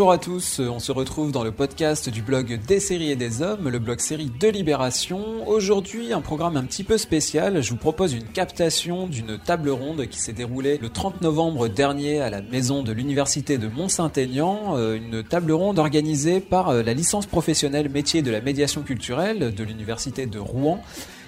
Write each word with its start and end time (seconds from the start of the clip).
Bonjour 0.00 0.12
à 0.12 0.18
tous, 0.18 0.60
on 0.60 0.78
se 0.78 0.92
retrouve 0.92 1.30
dans 1.30 1.44
le 1.44 1.52
podcast 1.52 2.08
du 2.08 2.22
blog 2.22 2.58
Des 2.66 2.80
séries 2.80 3.10
et 3.10 3.16
des 3.16 3.42
hommes, 3.42 3.68
le 3.68 3.78
blog 3.78 4.00
série 4.00 4.32
de 4.40 4.48
Libération. 4.48 5.46
Aujourd'hui, 5.46 6.14
un 6.14 6.22
programme 6.22 6.56
un 6.56 6.64
petit 6.64 6.84
peu 6.84 6.96
spécial. 6.96 7.62
Je 7.62 7.68
vous 7.68 7.76
propose 7.76 8.14
une 8.14 8.24
captation 8.24 9.08
d'une 9.08 9.38
table 9.38 9.68
ronde 9.68 10.06
qui 10.06 10.18
s'est 10.18 10.32
déroulée 10.32 10.78
le 10.78 10.88
30 10.88 11.20
novembre 11.20 11.68
dernier 11.68 12.22
à 12.22 12.30
la 12.30 12.40
maison 12.40 12.82
de 12.82 12.92
l'université 12.92 13.58
de 13.58 13.68
Mont-Saint-Aignan. 13.68 14.78
Euh, 14.78 14.96
une 14.96 15.22
table 15.22 15.52
ronde 15.52 15.78
organisée 15.78 16.40
par 16.40 16.70
euh, 16.70 16.82
la 16.82 16.94
licence 16.94 17.26
professionnelle 17.26 17.90
métier 17.90 18.22
de 18.22 18.30
la 18.30 18.40
médiation 18.40 18.80
culturelle 18.80 19.54
de 19.54 19.64
l'université 19.64 20.24
de 20.24 20.38
Rouen 20.38 20.80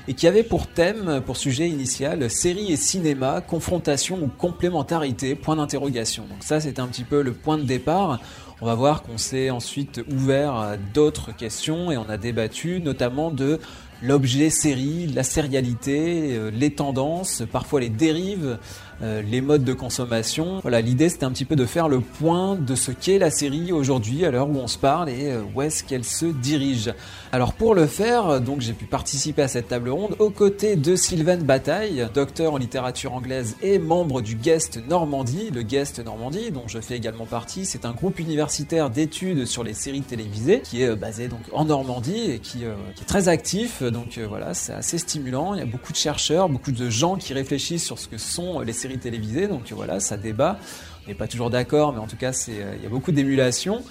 et 0.08 0.14
qui 0.14 0.26
avait 0.26 0.42
pour 0.42 0.66
thème, 0.66 1.22
pour 1.24 1.36
sujet 1.36 1.68
initial, 1.68 2.28
série 2.30 2.72
et 2.72 2.76
cinéma, 2.76 3.40
confrontation 3.40 4.18
ou 4.22 4.26
complémentarité, 4.26 5.34
point 5.34 5.56
d'interrogation. 5.56 6.24
Donc 6.24 6.42
ça, 6.42 6.60
c'était 6.60 6.80
un 6.80 6.88
petit 6.88 7.04
peu 7.04 7.22
le 7.22 7.32
point 7.32 7.58
de 7.58 7.62
départ. 7.62 8.20
On 8.62 8.66
va 8.66 8.76
voir 8.76 9.02
qu'on 9.02 9.18
s'est 9.18 9.50
ensuite 9.50 10.02
ouvert 10.08 10.54
à 10.54 10.76
d'autres 10.76 11.34
questions 11.34 11.90
et 11.90 11.96
on 11.96 12.08
a 12.08 12.16
débattu 12.16 12.80
notamment 12.80 13.32
de 13.32 13.58
l'objet 14.02 14.50
série, 14.50 15.08
la 15.08 15.24
sérialité, 15.24 16.36
euh, 16.36 16.48
les 16.52 16.72
tendances, 16.72 17.42
parfois 17.50 17.80
les 17.80 17.88
dérives, 17.88 18.58
euh, 19.02 19.22
les 19.22 19.40
modes 19.40 19.64
de 19.64 19.72
consommation. 19.72 20.60
Voilà, 20.62 20.80
l'idée 20.80 21.08
c'était 21.08 21.24
un 21.24 21.30
petit 21.30 21.44
peu 21.44 21.56
de 21.56 21.64
faire 21.64 21.88
le 21.88 22.00
point 22.00 22.56
de 22.56 22.74
ce 22.74 22.90
qu'est 22.90 23.18
la 23.18 23.30
série 23.30 23.72
aujourd'hui 23.72 24.24
à 24.24 24.30
l'heure 24.30 24.48
où 24.48 24.56
on 24.56 24.66
se 24.66 24.78
parle 24.78 25.08
et 25.08 25.30
euh, 25.30 25.42
où 25.54 25.62
est-ce 25.62 25.84
qu'elle 25.84 26.04
se 26.04 26.26
dirige. 26.26 26.92
Alors 27.30 27.54
pour 27.54 27.74
le 27.74 27.86
faire, 27.86 28.40
donc 28.40 28.60
j'ai 28.60 28.72
pu 28.72 28.84
participer 28.84 29.42
à 29.42 29.48
cette 29.48 29.68
table 29.68 29.90
ronde 29.90 30.16
aux 30.18 30.30
côtés 30.30 30.76
de 30.76 30.96
Sylvain 30.96 31.38
Bataille, 31.38 32.06
docteur 32.12 32.54
en 32.54 32.58
littérature 32.58 33.14
anglaise 33.14 33.56
et 33.62 33.78
membre 33.78 34.20
du 34.20 34.34
Guest 34.34 34.80
Normandie, 34.88 35.50
le 35.50 35.62
Guest 35.62 36.04
Normandie 36.04 36.50
dont 36.50 36.64
je 36.66 36.80
fais 36.80 36.96
également 36.96 37.26
partie. 37.26 37.64
C'est 37.64 37.86
un 37.86 37.92
groupe 37.92 38.18
universitaire 38.18 38.90
d'études 38.90 39.46
sur 39.46 39.64
les 39.64 39.74
séries 39.74 40.02
télévisées 40.02 40.60
qui 40.60 40.82
est 40.82 40.94
basé 40.94 41.28
donc 41.28 41.40
en 41.52 41.64
Normandie 41.64 42.32
et 42.32 42.38
qui, 42.38 42.64
est 42.64 43.04
très 43.06 43.28
actif 43.28 43.82
donc 43.90 44.18
euh, 44.18 44.26
voilà, 44.26 44.54
c'est 44.54 44.72
assez 44.72 44.98
stimulant. 44.98 45.54
Il 45.54 45.60
y 45.60 45.62
a 45.62 45.66
beaucoup 45.66 45.92
de 45.92 45.96
chercheurs, 45.96 46.48
beaucoup 46.48 46.72
de 46.72 46.90
gens 46.90 47.16
qui 47.16 47.34
réfléchissent 47.34 47.84
sur 47.84 47.98
ce 47.98 48.08
que 48.08 48.18
sont 48.18 48.60
les 48.60 48.72
séries 48.72 48.91
télévisées. 48.98 49.48
Donc 49.48 49.70
euh, 49.70 49.74
voilà, 49.74 50.00
ça 50.00 50.16
débat. 50.16 50.58
On 51.04 51.08
n'est 51.08 51.14
pas 51.14 51.26
toujours 51.26 51.50
d'accord, 51.50 51.92
mais 51.92 51.98
en 51.98 52.06
tout 52.06 52.16
cas, 52.16 52.32
euh, 52.48 52.74
il 52.76 52.82
y 52.82 52.86
a 52.86 52.88
beaucoup 52.88 53.12
d'émulation. 53.12 53.82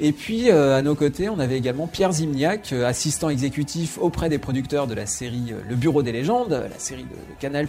Et 0.00 0.10
puis 0.10 0.50
à 0.50 0.82
nos 0.82 0.96
côtés, 0.96 1.28
on 1.28 1.38
avait 1.38 1.56
également 1.56 1.86
Pierre 1.86 2.10
Zimniak, 2.10 2.72
assistant 2.72 3.28
exécutif 3.28 3.96
auprès 4.00 4.28
des 4.28 4.38
producteurs 4.38 4.88
de 4.88 4.94
la 4.94 5.06
série 5.06 5.54
Le 5.68 5.76
Bureau 5.76 6.02
des 6.02 6.10
légendes, 6.10 6.50
la 6.50 6.78
série 6.80 7.04
de, 7.04 7.38
Canal+, 7.38 7.68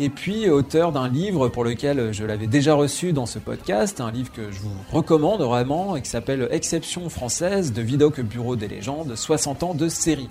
et 0.00 0.08
puis 0.08 0.50
auteur 0.50 0.90
d'un 0.90 1.08
livre 1.08 1.46
pour 1.46 1.62
lequel 1.62 2.12
je 2.12 2.24
l'avais 2.24 2.48
déjà 2.48 2.74
reçu 2.74 3.12
dans 3.12 3.26
ce 3.26 3.38
podcast, 3.38 4.00
un 4.00 4.10
livre 4.10 4.32
que 4.32 4.50
je 4.50 4.58
vous 4.58 4.74
recommande 4.90 5.40
vraiment, 5.42 5.94
et 5.94 6.02
qui 6.02 6.10
s'appelle 6.10 6.48
Exception 6.50 7.08
française 7.08 7.72
de 7.72 7.82
Vidoc 7.82 8.18
Bureau 8.20 8.56
des 8.56 8.66
légendes, 8.66 9.14
60 9.14 9.62
ans 9.62 9.74
de 9.74 9.88
série 9.88 10.30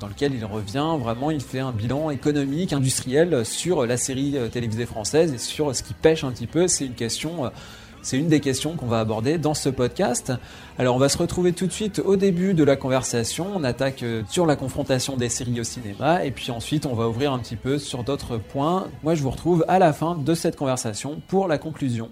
dans 0.00 0.08
lequel 0.08 0.34
il 0.34 0.44
revient 0.44 0.96
vraiment, 0.98 1.30
il 1.30 1.40
fait 1.40 1.60
un 1.60 1.72
bilan 1.72 2.10
économique, 2.10 2.72
industriel 2.72 3.44
sur 3.44 3.86
la 3.86 3.96
série 3.96 4.36
euh, 4.36 4.48
télévisée 4.48 4.86
française 4.86 5.32
et 5.32 5.38
sur 5.38 5.74
ce 5.74 5.82
qui 5.82 5.94
pêche 5.94 6.24
un 6.24 6.32
petit 6.32 6.46
peu. 6.46 6.68
C'est 6.68 6.86
une 6.86 6.94
question, 6.94 7.46
euh, 7.46 7.48
c'est 8.02 8.18
une 8.18 8.28
des 8.28 8.40
questions 8.40 8.76
qu'on 8.76 8.86
va 8.86 9.00
aborder 9.00 9.38
dans 9.38 9.54
ce 9.54 9.68
podcast. 9.68 10.32
Alors 10.78 10.96
on 10.96 10.98
va 10.98 11.08
se 11.08 11.18
retrouver 11.18 11.52
tout 11.52 11.66
de 11.66 11.72
suite 11.72 12.00
au 12.00 12.16
début 12.16 12.54
de 12.54 12.64
la 12.64 12.76
conversation. 12.76 13.46
On 13.54 13.64
attaque 13.64 14.02
euh, 14.02 14.22
sur 14.28 14.46
la 14.46 14.56
confrontation 14.56 15.16
des 15.16 15.28
séries 15.28 15.60
au 15.60 15.64
cinéma 15.64 16.24
et 16.24 16.30
puis 16.30 16.50
ensuite 16.50 16.86
on 16.86 16.94
va 16.94 17.08
ouvrir 17.08 17.32
un 17.32 17.38
petit 17.38 17.56
peu 17.56 17.78
sur 17.78 18.04
d'autres 18.04 18.36
points. 18.36 18.88
Moi 19.02 19.14
je 19.14 19.22
vous 19.22 19.30
retrouve 19.30 19.64
à 19.68 19.78
la 19.78 19.92
fin 19.92 20.16
de 20.16 20.34
cette 20.34 20.56
conversation 20.56 21.22
pour 21.28 21.48
la 21.48 21.58
conclusion. 21.58 22.10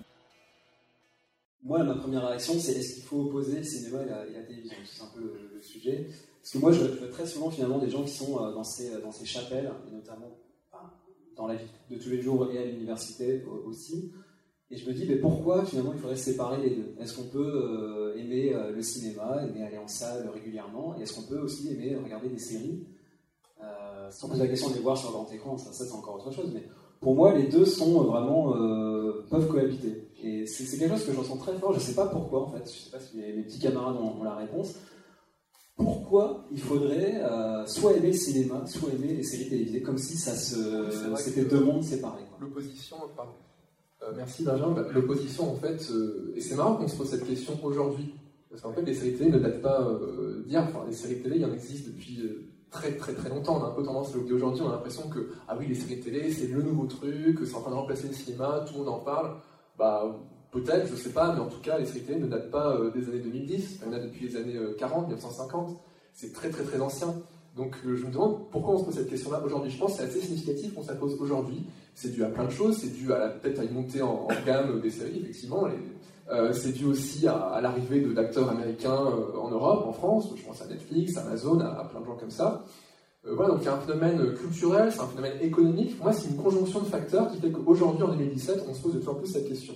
Moi, 1.66 1.82
ma 1.82 1.94
première 1.94 2.28
réaction, 2.28 2.59
c'est 2.59 2.72
est-ce 2.72 2.97
qu'il 2.97 3.04
faut 3.04 3.22
opposer 3.22 3.56
le 3.56 3.62
cinéma 3.62 4.03
et 4.03 4.34
la, 4.34 4.43
télévision? 4.43 4.76
C'est 4.84 5.03
un 5.03 5.10
peu 5.15 5.32
le 5.54 5.62
sujet. 5.62 6.06
Parce 6.44 6.53
que 6.53 6.59
moi, 6.59 6.72
je 6.72 6.84
vois 6.84 7.09
très 7.09 7.27
souvent 7.27 7.49
finalement 7.49 7.78
des 7.78 7.88
gens 7.88 8.03
qui 8.03 8.12
sont 8.12 8.38
euh, 8.38 8.53
dans 8.53 8.65
ces, 8.65 9.00
dans 9.00 9.10
ces 9.10 9.25
chapelles, 9.25 9.72
et 9.88 9.94
notamment 9.94 10.37
dans 11.37 11.47
la 11.47 11.55
vie 11.55 11.65
de 11.91 11.97
tous 11.97 12.10
les 12.10 12.21
jours 12.21 12.50
et 12.53 12.59
à 12.59 12.66
l'université 12.66 13.43
aussi. 13.65 14.12
Et 14.71 14.77
je 14.77 14.87
me 14.87 14.93
dis, 14.93 15.06
mais 15.09 15.16
pourquoi 15.16 15.65
finalement 15.65 15.94
il 15.94 15.99
faudrait 15.99 16.16
séparer 16.16 16.60
les 16.60 16.77
deux? 16.77 16.94
Est-ce 17.00 17.16
qu'on 17.16 17.28
peut 17.28 17.41
euh, 17.41 18.19
aimer 18.19 18.53
euh, 18.53 18.72
le 18.72 18.82
cinéma, 18.82 19.43
aimer 19.43 19.65
aller 19.65 19.78
en 19.78 19.88
salle 19.88 20.28
régulièrement, 20.34 20.94
et 20.99 21.03
est-ce 21.05 21.15
qu'on 21.15 21.22
peut 21.22 21.38
aussi 21.38 21.72
aimer 21.72 21.97
regarder 21.97 22.28
des 22.28 22.38
séries? 22.38 22.87
Sans 24.11 24.28
poser 24.28 24.43
la 24.43 24.49
question 24.49 24.69
de 24.69 24.75
les 24.75 24.81
voir 24.81 24.99
sur 24.99 25.11
grand 25.11 25.26
écran, 25.32 25.56
ça, 25.56 25.72
ça 25.72 25.87
c'est 25.87 25.94
encore 25.94 26.16
autre 26.16 26.31
chose, 26.31 26.50
mais 26.53 26.69
pour 27.00 27.15
moi, 27.15 27.32
les 27.32 27.49
deux 27.49 27.65
sont 27.65 28.03
vraiment 28.03 28.53
peuvent 29.31 29.49
cohabiter. 29.49 30.11
Et 30.22 30.44
c'est 30.44 30.76
quelque 30.76 30.94
chose 30.94 31.06
que 31.06 31.12
je 31.12 31.19
ressens 31.19 31.38
très 31.38 31.55
fort. 31.55 31.72
Je 31.72 31.78
ne 31.78 31.82
sais 31.82 31.94
pas 31.94 32.06
pourquoi 32.06 32.43
en 32.43 32.50
fait. 32.50 32.59
Je 32.59 32.65
ne 32.65 32.84
sais 32.84 32.91
pas 32.91 33.00
si 33.00 33.16
mes, 33.16 33.43
petits 33.43 33.59
camarades 33.59 33.97
ont 33.97 34.22
la 34.22 34.34
réponse 34.34 34.75
pourquoi 35.77 36.47
il 36.53 36.61
faudrait 36.61 37.21
euh, 37.23 37.67
soit 37.67 37.97
aimer 37.97 38.09
le 38.09 38.12
cinéma, 38.12 38.65
soit 38.67 38.91
aimer 38.93 39.15
les 39.15 39.23
séries 39.25 39.49
télévisées, 39.49 39.83
comme 39.83 39.99
si 39.99 40.17
ça 40.17 40.35
se, 40.35 40.91
c'était 41.17 41.45
deux 41.45 41.61
mondes 41.61 41.83
séparés. 41.83 42.25
L'opposition, 42.41 42.97
pardon. 43.17 43.33
Euh, 44.03 44.12
merci 44.17 44.45
Benjamin. 44.45 44.73
Bah, 44.73 44.87
l'opposition, 44.93 45.51
en 45.51 45.57
fait, 45.57 45.89
euh, 45.91 46.33
et 46.37 46.41
c'est 46.41 46.55
marrant 46.55 46.77
qu'on 46.77 46.87
se 46.87 46.97
pose 46.97 47.09
cette 47.09 47.27
question 47.27 47.59
aujourd'hui, 47.62 48.15
parce 48.51 48.62
qu'en 48.62 48.73
fait, 48.73 48.83
les 48.83 48.95
séries 48.95 49.15
télé 49.15 49.31
ne 49.31 49.39
datent 49.39 49.62
pas 49.62 49.85
d'hier. 50.47 50.65
Enfin, 50.69 50.85
les 50.87 50.95
séries 50.95 51.21
télé, 51.21 51.37
il 51.37 51.43
y 51.43 51.45
en 51.45 51.53
existe 51.53 51.87
depuis 51.87 52.21
très 52.71 52.97
très 52.97 53.15
très 53.15 53.29
longtemps. 53.29 53.61
On 53.61 53.65
a 53.65 53.69
un 53.69 53.75
peu 53.75 53.83
tendance 53.83 54.11
à 54.11 54.15
l'oublier 54.15 54.35
aujourd'hui. 54.35 54.62
On 54.62 54.69
a 54.69 54.73
l'impression 54.73 55.09
que 55.09 55.31
ah 55.49 55.56
oui, 55.59 55.67
les 55.67 55.75
séries 55.75 55.99
télé, 55.99 56.31
c'est 56.31 56.47
le 56.47 56.62
nouveau 56.62 56.87
truc, 56.87 57.41
c'est 57.45 57.55
en 57.56 57.62
train 57.62 57.71
de 57.71 57.77
remplacer 57.77 58.06
le 58.06 58.15
cinéma, 58.15 58.65
tout 58.67 58.75
le 58.75 58.85
monde 58.85 58.89
en 58.91 59.01
parle. 59.01 59.37
Bah 59.77 60.17
Peut-être, 60.54 60.87
je 60.87 60.92
ne 60.92 60.97
sais 60.97 61.10
pas, 61.10 61.34
mais 61.34 61.41
en 61.41 61.48
tout 61.48 61.59
cas, 61.60 61.78
les 61.78 61.84
télé 61.84 62.16
ne 62.16 62.28
datent 62.28 62.53
pas 62.53 62.76
euh, 62.76 62.92
des 62.92 63.09
années 63.09 63.19
2010, 63.19 63.81
elles 63.82 63.91
datent 63.91 64.04
depuis 64.04 64.28
les 64.28 64.37
années 64.37 64.56
40, 64.78 65.03
euh, 65.03 65.06
1950. 65.09 65.81
C'est 66.12 66.32
très 66.32 66.48
très 66.48 66.62
très 66.62 66.81
ancien. 66.81 67.12
Donc 67.56 67.75
euh, 67.84 67.97
je 67.97 68.06
me 68.06 68.12
demande 68.12 68.48
pourquoi 68.53 68.75
on 68.75 68.78
se 68.78 68.84
pose 68.84 68.94
cette 68.94 69.10
question-là 69.10 69.43
aujourd'hui. 69.44 69.72
Je 69.72 69.78
pense 69.78 69.97
que 69.97 69.98
c'est 69.98 70.04
assez 70.04 70.20
significatif 70.20 70.72
qu'on 70.72 70.84
se 70.84 70.91
la 70.91 70.94
pose 70.94 71.20
aujourd'hui. 71.20 71.64
C'est 71.97 72.12
dû 72.12 72.22
à 72.22 72.28
plein 72.28 72.44
de 72.44 72.50
choses. 72.50 72.78
C'est 72.78 72.93
dû 72.93 73.12
à 73.12 73.31
peut-être 73.31 73.59
à 73.59 73.64
une 73.64 73.72
montée 73.72 74.00
en, 74.00 74.28
gamme 74.47 74.81
des 74.81 74.91
séries, 74.91 75.22
effectivement. 75.22 75.66
c'est 76.53 76.72
dû 76.72 76.84
aussi 76.84 77.26
à, 77.26 77.59
l'arrivée 77.60 78.00
d'acteurs 78.14 78.48
américains 78.48 79.03
en 79.37 79.50
Europe, 79.50 79.87
en 79.88 79.93
France. 79.93 80.32
Je 80.37 80.43
pense 80.44 80.62
à 80.62 80.66
Netflix, 80.66 81.16
Amazon, 81.16 81.59
à, 81.59 81.84
plein 81.91 82.00
de 82.00 82.06
gens 82.06 82.16
comme 82.16 82.31
ça. 82.31 82.64
voilà, 83.25 83.54
donc 83.54 83.62
il 83.62 83.64
y 83.64 83.69
a 83.69 83.75
un 83.75 83.81
phénomène 83.81 84.34
culturel, 84.34 84.93
c'est 84.93 85.00
un 85.00 85.09
phénomène 85.09 85.41
économique. 85.41 85.97
Pour 85.97 86.06
moi, 86.06 86.12
c'est 86.12 86.28
une 86.28 86.37
conjonction 86.37 86.78
de 86.78 86.87
facteurs 86.87 87.28
qui 87.32 87.38
fait 87.38 87.50
qu'aujourd'hui, 87.50 88.04
en 88.04 88.09
2017, 88.09 88.66
on 88.69 88.75
se 88.75 88.82
pose 88.82 88.94
de 88.94 88.98
plus 89.00 89.09
en 89.09 89.14
plus 89.14 89.26
cette 89.26 89.48
question 89.48 89.75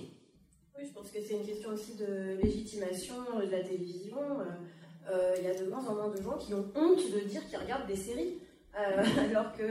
que 1.07 1.21
c'est 1.21 1.35
une 1.35 1.45
question 1.45 1.69
aussi 1.71 1.95
de 1.95 2.37
légitimation 2.41 3.15
de 3.39 3.49
la 3.49 3.61
télévision. 3.61 4.17
Euh, 4.17 4.43
euh, 5.11 5.35
il 5.37 5.43
y 5.43 5.47
a 5.47 5.55
de 5.55 5.69
moins 5.69 5.85
en 5.87 5.95
moins 5.95 6.09
de 6.09 6.21
gens 6.21 6.37
qui 6.37 6.53
ont 6.53 6.65
honte 6.75 7.11
de 7.11 7.19
dire 7.27 7.45
qu'ils 7.47 7.57
regardent 7.57 7.87
des 7.87 7.95
séries, 7.95 8.39
euh, 8.77 9.03
alors 9.29 9.53
que 9.53 9.63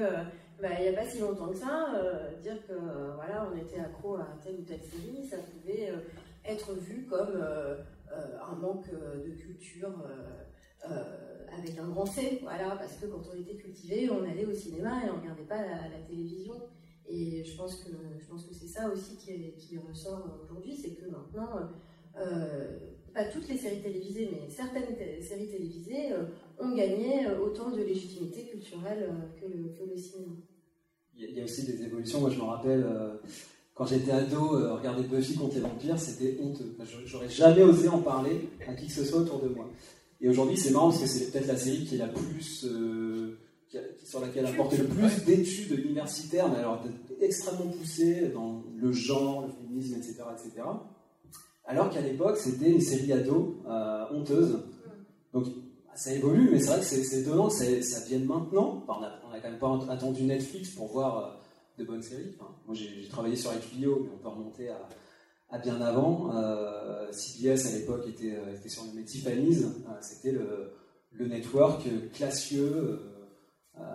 bah, 0.61 0.71
il 0.79 0.83
n'y 0.83 0.89
a 0.89 1.01
pas 1.01 1.09
si 1.09 1.21
longtemps 1.21 1.49
que 1.49 1.57
ça, 1.57 1.93
dire 2.43 2.57
que 2.67 2.75
voilà, 3.15 3.49
on 3.53 3.57
était 3.57 3.79
accro 3.79 4.17
à 4.17 4.27
telle 4.43 4.57
ou 4.57 4.63
telle 4.63 4.83
série, 4.83 5.25
ça 5.29 5.37
pouvait 5.39 5.93
être 6.45 6.73
vu 6.75 7.07
comme 7.09 7.41
un 7.41 8.57
manque 8.57 8.91
de 8.91 9.31
culture 9.31 9.93
avec 10.83 11.79
un 11.79 11.89
grand 11.89 12.07
C, 12.07 12.41
voilà, 12.43 12.71
parce 12.77 12.97
que 12.97 13.07
quand 13.07 13.23
on 13.33 13.41
était 13.41 13.55
cultivé, 13.55 14.11
on 14.11 14.25
allait 14.25 14.47
au 14.47 14.55
cinéma 14.55 15.05
et 15.05 15.11
on 15.11 15.17
ne 15.17 15.21
regardait 15.21 15.45
pas 15.45 15.63
la 15.63 16.01
télévision. 16.09 16.55
Et 17.11 17.43
je 17.43 17.57
pense 17.57 17.77
que, 17.77 17.91
que 17.91 18.55
c'est 18.55 18.67
ça 18.67 18.91
aussi 18.91 19.17
qui, 19.17 19.79
ressort 19.79 20.41
aujourd'hui, 20.45 20.77
c'est 20.77 20.91
que 20.91 21.07
maintenant, 21.07 21.49
euh, 22.17 22.79
pas 23.15 23.25
toutes 23.25 23.49
les 23.49 23.57
séries 23.57 23.81
télévisées, 23.81 24.29
mais 24.31 24.51
certaines 24.51 24.95
séries 25.23 25.49
télévisées 25.49 26.13
euh, 26.13 26.25
ont 26.59 26.75
gagné 26.75 27.27
euh, 27.27 27.41
autant 27.41 27.71
de 27.71 27.83
légitimité 27.83 28.45
culturelle 28.45 29.11
que 29.41 29.47
le, 29.47 29.69
que, 29.71 29.91
le, 29.91 29.97
cinéma. 29.97 30.35
Il 31.17 31.31
y 31.31 31.41
a 31.41 31.45
aussi 31.45 31.65
des 31.65 31.83
évolutions. 31.83 32.21
Moi, 32.21 32.31
je 32.31 32.37
me 32.37 32.45
rappelle, 32.45 32.87
quand 33.75 33.87
j'étais 33.87 34.13
ado, 34.13 34.51
regarder 34.77 35.03
Buffy 35.03 35.35
contre 35.35 35.57
les 35.57 35.63
vampires, 35.63 35.99
c'était 35.99 36.39
honteux. 36.41 36.77
J'aurais 37.07 37.29
jamais 37.29 37.63
osé 37.63 37.89
en 37.89 38.03
parler 38.03 38.51
à 38.69 38.75
qui 38.75 38.87
que 38.87 38.93
ce 38.93 39.05
soit 39.05 39.21
autour 39.21 39.41
de 39.41 39.49
moi. 39.49 39.69
Et 40.21 40.29
aujourd'hui, 40.29 40.57
c'est 40.57 40.71
marrant 40.71 40.91
parce 40.91 41.01
que 41.01 41.09
c'est 41.09 41.33
peut-être 41.33 41.49
la 41.49 41.57
série 41.57 41.85
qui 41.85 41.97
est 41.97 41.99
la 41.99 42.07
plus 42.07 42.69
sur 44.05 44.21
laquelle 44.21 44.47
a 44.47 44.53
porté 44.53 44.79
le 44.79 44.87
plus 44.87 45.25
d'études 45.25 45.79
universitaires, 45.79 46.49
mais 46.49 46.59
alors 46.59 46.83
extrêmement 47.21 47.71
poussées 47.71 48.29
dans 48.29 48.63
le 48.77 48.93
genre, 48.93 49.47
le 49.47 49.53
féminisme, 49.53 49.97
etc. 49.97 50.23
etc. 50.33 50.67
alors 51.67 51.91
qu'à 51.91 52.01
l'époque, 52.01 52.39
c'était 52.39 52.71
une 52.71 52.81
série 52.81 53.13
ados 53.13 53.55
euh, 53.67 54.05
honteuse. 54.13 54.61
Donc 55.33 55.47
ça 55.95 56.13
évolue, 56.13 56.49
mais 56.53 56.61
c'est 56.61 56.69
vrai 56.69 56.79
que 56.79 56.85
c'est 56.85 57.21
étonnant 57.21 57.49
que 57.49 57.83
ça, 57.83 58.01
vienne 58.07 58.25
maintenant. 58.25 58.85
on 58.89 59.01
n'a 59.01 59.41
quand 59.41 59.51
même 59.51 59.59
pas 59.59 59.93
attendu 59.93 60.23
Netflix 60.23 60.71
pour 60.71 60.87
voir 60.93 61.19
euh, 61.19 61.83
de 61.83 61.85
bonnes 61.85 62.03
séries. 62.03 62.37
moi, 62.67 62.75
j'ai 62.75 63.09
travaillé 63.09 63.37
sur 63.37 63.51
HBO, 63.51 64.05
mais 64.05 64.11
on 64.15 64.19
peut 64.19 64.29
remonter 64.29 64.69
à, 65.51 65.59
bien 65.59 65.81
avant. 65.81 66.31
Euh, 66.35 67.11
CBS 67.11 67.67
à 67.67 67.79
l'époque 67.79 68.07
était, 68.07 68.39
était, 68.55 68.69
sur 68.69 68.85
le 68.85 68.93
métier 68.93 69.21
Tiffany's, 69.21 69.65
c'était 70.01 70.33
le, 70.33 70.73
le, 71.13 71.27
network 71.27 71.83
classieux 72.13 72.71
euh, 72.75 73.08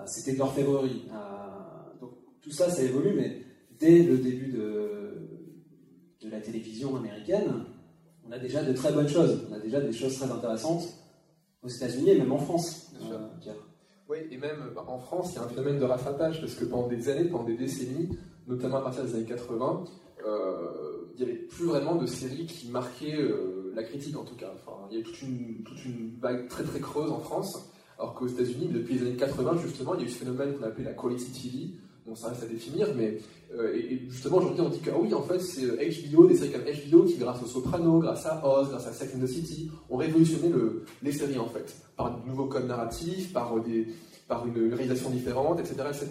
c'était 0.06 0.34
de 0.34 0.40
l'orfèvrerie. 0.40 1.04
Euh, 1.12 2.00
donc 2.00 2.12
tout 2.42 2.52
ça, 2.52 2.70
ça 2.70 2.84
évolue, 2.84 3.14
mais 3.16 3.42
dès 3.80 4.04
le 4.04 4.18
début 4.18 4.52
de, 4.52 5.30
de 6.22 6.30
la 6.30 6.40
télévision 6.40 6.96
américaine, 6.96 7.66
on 8.28 8.32
a 8.32 8.40
déjà 8.40 8.64
de 8.64 8.74
très 8.74 8.92
bonnes 8.92 9.10
choses. 9.10 9.48
On 9.50 9.54
a 9.54 9.60
déjà 9.60 9.82
des 9.82 9.94
choses 9.94 10.18
très 10.18 10.32
intéressantes 10.32 10.84
aux 11.62 11.70
États-Unis 11.70 12.12
et 12.12 12.18
même 12.18 12.32
en 12.32 12.38
France. 12.38 12.92
Euh, 13.12 13.28
oui, 14.10 14.18
et 14.32 14.38
même 14.38 14.72
bah, 14.76 14.86
en 14.88 15.00
France, 15.00 15.32
il 15.34 15.36
y 15.36 15.40
a 15.40 15.44
un 15.44 15.50
phénomène 15.50 15.80
de 15.80 15.86
rattrapage 15.86 16.42
parce 16.42 16.56
que 16.56 16.66
pendant 16.66 16.88
des 16.88 17.10
années, 17.10 17.26
pendant 17.26 17.46
des 17.46 17.58
décennies, 17.58 18.10
notamment 18.48 18.78
à 18.78 18.82
partir 18.82 19.04
des 19.06 19.16
années 19.16 19.26
80, 19.26 19.84
euh, 20.26 21.12
il 21.16 21.24
n'y 21.24 21.32
avait 21.32 21.40
plus 21.40 21.66
vraiment 21.66 21.96
de 21.96 22.06
séries 22.06 22.46
qui 22.46 22.70
marquaient 22.70 23.16
euh, 23.16 23.72
la 23.76 23.84
critique 23.84 24.18
en 24.18 24.24
tout 24.24 24.36
cas. 24.36 24.52
Enfin, 24.56 24.88
il 24.90 24.98
y 24.98 25.02
avait 25.02 25.10
toute 25.10 25.22
une, 25.22 25.64
toute 25.64 25.84
une 25.86 26.18
vague 26.20 26.48
très 26.48 26.64
très 26.64 26.80
creuse 26.80 27.12
en 27.12 27.20
France, 27.20 27.73
alors 27.98 28.14
qu'aux 28.14 28.28
États-Unis, 28.28 28.70
depuis 28.72 28.96
les 28.96 29.08
années 29.08 29.16
80, 29.16 29.58
justement, 29.64 29.96
il 29.96 30.02
y 30.02 30.04
a 30.04 30.08
eu 30.08 30.10
ce 30.10 30.18
phénomène 30.18 30.54
qu'on 30.54 30.66
appelait 30.66 30.86
la 30.86 30.94
quality 30.94 31.32
TV. 31.32 31.70
Bon, 32.06 32.16
ça 32.16 32.30
reste 32.30 32.44
à 32.44 32.48
définir, 32.48 32.88
mais 32.98 33.20
euh, 33.56 33.74
et, 33.76 34.02
justement 34.10 34.38
aujourd'hui 34.38 34.60
on 34.60 34.68
dit 34.68 34.80
que 34.80 34.90
ah 34.94 34.98
oui, 35.00 35.14
en 35.14 35.22
fait, 35.22 35.40
c'est 35.40 35.68
HBO, 35.68 36.28
des 36.28 36.36
séries 36.36 36.52
comme 36.52 36.64
HBO 36.64 37.06
qui, 37.06 37.16
grâce 37.16 37.42
aux 37.42 37.46
Sopranos, 37.46 38.00
grâce 38.02 38.26
à 38.26 38.46
Oz, 38.46 38.70
grâce 38.70 38.88
à 38.88 38.92
Sex 38.92 39.16
and 39.16 39.22
the 39.22 39.28
City, 39.28 39.72
ont 39.90 39.96
révolutionné 39.96 40.50
le, 40.50 40.84
les 41.02 41.14
séries 41.14 41.40
en 41.40 41.48
fait, 41.48 41.74
par 41.96 42.20
de 42.20 42.28
nouveaux 42.28 42.48
codes 42.48 42.68
narratifs, 42.68 43.32
par, 43.32 43.56
par 44.28 44.46
une 44.46 44.74
réalisation 44.74 45.12
différente, 45.12 45.62
etc. 45.62 45.76
etc. 45.88 46.08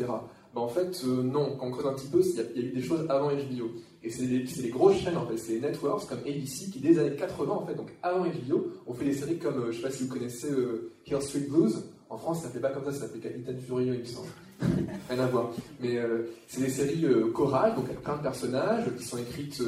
Mais 0.55 0.61
en 0.61 0.69
fait, 0.69 1.05
non, 1.05 1.56
quand 1.58 1.67
on 1.67 1.70
creuse 1.73 1.87
un 1.87 1.94
petit 1.94 2.08
peu, 2.08 2.23
il 2.25 2.62
y, 2.62 2.64
a 2.64 2.69
eu 2.69 2.73
des 2.73 2.82
choses 2.82 3.05
avant 3.11 3.29
HBO. 3.29 3.70
Et 4.05 4.11
c'est 4.11 4.25
les, 4.25 4.69
grosses 4.69 4.99
chaînes, 4.99 5.17
en 5.17 5.27
fait, 5.27 5.37
c'est 5.37 5.53
les 5.53 5.61
networks 5.61 6.09
comme 6.09 6.19
ABC 6.21 6.71
qui, 6.71 6.81
dès 6.81 6.89
les 6.89 6.99
années 6.99 7.17
80, 7.17 7.53
en 7.53 7.65
fait, 7.65 7.75
donc 7.75 7.91
avant 8.03 8.25
HBO, 8.25 8.67
ont 8.87 8.95
fait 8.95 9.05
des 9.05 9.15
séries 9.15 9.39
comme, 9.39 9.61
euh, 9.61 9.71
je 9.71 9.77
sais 9.77 9.83
pas 9.83 9.91
si 9.91 10.03
vous 10.03 10.13
connaissez 10.13 10.51
euh, 10.51 10.91
Hill 11.07 11.23
Street 11.23 11.47
Blues. 11.49 11.85
En 12.11 12.19
France, 12.19 12.39
ça 12.39 12.45
s'appelait 12.45 12.61
pas 12.61 12.71
comme 12.71 12.85
ça, 12.85 12.93
ça 12.93 13.01
s'appelait 13.03 13.21
Capitaine 13.21 13.61
Furieux, 13.61 13.95
il 13.95 14.01
me 14.01 14.05
semble. 14.05 14.29
Rien 15.09 15.19
à 15.21 15.27
voir. 15.29 15.53
Mais 15.81 15.99
euh, 15.99 16.27
c'est 16.49 16.63
des 16.63 16.69
séries 16.69 17.07
chorales, 17.33 17.77
donc 17.77 17.85
avec 17.85 18.03
plein 18.03 18.17
de 18.17 18.23
personnages 18.23 18.85
qui 18.99 19.05
sont 19.05 19.19
écrites 19.19 19.63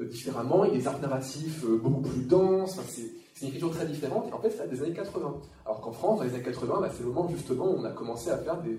différemment, 0.00 0.64
et 0.64 0.72
des 0.72 0.86
arcs 0.86 1.02
narratifs 1.02 1.64
beaucoup 1.66 2.00
plus 2.00 2.22
denses. 2.22 2.80
C'est 2.88 3.42
une 3.42 3.48
écriture 3.48 3.70
très 3.70 3.86
différente, 3.86 4.28
et 4.30 4.32
en 4.32 4.40
fait, 4.40 4.50
ça 4.50 4.66
des 4.66 4.82
années 4.82 4.94
80. 4.94 5.36
Alors 5.66 5.80
qu'en 5.82 5.92
France, 5.92 6.20
dans 6.20 6.24
les 6.24 6.34
années 6.34 6.42
80, 6.42 6.80
bah, 6.80 6.90
c'est 6.90 7.02
le 7.02 7.10
moment 7.10 7.28
justement 7.28 7.70
où 7.70 7.76
on 7.76 7.84
a 7.84 7.90
commencé 7.90 8.30
à 8.30 8.38
faire 8.38 8.60
des, 8.62 8.78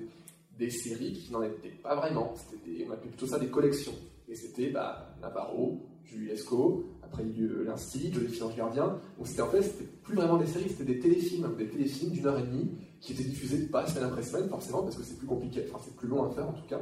des 0.57 0.71
séries 0.71 1.13
qui 1.13 1.31
n'en 1.31 1.43
étaient 1.43 1.69
pas 1.69 1.95
vraiment. 1.95 2.33
Des, 2.65 2.85
on 2.89 2.91
appelait 2.91 3.09
plutôt 3.09 3.27
ça 3.27 3.39
des 3.39 3.47
collections. 3.47 3.93
Et 4.27 4.35
c'était 4.35 4.69
bah, 4.69 5.15
Navarro, 5.21 5.85
Julie 6.03 6.27
Lescaut, 6.27 6.85
après 7.03 7.23
il 7.23 7.29
y 7.29 7.41
a 7.41 7.45
eu 7.45 7.63
l'Insti, 7.65 8.11
Joséphine 8.11 8.43
Ange 8.43 8.55
Gardien. 8.55 8.99
Donc 9.17 9.27
c'était 9.27 9.41
en 9.41 9.49
fait, 9.49 9.61
c'était 9.61 9.85
plus 10.03 10.15
vraiment 10.15 10.37
des 10.37 10.47
séries, 10.47 10.69
c'était 10.69 10.93
des 10.93 10.99
téléfilms, 10.99 11.55
des 11.57 11.67
téléfilms 11.67 12.11
d'une 12.11 12.25
heure 12.25 12.39
et 12.39 12.43
demie 12.43 12.71
qui 13.01 13.13
étaient 13.13 13.23
diffusés 13.23 13.67
pas 13.67 13.85
semaine 13.87 14.05
après 14.05 14.23
semaine, 14.23 14.49
forcément, 14.49 14.83
parce 14.83 14.95
que 14.95 15.03
c'est 15.03 15.17
plus 15.17 15.27
compliqué, 15.27 15.65
enfin 15.69 15.83
c'est 15.85 15.95
plus 15.95 16.07
long 16.07 16.23
à 16.23 16.29
faire 16.31 16.49
en 16.49 16.53
tout 16.53 16.67
cas. 16.67 16.81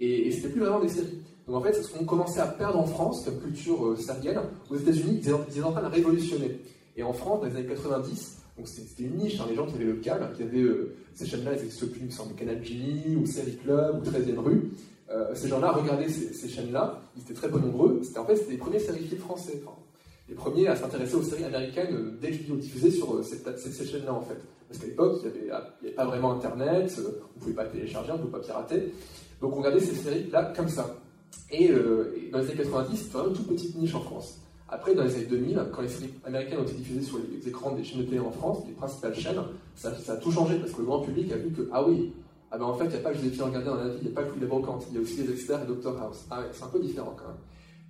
Et, 0.00 0.30
c'était 0.30 0.48
plus 0.48 0.60
vraiment 0.60 0.80
des 0.80 0.88
séries. 0.88 1.20
Donc 1.46 1.56
en 1.56 1.60
fait, 1.60 1.74
c'est 1.74 1.82
ce 1.82 1.92
qu'on 1.92 2.04
commençait 2.04 2.40
à 2.40 2.46
perdre 2.46 2.78
en 2.78 2.86
France 2.86 3.24
comme 3.24 3.38
culture 3.40 3.84
euh, 3.86 3.96
aux 4.70 4.76
États-Unis, 4.76 5.20
ils 5.22 5.28
étaient 5.28 5.62
en 5.62 5.72
train 5.72 5.82
de 5.82 5.94
révolutionner. 5.94 6.60
Et 6.96 7.02
en 7.02 7.12
France, 7.12 7.40
dans 7.40 7.46
les 7.46 7.56
années 7.56 7.66
90, 7.66 8.38
donc 8.56 8.68
c'était 8.68 9.04
une 9.04 9.16
niche, 9.16 9.40
hein, 9.40 9.46
les 9.48 9.54
gens 9.54 9.66
qui 9.66 9.74
avaient 9.74 9.84
le 9.84 9.96
câble, 9.96 10.32
qui 10.36 10.42
avaient 10.42 10.60
euh, 10.60 10.94
ces 11.14 11.26
chaînes-là, 11.26 11.52
elles 11.52 11.62
n'existent 11.62 11.86
plus, 11.86 12.00
il 12.00 12.06
me 12.06 12.10
semble, 12.10 12.34
Canal 12.34 12.64
Genie, 12.64 13.16
ou 13.16 13.26
Série 13.26 13.56
Club, 13.56 14.00
ou 14.00 14.10
13e 14.10 14.38
rue. 14.38 14.70
Euh, 15.10 15.34
ces 15.34 15.48
gens-là 15.48 15.72
regardaient 15.72 16.08
ces, 16.08 16.48
chaînes-là, 16.48 17.00
ils 17.16 17.22
étaient 17.22 17.34
très 17.34 17.50
peu 17.50 17.58
nombreux. 17.58 18.00
C'était 18.02 18.20
en 18.20 18.26
fait 18.26 18.48
les 18.48 18.56
premiers 18.56 18.78
sérifiés 18.78 19.18
français, 19.18 19.60
les 20.28 20.34
premiers 20.34 20.68
à 20.68 20.76
s'intéresser 20.76 21.16
aux 21.16 21.22
séries 21.22 21.44
américaines 21.44 21.92
euh, 21.92 22.18
dès 22.20 22.30
qu'ils 22.30 22.56
diffusées 22.58 22.92
sur 22.92 23.16
euh, 23.16 23.22
ces 23.22 23.86
chaînes-là 23.86 24.14
en 24.14 24.20
fait. 24.20 24.38
Parce 24.68 24.78
qu'à 24.78 24.86
l'époque, 24.86 25.20
il 25.24 25.44
n'y 25.44 25.50
avait, 25.50 25.90
pas 25.96 26.04
vraiment 26.04 26.32
Internet, 26.32 26.94
on 26.96 27.00
ne 27.02 27.40
pouvait 27.40 27.54
pas 27.54 27.64
télécharger, 27.64 28.12
on 28.12 28.18
ne 28.18 28.22
pouvait 28.22 28.38
pas 28.38 28.44
pirater. 28.44 28.94
Donc 29.40 29.52
on 29.54 29.56
regardait 29.56 29.80
ces 29.80 29.96
séries-là 29.96 30.52
comme 30.54 30.68
ça. 30.68 30.86
Et, 31.50 31.68
dans 32.30 32.38
les 32.38 32.44
années 32.44 32.54
90, 32.58 32.96
c'était 32.96 33.12
vraiment 33.12 33.30
une 33.30 33.36
toute 33.36 33.48
petite 33.48 33.74
niche 33.76 33.94
en 33.96 34.00
France. 34.00 34.38
Après, 34.68 34.94
dans 34.94 35.02
les 35.02 35.12
années 35.16 35.24
2000, 35.24 35.66
quand 35.72 35.82
les 35.82 35.88
séries 35.88 36.14
américaines 36.24 36.60
ont 36.60 36.62
été 36.62 36.74
diffusées 36.74 37.02
sur 37.02 37.18
les 37.18 37.48
écrans 37.48 37.72
des 37.72 37.82
chaînes 37.82 38.02
de 38.02 38.04
télé 38.04 38.20
en 38.20 38.30
France, 38.30 38.58
les 38.68 38.74
principales 38.74 39.16
chaînes, 39.16 39.42
ça 39.74 39.90
a 40.06 40.16
tout 40.16 40.30
changé 40.30 40.56
parce 40.60 40.70
que 40.70 40.78
le 40.78 40.86
grand 40.86 41.00
public 41.00 41.32
a 41.32 41.36
vu 41.36 41.50
que, 41.50 41.68
ah 41.72 41.84
oui, 41.84 42.12
ah 42.50 42.58
ben 42.58 42.64
en 42.64 42.74
fait, 42.74 42.84
il 42.86 42.90
n'y 42.90 42.96
a 42.96 43.00
pas 43.00 43.10
que 43.12 43.18
Joséphine 43.18 43.42
Regardien 43.42 43.70
dans 43.70 43.82
la 43.82 43.88
vie, 43.88 43.98
il 44.02 44.08
n'y 44.08 44.12
a 44.12 44.20
pas 44.20 44.24
que 44.24 44.38
les 44.38 44.46
brocantes, 44.46 44.84
il 44.90 44.96
y 44.96 44.98
a 44.98 45.00
aussi 45.00 45.22
les 45.22 45.30
experts 45.30 45.62
et 45.62 45.66
Dr 45.66 46.02
House. 46.02 46.26
Ah 46.30 46.40
ouais, 46.40 46.46
c'est 46.52 46.64
un 46.64 46.68
peu 46.68 46.80
différent 46.80 47.14
quand 47.16 47.28
même. 47.28 47.36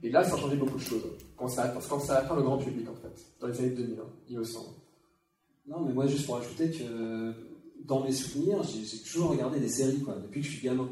Et 0.03 0.11
là, 0.11 0.23
ça 0.25 0.35
a 0.35 0.39
changé 0.39 0.57
beaucoup 0.57 0.79
de 0.79 0.83
choses. 0.83 1.03
Quand 1.37 1.49
ça, 1.49 1.75
quand 1.89 2.01
ça 2.01 2.17
a 2.17 2.19
atteint 2.21 2.37
le 2.37 2.43
grand 2.43 2.59
public, 2.59 2.87
en 2.89 2.95
fait, 2.95 3.27
dans 3.41 3.47
les 3.47 3.59
années 3.59 3.71
2000, 3.71 3.99
hein, 4.01 4.05
il 4.29 4.39
me 4.39 4.45
semble. 4.45 4.75
Non, 5.67 5.81
mais 5.81 5.93
moi, 5.93 6.07
juste 6.07 6.27
pour 6.27 6.37
ajouter 6.37 6.71
que 6.71 7.33
dans 7.85 8.03
mes 8.03 8.12
souvenirs, 8.12 8.62
j'ai 8.62 8.99
toujours 8.99 9.31
regardé 9.31 9.61
des 9.61 9.69
séries, 9.69 10.01
quoi, 10.01 10.17
depuis 10.23 10.41
que 10.41 10.47
je 10.47 10.53
suis 10.53 10.67
gamin. 10.67 10.89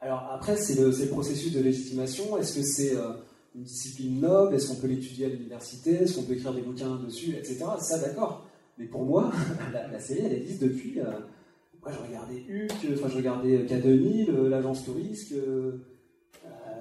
Alors 0.00 0.30
après, 0.32 0.56
c'est 0.56 0.74
le, 0.74 0.90
le, 0.90 1.06
processus 1.08 1.52
de 1.52 1.60
légitimation. 1.60 2.38
Est-ce 2.38 2.56
que 2.56 2.62
c'est 2.62 2.96
euh, 2.96 3.12
une 3.54 3.64
discipline 3.64 4.20
noble? 4.20 4.54
Est-ce 4.54 4.68
qu'on 4.68 4.80
peut 4.80 4.86
l'étudier 4.86 5.26
à 5.26 5.28
l'université? 5.28 5.94
Est-ce 5.94 6.14
qu'on 6.14 6.22
peut 6.22 6.34
écrire 6.34 6.54
des 6.54 6.62
bouquins 6.62 6.96
dessus, 6.96 7.34
etc. 7.34 7.64
Ça, 7.80 7.98
d'accord. 7.98 8.46
Mais 8.78 8.86
pour 8.86 9.04
moi, 9.04 9.32
la, 9.72 9.98
série, 9.98 10.22
elle 10.24 10.34
existe 10.34 10.62
depuis. 10.62 11.00
Euh, 11.00 11.18
je 11.90 11.98
regardais 11.98 12.44
Huc, 12.48 12.72
enfin, 12.94 13.08
je 13.08 13.16
regardais 13.16 13.64
K2000, 13.64 14.30
l'agence 14.48 14.84
touriste, 14.84 15.32
euh, 15.32 15.78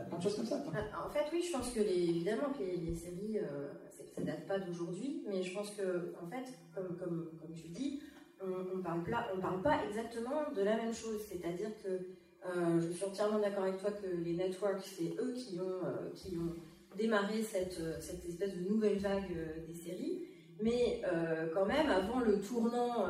plein 0.07 0.17
de 0.17 0.23
choses 0.23 0.35
comme 0.35 0.45
ça. 0.45 0.63
Ah, 0.73 1.07
en 1.07 1.09
fait, 1.09 1.25
oui, 1.31 1.43
je 1.45 1.51
pense 1.51 1.71
que 1.71 1.79
les, 1.79 2.09
évidemment 2.09 2.51
que 2.57 2.63
les, 2.63 2.95
séries, 2.95 3.39
euh, 3.39 3.69
ça 4.15 4.21
ne 4.21 4.25
date 4.25 4.47
pas 4.47 4.59
d'aujourd'hui, 4.59 5.23
mais 5.27 5.43
je 5.43 5.53
pense 5.53 5.71
que, 5.71 6.13
en 6.21 6.27
fait, 6.29 6.45
comme, 6.73 6.97
comme, 6.97 7.29
comme 7.39 7.53
tu 7.53 7.69
dis, 7.69 8.01
on 8.41 8.77
ne 8.77 8.83
parle, 8.83 9.03
parle, 9.41 9.61
pas 9.61 9.79
exactement 9.87 10.51
de 10.55 10.61
la 10.61 10.77
même 10.77 10.93
chose. 10.93 11.21
C'est-à-dire 11.27 11.71
que 11.83 11.89
euh, 11.89 12.79
je 12.79 12.91
suis 12.91 13.03
entièrement 13.05 13.39
d'accord 13.39 13.63
avec 13.63 13.79
toi 13.79 13.91
que 13.91 14.07
les 14.07 14.33
networks, 14.33 14.83
c'est 14.83 15.15
eux 15.19 15.33
qui 15.33 15.59
ont, 15.59 16.13
qui 16.13 16.37
ont 16.37 16.53
démarré 16.95 17.41
cette, 17.41 17.81
cette 17.99 18.25
espèce 18.25 18.55
de 18.55 18.69
nouvelle 18.69 18.99
vague 18.99 19.35
des 19.67 19.73
séries. 19.73 20.27
Mais 20.61 21.01
euh, 21.05 21.47
quand 21.53 21.65
même, 21.65 21.89
avant 21.89 22.19
le 22.19 22.39
tournant 22.39 23.07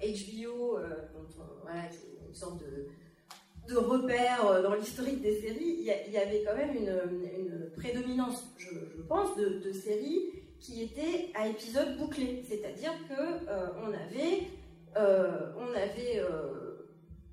HBO, 0.00 0.78
euh, 0.78 0.96
est 1.30 2.28
une 2.28 2.34
sorte 2.34 2.60
de, 2.60 3.76
repère 3.76 4.46
euh, 4.46 4.62
dans 4.62 4.74
l'historique 4.74 5.22
des 5.22 5.40
séries, 5.40 5.76
il 5.78 6.12
y, 6.12 6.16
avait 6.16 6.42
quand 6.44 6.56
même 6.56 6.74
une, 6.76 7.70
prédominance, 7.76 8.44
je, 8.58 9.02
pense, 9.08 9.36
de, 9.36 9.72
séries 9.72 10.32
qui 10.58 10.82
étaient 10.82 11.30
à 11.34 11.46
épisodes 11.46 11.96
bouclés. 11.96 12.42
C'est-à-dire 12.48 12.92
qu'on 13.08 13.84
on 13.84 13.92
avait, 13.92 14.48
on 14.96 15.72
avait 15.74 16.22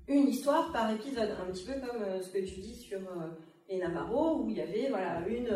une 0.06 0.28
histoire 0.28 0.72
par 0.72 0.92
épisode, 0.92 1.30
un 1.42 1.50
petit 1.50 1.64
peu 1.64 1.74
comme 1.74 2.22
ce 2.22 2.30
que 2.30 2.38
tu 2.38 2.60
dis 2.60 2.74
sur 2.74 3.00
les 3.68 3.78
Navarro, 3.78 4.42
où 4.42 4.50
il 4.50 4.56
y 4.56 4.60
avait 4.60 4.88
voilà, 4.88 5.22
une, 5.28 5.48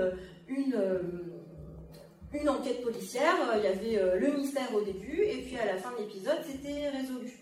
enquête 2.48 2.82
policière, 2.82 3.34
euh, 3.50 3.58
il 3.58 3.64
y 3.64 3.66
avait 3.66 3.98
euh, 3.98 4.18
le 4.18 4.36
mystère 4.36 4.74
au 4.74 4.82
début, 4.82 5.22
et 5.22 5.42
puis 5.42 5.56
à 5.56 5.66
la 5.66 5.76
fin 5.76 5.92
de 5.92 5.98
l'épisode, 5.98 6.38
c'était 6.44 6.88
résolu. 6.90 7.32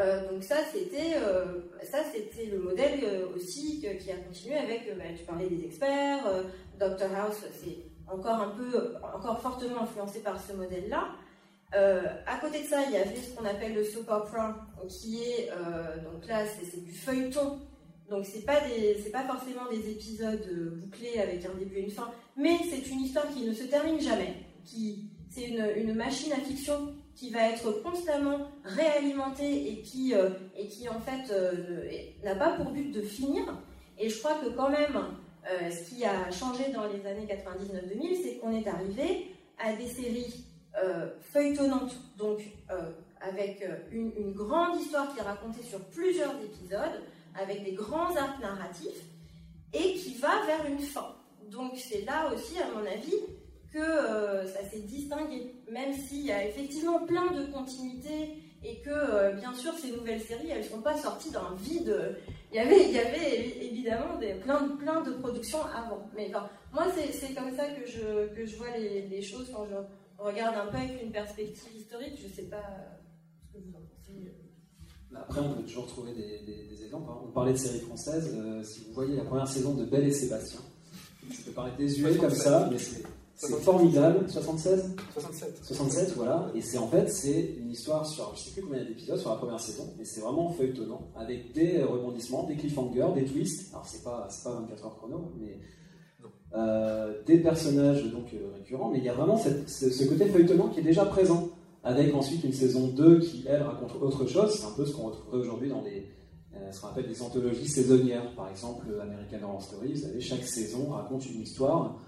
Euh, 0.00 0.30
donc 0.30 0.42
ça, 0.42 0.56
c'était 0.72 1.18
ça, 1.82 1.98
c'était 2.12 2.46
le 2.46 2.58
modèle 2.58 3.26
aussi 3.34 3.80
qui 3.80 4.10
a 4.10 4.16
continué 4.16 4.56
avec. 4.56 4.96
Bah, 4.96 5.04
tu 5.16 5.24
parlais 5.24 5.48
des 5.48 5.64
experts, 5.64 6.24
Dr 6.78 7.14
House, 7.16 7.44
c'est 7.52 7.78
encore 8.08 8.40
un 8.40 8.50
peu, 8.50 8.94
encore 9.14 9.40
fortement 9.40 9.82
influencé 9.82 10.20
par 10.20 10.40
ce 10.40 10.52
modèle-là. 10.54 11.08
à 12.26 12.38
côté 12.38 12.62
de 12.62 12.66
ça, 12.66 12.82
il 12.86 12.92
y 12.92 12.96
avait 12.96 13.16
ce 13.16 13.34
qu'on 13.34 13.44
appelle 13.44 13.74
le 13.74 13.84
soap 13.84 14.08
opera, 14.10 14.56
qui 14.88 15.22
est 15.22 15.50
donc 16.10 16.26
là, 16.26 16.44
c'est 16.46 16.82
du 16.82 16.92
feuilleton 16.92 17.60
donc 18.12 18.26
c'est 18.26 18.44
pas 18.44 18.60
c'est 19.02 19.10
pas 19.10 19.24
forcément 19.24 19.70
des 19.70 19.90
épisodes 19.90 20.46
euh, 20.52 20.76
bouclés 20.76 21.18
avec 21.18 21.46
un 21.46 21.54
début 21.54 21.76
et 21.76 21.84
une 21.84 21.90
fin, 21.90 22.10
mais 22.36 22.58
c'est 22.70 22.86
une 22.90 23.00
histoire 23.00 23.26
qui 23.28 23.40
ne 23.46 23.54
se 23.54 23.64
termine 23.64 23.98
jamais. 23.98 24.34
Qui 24.66 25.08
c'est 25.30 25.48
une, 25.48 25.94
machine 25.94 26.30
à 26.32 26.36
fiction 26.36 26.94
qui 27.14 27.30
va 27.30 27.48
être 27.48 27.82
constamment 27.82 28.48
réalimentée 28.64 29.70
et 29.70 29.82
qui 29.82 30.14
euh, 30.14 30.30
et 30.56 30.66
qui 30.66 30.88
en 30.88 31.00
fait 31.00 31.32
euh, 31.32 31.88
n'a 32.24 32.34
pas 32.34 32.56
pour 32.56 32.70
but 32.70 32.90
de 32.90 33.02
finir. 33.02 33.44
Et 33.98 34.08
je 34.08 34.18
crois 34.18 34.34
que 34.34 34.48
quand 34.48 34.70
même, 34.70 34.98
ce 35.44 35.88
qui 35.88 36.04
a 36.04 36.30
changé 36.30 36.72
dans 36.72 36.86
les 36.86 37.06
années 37.06 37.26
99-2000, 37.26 38.22
c'est 38.22 38.38
qu'on 38.38 38.52
est 38.52 38.66
arrivé 38.66 39.28
à 39.58 39.74
des 39.74 39.86
séries 39.86 40.46
feuilletonnantes, 41.20 41.94
donc 42.16 42.40
avec 43.20 43.64
une, 43.92 44.12
une 44.16 44.32
grande 44.32 44.80
histoire 44.80 45.12
qui 45.12 45.20
est 45.20 45.22
racontée 45.22 45.62
sur 45.62 45.78
plusieurs 45.90 46.34
épisodes 46.42 47.02
avec 47.38 47.64
des 47.64 47.72
grands 47.72 48.16
arcs 48.16 48.40
narratifs, 48.40 49.04
et 49.72 49.94
qui 49.94 50.14
va 50.14 50.44
vers 50.46 50.66
une 50.66 50.80
fin. 50.80 51.14
Donc 51.50 51.72
c'est 51.76 52.04
là 52.04 52.32
aussi, 52.32 52.58
à 52.58 52.70
mon 52.74 52.84
avis, 52.86 53.14
que 53.72 53.78
euh, 53.78 54.46
ça 54.46 54.62
s'est 54.70 54.80
distingué, 54.80 55.54
même 55.70 55.92
s'il 55.94 56.26
y 56.26 56.32
a 56.32 56.46
effectivement 56.46 57.04
plein 57.06 57.32
de 57.32 57.50
continuités 57.52 58.36
et 58.64 58.80
que, 58.80 58.90
euh, 58.90 59.32
bien 59.32 59.52
sûr, 59.54 59.72
ces 59.74 59.90
nouvelles 59.92 60.20
séries, 60.20 60.50
elles 60.50 60.62
ne 60.62 60.68
sont 60.68 60.82
pas 60.82 60.96
sorties 60.96 61.30
d'un 61.30 61.54
vide. 61.58 62.16
Il 62.52 62.56
y 62.56 62.60
avait, 62.60 62.84
il 62.84 62.92
y 62.92 62.98
avait 62.98 63.64
évidemment 63.64 64.18
des, 64.18 64.34
plein, 64.34 64.68
plein 64.78 65.00
de 65.02 65.12
productions 65.14 65.62
avant. 65.74 66.06
Mais 66.14 66.30
moi, 66.72 66.86
c'est 66.94 67.34
comme 67.34 67.56
ça 67.56 67.66
que 67.68 67.86
je, 67.86 68.34
que 68.34 68.44
je 68.44 68.56
vois 68.56 68.76
les, 68.76 69.08
les, 69.08 69.22
choses 69.22 69.50
quand 69.52 69.66
je 69.66 70.22
regarde 70.22 70.56
un 70.56 70.70
peu 70.70 70.76
avec 70.76 71.02
une 71.02 71.10
perspective 71.10 71.74
historique. 71.74 72.18
Je 72.20 72.28
ne 72.28 72.32
sais 72.32 72.42
pas 72.42 72.62
ce 73.48 73.58
que 73.58 73.64
vous 73.64 73.74
en 73.74 73.80
pensez. 73.80 74.32
Après, 75.14 75.40
on 75.40 75.54
peut 75.54 75.62
toujours 75.62 75.86
trouver 75.86 76.12
des, 76.12 76.84
exemples. 76.84 77.10
Hein. 77.10 77.20
On 77.24 77.32
parlait 77.32 77.52
de 77.52 77.58
séries 77.58 77.80
françaises. 77.80 78.34
Euh, 78.36 78.62
si 78.62 78.84
vous 78.84 78.92
voyez 78.92 79.16
la 79.16 79.24
première 79.24 79.48
saison 79.48 79.74
de 79.74 79.86
Belle 79.86 80.04
et 80.04 80.12
Sébastien, 80.12 80.60
ça 81.30 81.42
peut 81.46 81.52
paraître 81.52 81.78
désuet 81.78 82.16
comme 82.16 82.30
ça, 82.30 82.68
mais 82.70 82.78
C'est 82.78 83.02
formidable. 83.36 84.28
76 84.28 84.94
67. 85.14 85.60
67, 85.64 86.12
voilà. 86.16 86.50
Et 86.54 86.60
c'est 86.60 86.78
en 86.78 86.86
fait, 86.88 87.08
c'est 87.10 87.54
une 87.58 87.70
histoire 87.70 88.06
sur, 88.06 88.32
je 88.36 88.40
sais 88.40 88.50
plus 88.52 88.62
combien 88.62 88.84
d'épisodes 88.84 89.18
sur 89.18 89.30
la 89.30 89.36
première 89.36 89.60
saison, 89.60 89.92
mais 89.98 90.04
c'est 90.04 90.20
vraiment 90.20 90.50
feuilletonnant, 90.50 91.08
avec 91.16 91.52
des 91.52 91.82
rebondissements, 91.82 92.44
des 92.44 92.56
cliffhangers, 92.56 93.08
des 93.14 93.24
twists. 93.24 93.72
Alors 93.72 93.86
c'est 93.86 94.02
pas, 94.04 94.28
c'est 94.30 94.44
pas 94.44 94.54
24 94.60 94.84
heures 94.86 94.96
chrono, 94.96 95.32
mais 95.40 95.58
euh, 96.54 97.22
des 97.26 97.38
personnages 97.38 98.04
donc 98.10 98.26
euh, 98.34 98.52
récurrents, 98.54 98.90
mais 98.90 98.98
il 98.98 99.04
y 99.04 99.08
a 99.08 99.14
vraiment 99.14 99.36
cette- 99.38 99.68
ce, 99.68 99.90
ce 99.90 100.04
côté 100.04 100.26
feuilletonnant 100.26 100.68
qui 100.68 100.80
est 100.80 100.84
déjà 100.84 101.04
présent, 101.06 101.48
avec 101.82 102.14
ensuite 102.14 102.44
une 102.44 102.52
saison 102.52 102.88
2 102.88 103.20
qui 103.20 103.44
elle 103.48 103.62
raconte 103.62 103.96
autre 104.00 104.26
chose. 104.26 104.54
C'est 104.54 104.66
un 104.66 104.70
peu 104.76 104.84
ce 104.84 104.94
qu'on 104.94 105.04
retrouverait 105.06 105.38
aujourd'hui 105.38 105.68
dans 105.70 105.82
les 105.82 106.06
euh, 106.54 106.70
ce 106.70 106.82
qu'on 106.82 106.88
appelle 106.88 107.08
des 107.08 107.22
anthologies 107.22 107.66
saisonnières. 107.66 108.34
Par 108.36 108.50
exemple, 108.50 108.86
American 109.00 109.38
Horror 109.48 109.62
Story, 109.62 109.94
vous 109.94 110.00
savez, 110.02 110.20
chaque 110.20 110.44
saison 110.44 110.90
raconte 110.90 111.24
une 111.30 111.40
histoire 111.40 111.98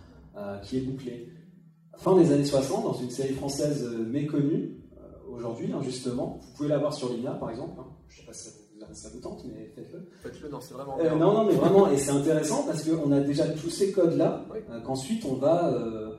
qui 0.62 0.78
est 0.78 0.80
bouclée. 0.82 1.28
Fin 1.96 2.16
des 2.16 2.32
années 2.32 2.44
60, 2.44 2.82
dans 2.84 2.92
une 2.94 3.10
série 3.10 3.34
française 3.34 3.84
euh, 3.84 4.04
méconnue, 4.04 4.80
euh, 4.98 5.32
aujourd'hui, 5.32 5.72
hein, 5.72 5.80
justement, 5.82 6.38
vous 6.42 6.52
pouvez 6.56 6.68
la 6.68 6.78
voir 6.78 6.92
sur 6.92 7.12
Lina, 7.12 7.32
par 7.32 7.50
exemple. 7.50 7.78
hein. 7.78 7.86
Je 8.08 8.18
sais 8.20 8.26
pas 8.26 8.32
si 8.32 8.44
ça 8.48 8.50
vous, 8.88 8.94
ça 8.94 9.08
vous 9.14 9.20
tente, 9.20 9.44
mais 9.46 9.66
faites-le. 9.76 10.08
Faites-le, 10.22 10.48
non, 10.48 10.60
c'est 10.60 10.74
vraiment. 10.74 10.98
Euh, 11.00 11.10
non, 11.14 11.32
non, 11.32 11.44
mais 11.44 11.54
vraiment, 11.54 11.88
et 11.90 11.96
c'est 11.96 12.10
intéressant 12.10 12.64
parce 12.66 12.82
qu'on 12.82 13.12
a 13.12 13.20
déjà 13.20 13.46
tous 13.48 13.70
ces 13.70 13.92
codes-là, 13.92 14.44
Oui. 14.52 14.58
euh, 14.70 14.80
qu'ensuite 14.80 15.24
on 15.24 15.34
va 15.34 15.72
euh, 15.72 16.16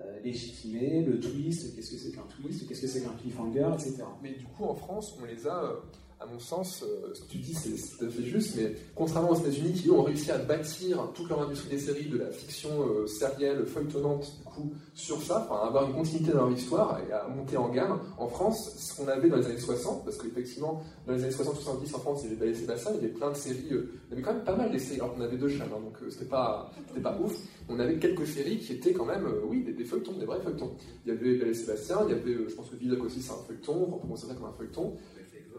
euh, 0.00 0.20
légitimer 0.24 1.02
le 1.04 1.20
twist, 1.20 1.74
qu'est-ce 1.76 1.92
que 1.92 1.96
c'est 1.98 2.10
qu'un 2.10 2.26
twist, 2.42 2.66
qu'est-ce 2.66 2.80
que 2.82 2.86
c'est 2.88 3.02
qu'un 3.02 3.14
cliffhanger, 3.20 3.68
etc. 3.74 4.02
Mais 4.22 4.32
du 4.34 4.44
coup, 4.44 4.64
en 4.64 4.74
France, 4.74 5.16
on 5.22 5.24
les 5.24 5.46
a, 5.46 5.62
euh, 5.62 5.74
à 6.22 6.26
mon 6.32 6.38
sens, 6.38 6.84
euh, 6.84 7.12
ce 7.14 7.22
que 7.22 7.30
tu 7.32 7.38
dis, 7.38 7.54
c'est 7.54 7.70
tout 7.70 8.04
à 8.04 8.08
fait 8.08 8.22
juste, 8.22 8.54
mais 8.56 8.74
contrairement 8.94 9.30
aux 9.30 9.40
États-Unis 9.40 9.72
qui 9.72 9.88
eux, 9.88 9.92
ont 9.92 10.02
réussi 10.02 10.30
à 10.30 10.38
bâtir 10.38 11.08
toute 11.14 11.28
leur 11.28 11.42
industrie 11.42 11.70
des 11.70 11.78
séries, 11.78 12.06
de 12.06 12.18
la 12.18 12.30
fiction 12.30 12.70
euh, 12.80 13.06
sérielle, 13.06 13.66
feuilletonnante, 13.66 14.32
du 14.38 14.44
coup, 14.44 14.72
sur 14.94 15.20
ça, 15.22 15.48
enfin, 15.48 15.66
avoir 15.66 15.88
une 15.88 15.94
continuité 15.94 16.32
dans 16.32 16.46
leur 16.46 16.52
histoire 16.52 17.00
et 17.08 17.12
à 17.12 17.26
monter 17.26 17.56
en 17.56 17.68
gamme. 17.70 17.98
En 18.18 18.28
France, 18.28 18.76
ce 18.76 18.96
qu'on 18.96 19.08
avait 19.08 19.28
dans 19.28 19.36
les 19.36 19.46
années 19.46 19.58
60, 19.58 20.04
parce 20.04 20.16
qu'effectivement, 20.18 20.82
dans 21.06 21.14
les 21.14 21.24
années 21.24 21.34
60-70 21.34 21.96
en 21.96 21.98
France, 21.98 22.20
il 22.24 22.30
y 22.30 22.36
avait 22.36 22.50
et 22.50 22.54
Sébastien, 22.54 22.92
il 22.92 22.96
y 22.96 23.04
avait 23.04 23.14
plein 23.14 23.30
de 23.30 23.36
séries, 23.36 23.72
euh, 23.72 23.92
on 24.08 24.12
avait 24.12 24.22
quand 24.22 24.34
même 24.34 24.44
pas 24.44 24.56
mal 24.56 24.70
de 24.70 24.78
séries, 24.78 25.00
alors 25.00 25.14
qu'on 25.14 25.22
avait 25.22 25.38
deux 25.38 25.48
chaînes, 25.48 25.62
hein, 25.74 25.80
donc 25.82 25.96
euh, 26.02 26.10
c'était 26.10 26.26
pas, 26.26 26.70
pas 27.02 27.18
ouf. 27.20 27.34
On 27.68 27.78
avait 27.78 27.98
quelques 27.98 28.26
séries 28.26 28.58
qui 28.58 28.74
étaient 28.74 28.92
quand 28.92 29.04
même, 29.04 29.24
euh, 29.24 29.40
oui, 29.46 29.62
des, 29.62 29.72
des 29.72 29.84
feuilletons, 29.84 30.12
des 30.12 30.26
vrais 30.26 30.40
feuilletons. 30.40 30.72
Il 31.04 31.12
y 31.12 31.16
avait 31.16 31.34
Belle 31.34 31.48
et 31.48 31.54
Sébastien, 31.54 31.98
il 32.06 32.10
y 32.10 32.18
avait, 32.18 32.34
euh, 32.34 32.48
je 32.48 32.54
pense 32.54 32.68
que 32.68 32.76
Vidoc 32.76 33.04
aussi, 33.04 33.22
c'est 33.22 33.32
un 33.32 33.42
feuilleton, 33.46 33.88
on 33.92 33.98
peut 33.98 34.08
considérer 34.08 34.38
comme 34.38 34.48
un 34.48 34.52
feuilleton. 34.52 34.94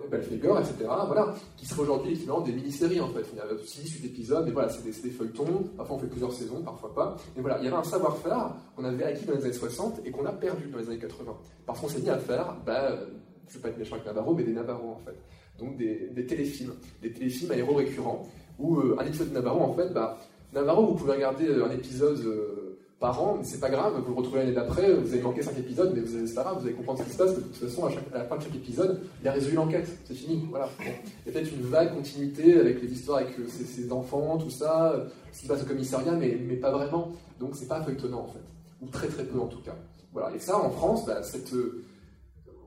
Belphégor, 0.10 0.60
etc. 0.60 0.76
Voilà, 1.08 1.34
qui 1.58 1.66
serait 1.66 1.82
aujourd'hui 1.82 2.12
l'équivalent 2.12 2.42
des 2.42 2.52
mini-séries 2.52 3.00
en 3.02 3.10
fait. 3.10 3.26
Il 3.34 3.38
y 3.38 3.42
a 3.42 3.46
6, 3.66 3.90
8 4.02 4.06
épisodes, 4.06 4.44
mais 4.46 4.52
voilà, 4.52 4.70
c'est 4.70 4.84
des, 4.84 4.92
feuilletons. 5.10 5.64
Parfois 5.78 5.96
on 5.96 6.00
fait 6.00 6.08
plusieurs 6.08 6.34
saisons, 6.34 6.62
parfois 6.62 6.94
pas. 6.94 7.18
Mais 7.36 7.42
voilà, 7.42 7.58
il 7.60 7.66
y 7.66 7.68
avait 7.68 7.78
un 7.78 7.84
savoir-faire 7.84 8.56
qu'on 8.76 8.84
avait 8.84 9.04
acquis 9.04 9.26
dans 9.26 9.34
les 9.34 9.44
années 9.46 9.54
60 9.54 10.02
et 10.06 10.12
qu'on 10.12 10.26
a 10.26 10.32
perdu 10.32 10.68
dans 10.70 10.78
les 10.78 10.88
années 10.88 11.00
80. 11.00 11.36
Parce 11.66 11.80
qu'on 11.80 11.88
s'est 11.90 12.02
mis 12.02 12.10
à 12.10 12.18
faire, 12.18 12.56
bah, 12.66 12.92
euh, 12.92 13.06
je 13.48 13.54
ne 13.54 13.56
veux 13.56 13.62
pas 13.62 13.70
être 13.70 13.78
méchant 13.78 13.96
avec 13.96 14.06
Navarro, 14.06 14.34
mais 14.34 14.44
des 14.44 14.54
Navarro 14.54 14.92
en 14.92 15.00
fait. 15.06 15.18
Donc 15.60 15.78
des, 15.78 16.10
des 16.14 16.26
téléfilms, 16.26 16.74
des 17.02 17.12
téléfilms 17.12 17.52
à 17.52 17.56
héros 17.56 17.76
récurrents, 17.76 18.28
où 18.60 18.78
euh, 18.78 18.98
un 19.00 19.06
épisode 19.06 19.30
de 19.30 19.34
Navarro 19.36 19.62
en 19.62 19.74
fait, 19.74 19.90
bah, 19.94 20.18
Navarro, 20.54 20.88
vous 20.88 20.96
pouvez 20.96 21.14
regarder 21.14 21.48
euh, 21.48 21.66
un 21.66 21.72
épisode. 21.72 22.20
euh, 22.26 22.63
par 23.04 23.22
an, 23.22 23.36
mais 23.38 23.44
c'est 23.44 23.60
pas 23.60 23.70
grave, 23.70 23.94
vous 24.00 24.14
le 24.14 24.18
retrouvez 24.18 24.40
l'année 24.40 24.54
d'après, 24.54 24.94
vous 24.94 25.12
avez 25.12 25.22
manqué 25.22 25.42
5 25.44 25.58
épisodes, 25.60 25.92
mais 25.94 26.04
c'est 26.26 26.34
pas 26.34 26.44
grave, 26.44 26.60
vous 26.62 26.68
allez 26.68 26.74
comprendre 26.76 27.00
ce 27.00 27.04
qui 27.04 27.12
se 27.12 27.18
passe, 27.18 27.36
de 27.36 27.42
toute 27.42 27.56
façon, 27.58 27.86
à, 27.86 28.18
la 28.18 28.24
fin 28.24 28.38
de 28.38 28.44
chaque 28.44 28.56
épisode, 28.56 29.02
il 29.22 29.28
a 29.28 29.34
résolu 29.34 29.56
l'enquête, 29.56 29.90
c'est 30.06 30.14
fini, 30.14 30.48
voilà. 30.50 30.70
Il 30.80 30.86
y 30.88 31.30
a 31.30 31.34
peut-être 31.34 31.52
une 31.54 31.64
vague 31.64 31.94
continuité 31.94 32.58
avec 32.58 32.82
les 32.82 32.90
histoires 32.94 33.18
avec 33.18 33.38
euh, 33.40 33.48
ses, 33.50 33.66
ses 33.66 33.92
enfants, 33.92 34.38
tout 34.38 34.50
ça, 34.50 34.94
euh, 34.94 35.06
ce 35.34 35.40
qui 35.42 35.48
se 35.48 35.52
passe 35.52 35.64
au 35.64 35.66
commissariat, 35.66 36.14
mais, 36.14 36.38
mais 36.48 36.56
pas 36.56 36.72
vraiment. 36.72 37.12
Donc 37.42 37.58
c'est 37.58 37.68
pas 37.68 37.82
feuilletonnant 37.84 38.22
en 38.22 38.28
fait, 38.28 38.40
ou 38.82 38.88
très 38.88 39.08
très 39.10 39.26
peu 39.26 39.38
en 39.38 39.48
tout 39.48 39.62
cas. 39.62 39.76
Voilà. 40.14 40.34
Et 40.34 40.40
ça, 40.40 40.58
en 40.58 40.70
France, 40.70 41.06
bah, 41.06 41.20
euh, 41.54 41.84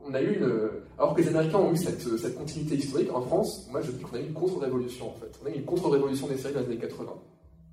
on 0.07 0.13
a 0.13 0.21
eu 0.21 0.35
une. 0.37 0.43
euh, 0.43 0.85
Alors 0.99 1.15
que 1.15 1.23
les 1.23 1.29
Américains 1.29 1.61
ont 1.61 1.73
eu 1.73 1.79
cette, 1.79 2.07
euh, 2.09 2.19
cette 2.19 2.37
continuité 2.37 2.75
historique, 2.75 3.11
en 3.11 3.23
France, 3.23 3.67
moi 3.71 3.81
je 3.81 3.91
dis 3.91 4.03
qu'on 4.03 4.17
a 4.17 4.21
eu 4.21 4.27
une 4.27 4.35
contre-révolution 4.35 5.09
en 5.09 5.15
fait. 5.15 5.33
On 5.43 5.47
a 5.47 5.51
eu 5.51 5.55
une 5.55 5.65
contre-révolution 5.65 6.27
des 6.27 6.37
séries 6.37 6.53
dans 6.53 6.61
les 6.61 6.67
années 6.67 6.77
80. 6.79 7.11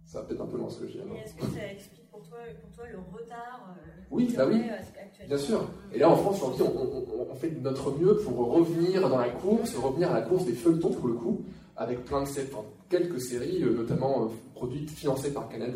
Ça 0.06 0.22
va 0.22 0.26
peut-être 0.28 0.42
un 0.42 0.46
peu 0.46 0.58
loin 0.58 0.70
ce 0.70 0.80
que 0.80 0.86
dis. 0.86 1.00
hein. 1.02 1.14
Est-ce 1.26 1.34
que 1.34 1.42
ça 1.54 1.68
explique 1.70 2.03
pour 2.30 2.38
toi, 2.38 2.40
pour 2.62 2.72
toi 2.76 2.86
le 2.92 2.98
retard 3.18 3.68
euh, 3.70 3.90
Oui, 4.12 4.34
bah 4.36 4.46
oui. 4.48 4.62
euh, 4.70 5.28
Bien 5.28 5.38
sûr. 5.38 5.62
Et 5.94 6.00
là, 6.00 6.10
en 6.10 6.16
France, 6.18 6.42
on, 6.44 6.64
on- 6.64 7.28
on 7.32 7.36
fait 7.36 7.50
de 7.50 7.60
notre 7.62 7.92
mieux 7.98 8.18
pour 8.18 8.52
revenir 8.52 9.08
dans 9.10 9.18
la 9.18 9.30
course, 9.30 9.76
revenir 9.76 10.12
à 10.12 10.16
la 10.16 10.22
course 10.22 10.46
des 10.46 10.54
feuilletons, 10.54 10.92
pour 10.92 11.08
le 11.08 11.14
coup, 11.14 11.42
avec 11.78 12.04
plein 12.06 12.22
de 12.24 12.28
séries, 12.28 12.50
enfin, 12.54 12.66
quelques 12.90 13.22
séries, 13.22 13.64
euh, 13.64 13.74
notamment 13.74 14.30
produites, 14.54 14.90
financées 14.90 15.32
par 15.34 15.48
Canal+. 15.50 15.72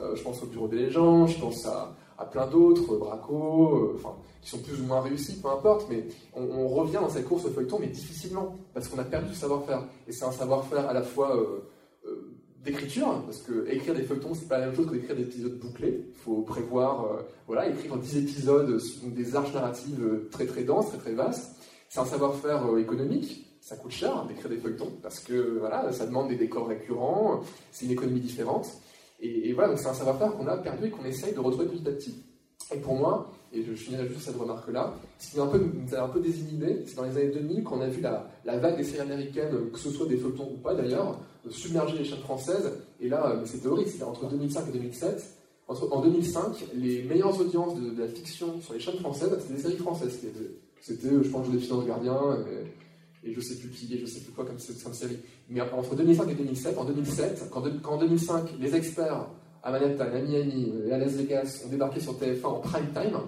Euh, 0.00 0.16
je 0.16 0.22
pense 0.22 0.42
au 0.42 0.46
Bureau 0.46 0.68
des 0.68 0.76
légendes, 0.78 1.28
je 1.28 1.38
pense 1.38 1.66
à, 1.66 1.94
à 2.18 2.24
plein 2.24 2.46
d'autres, 2.46 2.96
Braco, 2.96 3.76
euh, 3.76 4.00
qui 4.40 4.48
sont 4.50 4.58
plus 4.58 4.80
ou 4.80 4.84
moins 4.86 5.00
réussis, 5.02 5.38
peu 5.40 5.48
importe, 5.50 5.86
mais 5.90 6.06
on, 6.34 6.42
on 6.42 6.68
revient 6.68 6.94
dans 7.00 7.10
cette 7.10 7.26
course 7.28 7.44
au 7.44 7.50
feuilleton, 7.50 7.78
mais 7.78 7.88
difficilement, 7.88 8.56
parce 8.72 8.88
qu'on 8.88 8.98
a 8.98 9.04
perdu 9.04 9.34
ce 9.34 9.40
savoir-faire. 9.40 9.82
Et 10.08 10.12
c'est 10.12 10.24
un 10.24 10.32
savoir-faire 10.32 10.88
à 10.88 10.94
la 10.94 11.02
fois 11.02 11.36
euh, 11.36 11.62
d'écriture, 12.64 13.22
parce 13.24 13.38
que 13.38 13.68
écrire 13.68 13.94
des 13.94 14.02
feuilletons, 14.02 14.34
c'est 14.34 14.48
pas 14.48 14.58
la 14.58 14.66
même 14.66 14.76
chose 14.76 14.86
que 14.86 14.92
d'écrire 14.92 15.16
des 15.16 15.22
épisodes 15.22 15.58
bouclés. 15.58 16.06
Il 16.08 16.20
faut 16.20 16.42
prévoir, 16.42 17.04
euh, 17.06 17.22
voilà, 17.46 17.68
écrire 17.68 17.96
10 17.96 18.18
épisodes 18.18 18.78
sur 18.78 19.08
des 19.08 19.34
arches 19.34 19.52
narratives 19.52 20.02
euh, 20.02 20.28
très 20.30 20.46
très 20.46 20.62
denses, 20.62 20.88
très 20.88 20.98
très 20.98 21.12
vastes. 21.12 21.56
C'est 21.88 22.00
un 22.00 22.04
savoir-faire 22.04 22.66
euh, 22.66 22.78
économique. 22.78 23.46
Ça 23.60 23.76
coûte 23.76 23.92
cher 23.92 24.24
d'écrire 24.26 24.48
des 24.48 24.58
feuilletons 24.58 24.92
parce 25.02 25.20
que 25.20 25.58
voilà, 25.58 25.92
ça 25.92 26.06
demande 26.06 26.28
des 26.28 26.36
décors 26.36 26.66
récurrents, 26.66 27.42
c'est 27.70 27.86
une 27.86 27.92
économie 27.92 28.20
différente. 28.20 28.68
Et, 29.20 29.52
voilà, 29.52 29.68
donc 29.68 29.78
c'est 29.78 29.86
un 29.86 29.94
savoir-faire 29.94 30.32
qu'on 30.32 30.48
a 30.48 30.56
perdu 30.56 30.86
et 30.86 30.90
qu'on 30.90 31.04
essaye 31.04 31.32
de 31.32 31.38
retrouver 31.38 31.66
petit 31.66 31.88
à 31.88 31.92
petit. 31.92 32.24
Et 32.74 32.78
pour 32.78 32.96
moi, 32.96 33.30
et 33.52 33.62
je 33.62 33.72
finirai 33.74 34.08
juste 34.08 34.22
cette 34.22 34.36
remarque-là, 34.36 34.94
ce 35.20 35.30
qui 35.30 35.36
nous 35.36 35.42
a 35.94 36.02
un 36.02 36.08
peu, 36.08 36.18
désinhibé, 36.18 36.82
c'est 36.86 36.96
dans 36.96 37.04
les 37.04 37.16
années 37.16 37.30
2000 37.30 37.62
qu'on 37.62 37.80
a 37.82 37.86
vu 37.86 38.00
la 38.00 38.58
vague 38.58 38.78
des 38.78 38.82
séries 38.82 39.02
américaines, 39.02 39.70
que 39.72 39.78
ce 39.78 39.90
soit 39.90 40.06
des 40.06 40.16
feuilletons 40.16 40.50
ou 40.54 40.56
pas 40.56 40.74
d'ailleurs, 40.74 41.20
euh, 41.46 41.50
submerger 41.50 41.98
les 41.98 42.04
chaînes 42.04 42.20
françaises. 42.20 42.70
Et 43.00 43.08
là, 43.08 43.30
euh, 43.30 43.44
c'était 43.46 43.66
horrible, 43.66 43.90
c'était 43.90 44.04
entre 44.04 44.28
2005 44.28 44.68
et 44.68 44.72
2007. 44.72 45.24
Entre, 45.68 45.88
en 45.92 46.00
2005, 46.02 46.64
les 46.74 47.02
meilleures 47.04 47.38
audiences 47.40 47.78
de, 47.80 48.00
la 48.00 48.08
fiction 48.08 48.60
sur 48.60 48.74
les 48.74 48.80
chaînes 48.80 48.98
françaises, 48.98 49.30
c'était 49.40 49.54
des 49.54 49.60
séries 49.62 49.76
françaises 49.76 50.18
qui 50.18 50.26
étaient. 50.26 50.50
C'était, 50.80 51.08
euh, 51.08 51.22
je 51.22 51.28
pense, 51.28 51.46
Joséphine 51.46 51.74
Ange 51.76 51.86
Gardien, 51.86 52.20
et, 53.24 53.30
et 53.30 53.32
je 53.34 53.40
sais 53.40 53.54
plus 53.56 53.68
qui, 53.68 53.94
et 53.94 53.98
je 53.98 54.06
sais 54.06 54.20
plus 54.20 54.32
quoi 54.32 54.44
comme, 54.44 54.58
série. 54.58 55.18
Mais 55.48 55.60
entre 55.60 55.94
2005 55.94 56.28
et 56.30 56.34
2007, 56.34 56.76
en 56.78 56.84
2007, 56.84 57.48
quand, 57.50 57.60
de- 57.60 57.78
quand 57.80 57.92
en 57.92 57.98
2005, 57.98 58.54
les 58.58 58.74
experts 58.74 59.28
à 59.62 59.70
Manhattan, 59.70 60.04
à 60.04 60.08
Miami 60.20 60.72
et 60.88 60.92
à 60.92 60.98
Las 60.98 61.12
Vegas 61.12 61.62
ont 61.64 61.68
débarqué 61.68 62.00
sur 62.00 62.14
TF1 62.18 62.44
en 62.46 62.60
prime 62.60 62.88
time, 62.92 63.18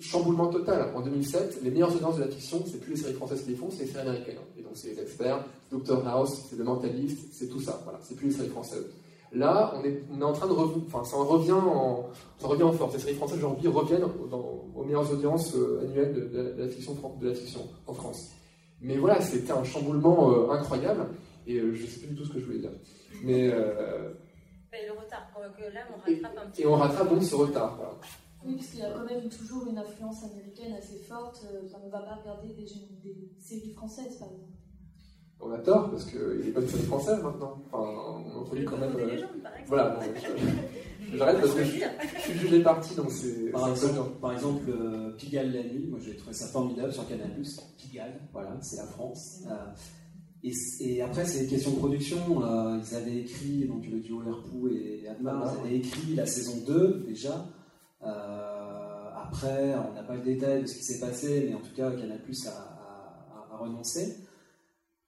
chamboulement 0.00 0.48
total. 0.48 0.90
En 0.94 1.00
2007, 1.00 1.60
les 1.62 1.70
meilleures 1.70 1.94
audiences 1.94 2.16
de 2.16 2.22
la 2.24 2.28
fiction, 2.28 2.62
c'est 2.66 2.80
plus 2.80 2.92
les 2.92 2.96
séries 2.96 3.14
françaises 3.14 3.42
qui 3.44 3.50
les 3.50 3.56
font, 3.56 3.68
c'est 3.70 3.84
les 3.84 3.90
séries 3.90 4.08
américaines. 4.08 4.38
Et 4.58 4.62
donc 4.62 4.72
c'est 4.74 4.88
les 4.94 5.00
experts, 5.00 5.44
Doctor 5.70 6.06
House, 6.08 6.46
c'est 6.50 6.56
le 6.56 6.64
mentaliste, 6.64 7.28
c'est 7.32 7.48
tout 7.48 7.60
ça. 7.60 7.80
Voilà, 7.84 7.98
c'est 8.02 8.16
plus 8.16 8.28
les 8.28 8.32
séries 8.34 8.48
françaises. 8.48 8.86
Là, 9.32 9.74
on 9.76 9.84
est, 9.84 10.00
on 10.12 10.20
est 10.20 10.24
en 10.24 10.32
train 10.32 10.46
de 10.46 10.52
revenir, 10.52 10.84
enfin 10.86 11.02
ça 11.04 11.16
en 11.16 11.24
revient 11.24 11.52
en, 11.52 12.08
ça 12.38 12.46
revient 12.46 12.62
en 12.62 12.72
force. 12.72 12.94
Les 12.94 13.00
séries 13.00 13.14
françaises 13.16 13.38
aujourd'hui 13.38 13.66
reviennent 13.68 14.04
dans- 14.30 14.64
aux 14.76 14.84
meilleures 14.84 15.10
audiences 15.12 15.54
euh, 15.56 15.80
annuelles 15.82 16.14
de, 16.14 16.20
de 16.28 16.36
la- 16.42 16.52
de 16.52 16.62
la 16.62 16.68
fiction, 16.68 16.94
fran- 16.94 17.16
de 17.20 17.28
la 17.28 17.34
fiction 17.34 17.60
en 17.88 17.94
France. 17.94 18.30
Mais 18.80 18.96
voilà, 18.96 19.20
c'était 19.20 19.50
un 19.52 19.64
chamboulement 19.64 20.30
euh, 20.30 20.50
incroyable 20.50 21.06
et 21.46 21.58
euh, 21.58 21.74
je 21.74 21.84
sais 21.86 21.98
plus 22.00 22.08
du 22.08 22.14
tout 22.16 22.24
ce 22.26 22.32
que 22.32 22.38
je 22.40 22.44
voulais 22.44 22.58
dire. 22.58 22.70
Mais 23.24 23.48
euh, 23.52 24.12
Mais 24.70 24.86
le 24.86 24.92
retard, 24.92 25.26
que 25.34 25.72
là 25.74 25.80
on 25.90 25.98
rattrape 25.98 26.38
un 26.46 26.50
petit 26.50 26.62
et 26.62 26.66
on 26.66 26.74
rattrape 26.76 27.08
donc 27.10 27.22
ce 27.24 27.34
retard. 27.34 27.74
Voilà. 27.76 27.94
Oui, 28.46 28.54
parce 28.56 28.66
qu'il 28.68 28.80
y 28.80 28.82
a 28.82 28.90
quand 28.90 29.04
même 29.04 29.28
toujours 29.28 29.66
une 29.68 29.78
influence 29.78 30.24
américaine 30.24 30.74
assez 30.74 30.98
forte. 30.98 31.46
euh, 31.52 31.62
on 31.82 31.86
ne 31.86 31.90
va 31.92 32.00
pas 32.00 32.16
regarder 32.16 32.48
des, 32.48 32.64
des 33.02 33.30
séries 33.40 33.72
françaises, 33.72 34.16
par 34.18 34.28
exemple. 34.28 34.50
On 35.40 35.50
a 35.50 35.58
tort 35.58 35.90
parce 35.90 36.04
qu'il 36.04 36.20
y 36.20 36.40
a 36.40 36.44
des 36.44 36.50
bonnes 36.52 36.68
séries 36.68 36.84
françaises 36.84 37.22
maintenant. 37.22 37.58
Enfin, 37.72 38.22
on 38.36 38.40
introduit 38.42 38.64
quand 38.64 38.78
même. 38.78 38.94
Des 38.94 39.02
euh. 39.02 39.26
Voilà, 39.66 39.98
j'arrête 41.14 41.40
parce 41.40 41.54
que 41.54 41.64
je, 41.64 41.72
je 42.16 42.20
suis 42.20 42.38
jugé 42.38 42.62
parti 42.62 42.94
donc 42.94 43.10
c'est 43.10 43.50
Par 43.50 43.68
exemple, 43.70 43.92
dur. 43.94 44.12
par 44.20 44.32
exemple 44.32 44.70
euh, 44.70 45.10
Pigalle 45.16 45.52
la 45.52 45.62
nuit, 45.64 45.86
moi 45.88 45.98
j'ai 46.02 46.16
trouvé 46.16 46.32
ça 46.34 46.46
formidable 46.46 46.92
sur 46.92 47.06
Canal+. 47.06 47.30
Pigalle, 47.78 48.20
voilà, 48.32 48.56
c'est 48.62 48.76
la 48.76 48.86
France. 48.86 49.42
Euh, 49.50 49.54
et, 50.44 50.52
et 50.80 51.02
après, 51.02 51.24
c'est 51.26 51.40
des 51.44 51.46
questions 51.48 51.72
de 51.72 51.78
production. 51.78 52.18
euh, 52.42 52.78
ils 52.88 52.94
avaient 52.94 53.16
écrit, 53.18 53.66
donc 53.66 53.86
le 53.86 54.00
duo 54.00 54.22
Herpou 54.26 54.68
et 54.68 55.06
Admar, 55.08 55.42
Ah. 55.46 55.54
ils 55.56 55.66
avaient 55.66 55.76
écrit 55.78 56.14
la 56.14 56.26
saison 56.26 56.58
2 56.66 57.04
déjà. 57.06 57.46
Euh, 58.06 59.10
après, 59.16 59.74
on 59.76 59.94
n'a 59.94 60.02
pas 60.02 60.14
le 60.16 60.22
détail 60.22 60.62
de 60.62 60.66
ce 60.66 60.74
qui 60.76 60.82
s'est 60.84 61.00
passé, 61.00 61.46
mais 61.48 61.54
en 61.54 61.60
tout 61.60 61.74
cas, 61.74 61.90
Canal 61.92 62.20
a, 62.20 62.48
a- 62.50 62.52
a- 62.52 63.54
a 63.54 63.56
renoncé. 63.56 64.16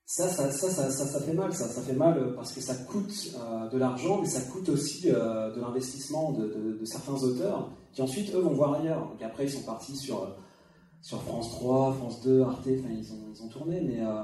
Ça 0.09 0.29
ça, 0.29 0.51
ça, 0.53 0.71
ça, 0.71 0.89
ça, 0.91 1.21
fait 1.21 1.33
mal, 1.33 1.53
ça, 1.53 1.67
fait 1.83 1.93
mal 1.93 2.33
parce 2.37 2.53
que 2.53 2.61
ça 2.61 2.75
coûte 2.77 3.13
euh, 3.37 3.69
de 3.69 3.77
l'argent, 3.77 4.21
mais 4.23 4.29
ça 4.29 4.41
coûte 4.53 4.69
aussi 4.69 5.11
euh, 5.11 5.53
de 5.53 5.61
l'investissement 5.61 6.31
de, 6.33 6.47
de- 6.47 6.79
de 6.79 6.85
certains 6.85 7.21
auteurs 7.25 7.73
qui 7.93 8.03
ensuite, 8.03 8.33
eux, 8.35 8.39
vont 8.39 8.53
voir 8.55 8.75
ailleurs. 8.75 9.09
Donc 9.09 9.21
après, 9.23 9.45
ils 9.47 9.51
sont 9.51 9.65
partis 9.65 9.97
sur, 9.97 10.23
euh, 10.23 10.29
sur 11.03 11.21
France 11.23 11.51
3, 11.51 11.93
France 11.95 12.21
2, 12.23 12.43
Arte, 12.43 12.61
enfin, 12.69 12.91
ils 12.97 13.13
ont, 13.13 13.33
ils 13.35 13.43
ont 13.43 13.49
tourné, 13.49 13.81
mais 13.81 14.01
euh, 14.01 14.23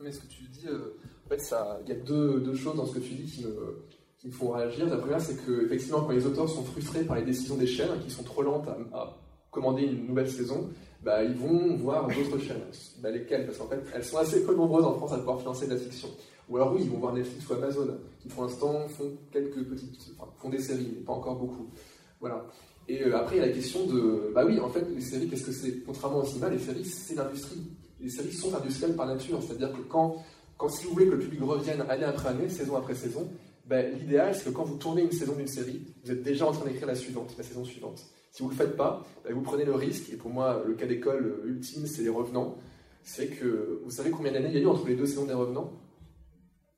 Mais 0.00 0.12
ce 0.12 0.20
que 0.20 0.26
tu 0.28 0.44
dis, 0.44 0.66
euh, 0.68 0.96
en 1.26 1.28
fait, 1.30 1.54
il 1.84 1.88
y 1.88 1.92
a 1.92 2.00
deux, 2.00 2.40
deux 2.40 2.54
choses 2.54 2.76
dans 2.76 2.86
ce 2.86 2.94
que 2.94 3.00
tu 3.00 3.14
dis 3.14 3.26
qui 3.30 3.44
me, 3.44 3.82
qui 4.22 4.28
me 4.28 4.32
font 4.32 4.52
réagir. 4.52 4.86
La 4.88 4.96
première, 4.98 5.20
c'est 5.20 5.44
que 5.44 5.64
effectivement, 5.64 6.02
quand 6.02 6.12
les 6.12 6.24
auteurs 6.24 6.48
sont 6.48 6.62
frustrés 6.62 7.02
par 7.02 7.16
les 7.16 7.24
décisions 7.24 7.56
des 7.56 7.66
chaînes, 7.66 7.98
qui 8.04 8.10
sont 8.10 8.22
trop 8.22 8.42
lentes 8.42 8.68
à, 8.92 9.18
commander 9.50 9.82
une 9.82 10.06
nouvelle 10.06 10.30
saison, 10.30 10.70
bah, 11.02 11.22
ils 11.24 11.34
vont 11.34 11.76
voir 11.76 12.06
d'autres 12.06 12.38
chaînes. 12.38 12.62
Bah, 13.02 13.10
lesquelles? 13.10 13.44
Parce 13.44 13.58
qu'en 13.58 13.66
fait, 13.66 13.82
elles 13.92 14.04
sont 14.04 14.16
assez 14.16 14.44
peu 14.44 14.54
nombreuses 14.54 14.84
en 14.84 14.94
France 14.94 15.12
à 15.12 15.18
pouvoir 15.18 15.40
financer 15.40 15.66
de 15.66 15.74
la 15.74 15.76
fiction. 15.76 16.08
Ou 16.48 16.56
alors 16.56 16.72
oui, 16.72 16.82
ils 16.84 16.90
vont 16.90 16.98
voir 16.98 17.12
Netflix 17.12 17.48
ou 17.50 17.54
Amazon, 17.54 17.98
qui 18.20 18.28
pour 18.28 18.44
l'instant 18.44 18.88
font 18.88 19.12
quelques 19.32 19.62
petites, 19.64 20.14
enfin, 20.16 20.30
font 20.38 20.48
des 20.48 20.60
séries, 20.60 20.88
mais 20.94 21.00
pas 21.04 21.12
encore 21.12 21.36
beaucoup. 21.36 21.66
Voilà. 22.20 22.46
Et 22.88 23.02
euh, 23.02 23.16
après, 23.16 23.36
il 23.36 23.40
y 23.40 23.42
a 23.42 23.46
la 23.46 23.52
question 23.52 23.86
de, 23.86 24.32
bah 24.34 24.44
oui, 24.46 24.58
en 24.60 24.68
fait, 24.68 24.84
les 24.94 25.00
séries, 25.00 25.28
qu'est-ce 25.28 25.46
que 25.46 25.52
c'est? 25.52 25.82
Contrairement 25.84 26.18
au 26.20 26.24
cinéma, 26.24 26.48
les 26.48 26.58
séries, 26.58 26.84
c'est 26.84 27.16
l'industrie. 27.16 27.62
Les 28.00 28.08
séries 28.08 28.32
sont 28.32 28.54
industrielles 28.54 28.96
par 28.96 29.06
nature, 29.06 29.42
c'est-à-dire 29.42 29.72
que 29.72 29.82
quand, 29.82 30.16
quand, 30.56 30.68
si 30.68 30.86
vous 30.86 30.92
voulez 30.92 31.06
que 31.06 31.12
le 31.12 31.18
public 31.18 31.42
revienne 31.42 31.82
année 31.88 32.04
après 32.04 32.28
année, 32.28 32.48
saison 32.48 32.76
après 32.76 32.94
saison, 32.94 33.28
ben, 33.66 33.96
l'idéal, 33.98 34.34
c'est 34.34 34.44
que 34.44 34.50
quand 34.50 34.64
vous 34.64 34.76
tournez 34.76 35.02
une 35.02 35.12
saison 35.12 35.34
d'une 35.34 35.46
série, 35.46 35.86
vous 36.04 36.10
êtes 36.10 36.22
déjà 36.22 36.46
en 36.46 36.52
train 36.52 36.64
d'écrire 36.66 36.86
la 36.86 36.94
suivante, 36.94 37.34
la 37.38 37.44
saison 37.44 37.64
suivante. 37.64 38.04
Si 38.30 38.42
vous 38.42 38.48
ne 38.48 38.54
le 38.54 38.58
faites 38.58 38.76
pas, 38.76 39.04
ben, 39.24 39.34
vous 39.34 39.42
prenez 39.42 39.64
le 39.64 39.74
risque, 39.74 40.10
et 40.12 40.16
pour 40.16 40.30
moi, 40.30 40.62
le 40.66 40.74
cas 40.74 40.86
d'école 40.86 41.42
ultime, 41.44 41.86
c'est 41.86 42.02
les 42.02 42.08
revenants. 42.08 42.56
C'est 43.02 43.28
que, 43.28 43.80
vous 43.84 43.90
savez 43.90 44.10
combien 44.10 44.32
d'années 44.32 44.48
il 44.48 44.54
y 44.54 44.58
a 44.58 44.62
eu 44.62 44.66
entre 44.66 44.86
les 44.86 44.94
deux 44.94 45.06
saisons 45.06 45.26
des 45.26 45.34
revenants? 45.34 45.72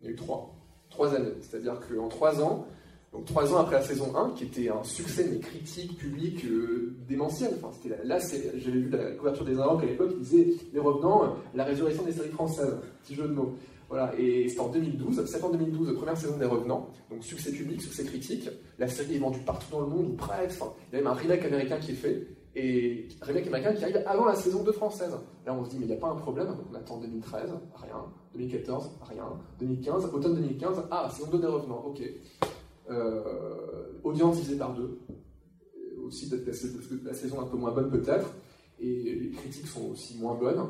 Il 0.01 0.07
y 0.07 0.11
a 0.11 0.13
eu 0.13 0.17
trois. 0.17 0.55
Trois 0.91 1.15
années. 1.15 1.35
C'est-à-dire 1.41 1.81
qu'en 1.81 2.09
trois 2.09 2.43
ans, 2.43 2.67
donc 3.15 3.27
trois 3.27 3.55
ans 3.55 3.59
après 3.59 3.77
la 3.77 3.83
saison 3.83 4.15
1, 4.17 4.31
qui 4.31 4.43
était 4.43 4.69
un 4.69 4.83
succès 4.83 5.29
mais 5.31 5.39
critique, 5.39 5.97
public, 5.97 6.45
euh, 6.47 6.97
démentiel. 7.07 7.53
Enfin, 7.57 7.71
c'était 7.73 7.97
là, 8.05 8.19
j'avais 8.19 8.79
vu 8.79 8.91
la 8.91 9.13
couverture 9.13 9.45
des 9.45 9.57
Inrocks 9.57 9.85
à 9.85 9.87
l'époque 9.87 10.11
qui 10.15 10.19
disait 10.19 10.47
Les 10.73 10.81
Revenants, 10.81 11.37
la 11.55 11.63
résurrection 11.63 12.03
des 12.03 12.13
séries 12.13 12.31
françaises. 12.31 12.77
Petit 13.05 13.15
jeu 13.15 13.29
de 13.29 13.33
mots. 13.33 13.57
Voilà, 13.89 14.13
et 14.19 14.49
c'était 14.49 14.61
en 14.61 14.69
2012, 14.69 15.25
septembre 15.27 15.57
2012, 15.57 15.95
première 15.97 16.17
saison 16.17 16.37
des 16.37 16.47
Revenants, 16.47 16.89
donc 17.11 17.23
succès 17.23 17.53
public, 17.53 17.83
succès 17.83 18.05
critique. 18.05 18.49
La 18.79 18.89
série 18.89 19.17
est 19.17 19.19
vendue 19.19 19.41
partout 19.41 19.71
dans 19.71 19.81
le 19.81 19.87
monde, 19.87 20.11
ou 20.13 20.15
presque. 20.15 20.63
Il 20.93 20.97
y 20.97 20.99
a 20.99 21.03
même 21.03 21.07
un 21.13 21.15
remake 21.15 21.45
américain 21.45 21.79
qui 21.79 21.93
est 21.93 21.95
fait, 21.95 22.27
et 22.57 23.09
remake 23.21 23.49
américain 23.49 23.73
qui 23.73 23.85
arrive 23.85 24.03
avant 24.07 24.27
la 24.27 24.35
saison 24.35 24.63
2 24.63 24.73
française. 24.73 25.13
Là, 25.45 25.55
on 25.55 25.65
se 25.65 25.71
dit, 25.71 25.77
mais 25.79 25.87
il 25.87 25.89
n'y 25.89 25.95
a 25.95 25.99
pas 25.99 26.09
un 26.09 26.17
problème, 26.17 26.57
on 26.71 26.75
attend 26.75 26.99
2013, 26.99 27.51
rien. 27.75 28.05
2014, 28.33 28.91
rien. 29.03 29.29
2015, 29.59 30.11
automne 30.13 30.35
2015, 30.37 30.85
ah, 30.91 31.11
saison 31.11 31.31
2 31.31 31.39
des 31.39 31.47
Revenants, 31.47 31.85
ok. 31.87 32.03
Euh, 32.91 33.99
audience 34.05 34.37
divisée 34.37 34.59
par 34.59 34.75
deux. 34.75 34.99
Aussi, 36.05 36.29
peut-être 36.29 36.47
la, 37.05 37.15
saison 37.15 37.41
un 37.41 37.47
peu 37.47 37.57
moins 37.57 37.73
bonne, 37.73 37.91
peut-être. 37.91 38.31
Et 38.79 39.15
les 39.15 39.31
critiques 39.31 39.67
sont 39.67 39.91
aussi 39.91 40.19
moins 40.19 40.35
bonnes. 40.35 40.69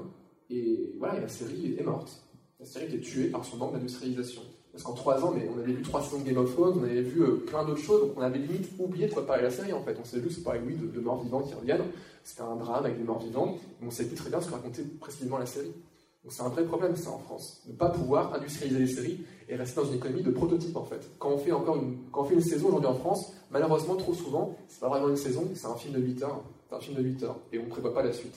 Et 0.48 0.94
voilà, 0.98 1.20
la 1.20 1.28
série 1.28 1.74
est 1.78 1.82
morte. 1.82 2.23
La 2.64 2.70
série 2.70 2.86
était 2.86 3.00
tuée 3.00 3.26
par 3.26 3.44
son 3.44 3.58
manque 3.58 3.74
d'industrialisation. 3.74 4.40
Parce 4.72 4.82
qu'en 4.82 4.94
trois 4.94 5.22
ans, 5.22 5.34
on 5.54 5.58
avait 5.58 5.72
vu 5.74 5.82
trois 5.82 6.00
saisons 6.00 6.20
de 6.20 6.24
Game 6.24 6.38
of 6.38 6.50
Thrones, 6.54 6.78
on 6.80 6.82
avait 6.84 7.02
vu 7.02 7.20
euh, 7.20 7.44
plein 7.46 7.62
d'autres 7.62 7.82
choses, 7.82 8.00
donc 8.00 8.12
on 8.16 8.22
avait 8.22 8.38
limite 8.38 8.70
oublié 8.78 9.06
de 9.06 9.12
préparer 9.12 9.42
la 9.42 9.50
série 9.50 9.74
en 9.74 9.82
fait. 9.82 9.94
On 10.00 10.04
s'est 10.04 10.22
juste 10.22 10.42
parler, 10.42 10.60
oui, 10.66 10.74
de, 10.74 10.86
de 10.86 10.98
morts 10.98 11.22
vivants 11.22 11.42
qui 11.42 11.52
reviennent. 11.52 11.84
C'était 12.24 12.40
un 12.40 12.56
drame 12.56 12.86
avec 12.86 12.96
des 12.96 13.04
morts 13.04 13.22
vivants, 13.22 13.58
mais 13.82 13.88
on 13.88 13.90
savait 13.90 14.08
plus 14.08 14.16
très 14.16 14.30
bien 14.30 14.40
ce 14.40 14.48
que 14.48 14.54
racontait 14.54 14.82
précisément 14.98 15.36
la 15.36 15.44
série. 15.44 15.74
Donc 16.24 16.32
c'est 16.32 16.40
un 16.42 16.48
vrai 16.48 16.64
problème 16.64 16.96
ça 16.96 17.10
en 17.10 17.18
France, 17.18 17.62
ne 17.66 17.74
pas 17.74 17.90
pouvoir 17.90 18.32
industrialiser 18.32 18.80
les 18.80 18.86
séries 18.86 19.20
et 19.46 19.56
rester 19.56 19.82
dans 19.82 19.86
une 19.86 19.96
économie 19.96 20.22
de 20.22 20.30
prototype 20.30 20.74
en 20.74 20.84
fait. 20.84 21.06
Quand 21.18 21.32
on 21.32 21.38
fait 21.38 21.52
encore 21.52 21.76
une, 21.76 21.98
quand 22.12 22.22
on 22.22 22.24
fait 22.24 22.34
une 22.34 22.40
saison 22.40 22.68
aujourd'hui 22.68 22.88
en 22.88 22.94
France, 22.94 23.34
malheureusement 23.50 23.96
trop 23.96 24.14
souvent, 24.14 24.56
c'est 24.68 24.80
pas 24.80 24.88
vraiment 24.88 25.10
une 25.10 25.16
saison, 25.16 25.50
c'est 25.54 25.66
un 25.66 25.76
film 25.76 25.92
de 25.92 26.00
8 26.00 26.22
heures, 26.22 26.42
c'est 26.70 26.76
un 26.76 26.80
film 26.80 26.96
de 26.96 27.02
8 27.02 27.24
heures 27.24 27.36
et 27.52 27.58
on 27.58 27.64
ne 27.64 27.68
prévoit 27.68 27.92
pas 27.92 28.02
la 28.02 28.12
suite. 28.14 28.36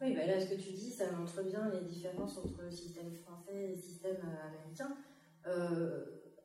Oui, 0.00 0.14
bah 0.14 0.26
là 0.26 0.40
ce 0.40 0.46
que 0.46 0.54
tu 0.54 0.70
dis, 0.70 0.92
ça 0.92 1.10
montre 1.10 1.42
bien 1.42 1.70
les 1.70 1.80
différences 1.80 2.38
entre 2.38 2.62
le 2.62 2.70
système 2.70 3.12
français 3.12 3.64
et 3.64 3.68
le 3.68 3.76
système 3.76 4.16
euh, 4.16 4.46
américain, 4.46 4.96
euh, 5.48 6.04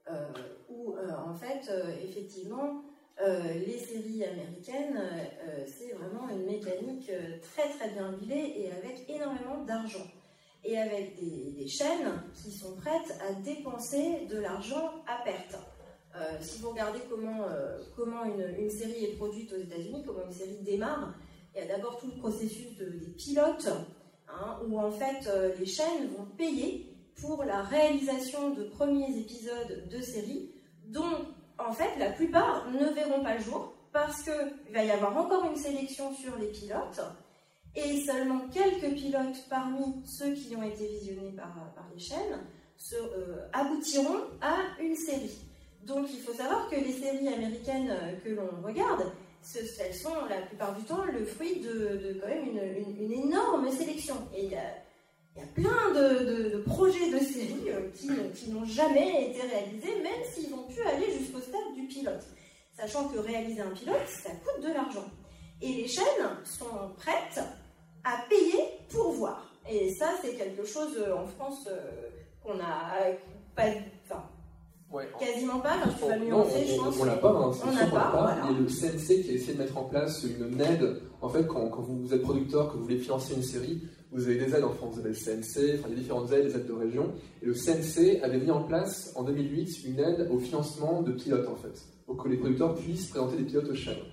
euh, 0.10 0.34
où 0.70 0.96
en 0.98 1.36
fait 1.36 1.70
effectivement 2.04 2.84
les 3.20 3.78
séries 3.78 4.24
américaines, 4.26 5.00
c'est 5.68 5.94
vraiment 5.94 6.28
une 6.30 6.46
mécanique 6.46 7.12
très 7.42 7.70
très 7.70 7.92
bien 7.92 8.12
huilée 8.18 8.54
et 8.58 8.72
avec 8.72 9.08
énormément 9.08 9.64
d'argent 9.64 10.08
et 10.64 10.78
avec 10.78 11.16
des, 11.16 11.68
chaînes 11.68 12.12
qui 12.34 12.52
sont 12.52 12.76
prêtes 12.76 13.16
à 13.22 13.34
dépenser 13.34 14.26
de 14.30 14.40
l'argent 14.40 15.04
à 15.08 15.24
perte. 15.24 15.56
Si 16.42 16.60
vous 16.60 16.72
regardez 16.72 17.00
comment, 17.10 17.46
comment 17.96 18.26
une, 18.26 18.70
série 18.72 19.06
est 19.06 19.16
produite 19.16 19.54
aux 19.54 19.62
États-Unis, 19.62 20.04
comment 20.06 20.26
une 20.26 20.34
série 20.34 20.58
démarre, 20.64 21.14
il 21.54 21.62
y 21.62 21.64
a 21.64 21.68
d'abord 21.68 21.98
tout 21.98 22.08
le 22.08 22.20
processus 22.20 22.78
des 22.78 23.12
pilotes, 23.18 23.70
hein, 24.28 24.60
où 24.68 24.80
en 24.80 24.92
fait 24.92 25.28
euh, 25.28 25.54
les 25.60 25.66
chaînes 25.66 26.08
vont 26.18 26.26
payer 26.38 26.90
pour 27.22 27.44
la 27.44 27.62
réalisation 27.62 28.52
de 28.52 28.64
premiers 28.64 29.18
épisodes 29.18 29.88
de 29.90 30.02
séries, 30.02 30.52
dont 30.88 31.28
en 31.60 31.72
fait 31.72 31.98
la 32.00 32.12
plupart 32.12 32.70
ne 32.72 32.86
verront 32.94 33.24
pas 33.24 33.36
le 33.36 33.44
jour, 33.44 33.74
parce 33.92 34.24
qu'il 34.24 34.74
va 34.74 34.84
y 34.84 34.92
avoir 34.92 35.16
encore 35.16 35.46
une 35.46 35.56
sélection 35.56 36.14
sur 36.16 36.36
les 36.38 36.48
pilotes, 36.48 37.02
et 37.76 38.02
seulement 38.02 38.48
quelques 38.50 38.96
pilotes 38.96 39.46
parmi 39.50 40.04
ceux 40.06 40.34
qui 40.34 40.56
ont 40.56 40.64
été 40.64 40.88
visionnés 40.88 41.32
par, 41.32 41.54
par 41.76 41.88
les 41.94 42.00
chaînes 42.00 42.40
euh, 42.94 43.48
aboutiront 43.54 44.22
à 44.42 44.58
une 44.82 44.96
série. 44.96 45.40
Donc 45.84 46.08
il 46.12 46.20
faut 46.20 46.34
savoir 46.34 46.70
que 46.70 46.76
les 46.76 46.92
séries 46.92 47.28
américaines 47.28 47.90
euh, 47.90 48.20
que 48.24 48.30
l'on 48.30 48.62
regarde, 48.64 49.12
elles 49.80 49.94
sont 49.94 50.26
la 50.30 50.42
plupart 50.42 50.76
du 50.76 50.84
temps 50.84 51.04
le 51.06 51.26
fruit 51.26 51.60
de, 51.60 52.20
quand 52.22 52.28
même 52.28 52.58
une, 53.00 53.12
énorme 53.12 53.70
sélection. 53.72 54.16
Et 54.36 54.46
il 54.46 54.52
y 54.52 54.56
a, 54.56 55.46
plein 55.56 55.92
de, 55.94 56.64
projets 56.66 57.12
de 57.12 57.20
séries 57.20 57.70
euh, 57.70 57.90
qui, 57.94 58.10
qui 58.36 58.52
n'ont 58.52 58.66
jamais 58.66 59.32
été 59.32 59.42
réalisés, 59.42 60.02
même 60.02 60.24
s'ils 60.32 60.54
ont 60.54 60.64
pu 60.68 60.82
aller 60.82 61.12
jusqu'au 61.18 61.40
stade 61.40 61.74
du 61.76 61.88
pilote. 61.88 62.24
Sachant 62.78 63.08
que 63.10 63.20
réaliser 63.20 63.62
un 63.62 63.72
pilote, 63.72 64.08
ça 64.08 64.32
coûte 64.32 64.64
de 64.64 64.74
l'argent. 64.74 65.06
Et 65.62 65.74
les 65.74 65.88
chaînes 65.88 66.06
sont 66.44 66.92
prêtes 66.98 67.40
à 68.04 68.26
payer 68.30 68.64
pour 68.90 69.12
voir. 69.12 69.54
Et 69.70 69.94
ça, 69.94 70.12
c'est 70.22 70.36
quelque 70.36 70.66
chose 70.66 70.98
euh, 70.98 71.16
en 71.16 71.28
France 71.28 71.68
euh, 71.68 72.10
qu'on 72.44 72.60
a 72.60 72.98
pas, 73.56 73.66
enfin, 74.94 75.06
quasiment 75.20 75.60
pas. 75.60 75.76
Quand 75.84 75.90
tu 75.92 76.10
vas 76.10 76.18
nuancer, 76.20 76.66
je 76.68 76.76
pense. 76.76 77.00
On 77.00 77.06
l'a 77.06 77.16
pas, 77.16 77.30
hein, 77.30 77.52
on 77.66 77.72
n'a 77.72 77.86
pas. 77.88 78.38
Il 78.44 78.54
y 78.54 78.56
a 78.56 78.60
le 78.60 78.68
CNC 78.68 79.24
qui 79.24 79.30
a 79.32 79.34
essayé 79.34 79.54
de 79.54 79.60
mettre 79.60 79.78
en 79.78 79.84
place 79.84 80.24
une 80.24 80.60
aide. 80.62 81.02
En 81.22 81.30
fait, 81.30 81.48
quand, 81.48 81.70
quand 81.70 81.82
vous 81.82 82.14
êtes 82.14 82.22
producteur, 82.22 82.72
que 82.72 82.78
vous 82.78 82.84
voulez 82.84 82.98
financer 82.98 83.34
une 83.36 83.44
série, 83.44 83.82
vous 84.12 84.28
avez 84.28 84.38
des 84.38 84.56
aides 84.56 84.64
en 84.64 84.72
France. 84.72 84.96
Vous 84.96 85.00
avez 85.00 85.10
le 85.10 85.16
CNC, 85.16 85.80
enfin, 85.80 85.88
il 85.90 85.96
y 85.96 85.98
a 85.98 86.00
différentes 86.00 86.32
aides, 86.32 86.48
des 86.48 86.56
aides 86.56 86.68
de 86.68 86.74
région. 86.74 87.12
Et 87.42 87.46
le 87.46 87.54
CNC 87.54 88.22
avait 88.24 88.38
mis 88.38 88.52
en 88.52 88.64
place 88.64 89.12
en 89.16 89.24
2008 89.24 89.86
une 89.86 90.00
aide 90.00 90.30
au 90.32 90.40
financement 90.40 91.02
de 91.02 91.12
pilotes, 91.12 91.48
en 91.48 91.56
fait, 91.56 91.82
pour 92.06 92.18
que 92.18 92.30
les 92.30 92.38
producteurs 92.38 92.76
puissent 92.76 93.08
présenter 93.08 93.38
des 93.38 93.44
pilotes 93.44 93.70
aux 93.70 93.76
chaînes. 93.76 94.04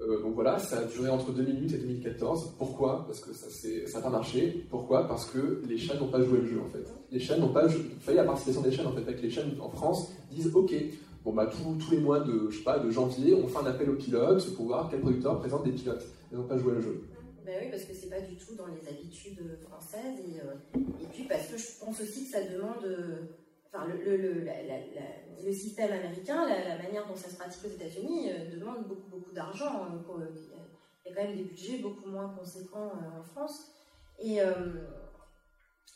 Euh, 0.00 0.22
donc 0.22 0.34
voilà, 0.34 0.58
ça 0.58 0.78
a 0.78 0.84
duré 0.84 1.10
entre 1.10 1.32
2008 1.32 1.74
et 1.74 1.78
2014. 1.78 2.54
Pourquoi? 2.56 3.04
Parce 3.06 3.20
que 3.20 3.32
ça 3.32 3.98
n'a 3.98 4.02
pas 4.02 4.10
marché. 4.10 4.64
Pourquoi? 4.70 5.08
Parce 5.08 5.26
que 5.26 5.62
les 5.68 5.76
chaînes 5.76 5.98
n'ont 5.98 6.08
pas 6.08 6.22
joué 6.22 6.38
le 6.38 6.46
jeu 6.46 6.60
en 6.60 6.68
fait. 6.68 6.84
Les 7.10 7.18
chaînes 7.18 7.40
n'ont 7.40 7.52
pas 7.52 7.66
joué. 7.66 7.82
La 8.14 8.24
participation 8.24 8.62
des 8.62 8.70
chaînes 8.70 8.86
en 8.86 8.92
fait. 8.92 9.02
Avec 9.02 9.22
les 9.22 9.30
chaînes 9.30 9.56
en 9.60 9.70
France 9.70 10.12
disent 10.30 10.54
OK, 10.54 10.72
bon 11.24 11.32
bah 11.32 11.46
tous, 11.46 11.90
les 11.90 11.98
mois 11.98 12.20
de 12.20 12.48
je 12.50 12.58
sais 12.58 12.64
pas 12.64 12.78
de 12.78 12.90
janvier, 12.90 13.34
on 13.34 13.48
fait 13.48 13.58
un 13.58 13.66
appel 13.66 13.90
aux 13.90 13.96
pilotes 13.96 14.54
pour 14.54 14.66
voir 14.66 14.88
quel 14.90 15.00
producteur 15.00 15.38
présente 15.40 15.64
des 15.64 15.72
pilotes. 15.72 16.04
Ils 16.30 16.38
n'ont 16.38 16.46
pas 16.46 16.58
joué 16.58 16.74
le 16.74 16.80
jeu. 16.80 17.02
Ben 17.44 17.54
oui, 17.62 17.68
parce 17.70 17.84
que 17.84 17.94
c'est 17.94 18.10
pas 18.10 18.20
du 18.20 18.36
tout 18.36 18.54
dans 18.54 18.66
les 18.66 18.86
habitudes 18.88 19.40
françaises 19.62 20.20
et, 20.20 20.40
euh, 20.40 20.80
et 21.00 21.06
puis 21.12 21.24
parce 21.24 21.46
que 21.46 21.56
je 21.56 21.66
pense 21.80 21.98
aussi 22.00 22.24
que 22.24 22.30
ça 22.30 22.42
demande 22.42 22.84
euh, 22.84 23.22
enfin, 23.72 23.86
le, 23.86 25.52
système 25.52 25.92
américain, 25.92 26.46
la, 26.46 26.78
manière 26.78 27.06
dont 27.06 27.16
ça 27.16 27.30
se 27.30 27.36
pratique 27.36 27.64
aux 27.64 27.68
États-Unis, 27.68 28.30
euh, 28.30 28.58
demande 28.58 28.86
beaucoup, 28.86 29.08
beaucoup 29.10 29.32
d'argent. 29.32 29.84
Hein, 29.84 30.04
euh, 30.10 30.26
il 31.04 31.10
y 31.10 31.12
a 31.12 31.16
quand 31.16 31.28
même 31.28 31.36
des 31.36 31.44
budgets 31.44 31.78
beaucoup 31.78 32.08
moins 32.08 32.28
conséquents 32.38 32.92
euh, 32.94 33.20
en 33.20 33.22
France. 33.22 33.72
Et 34.20 34.40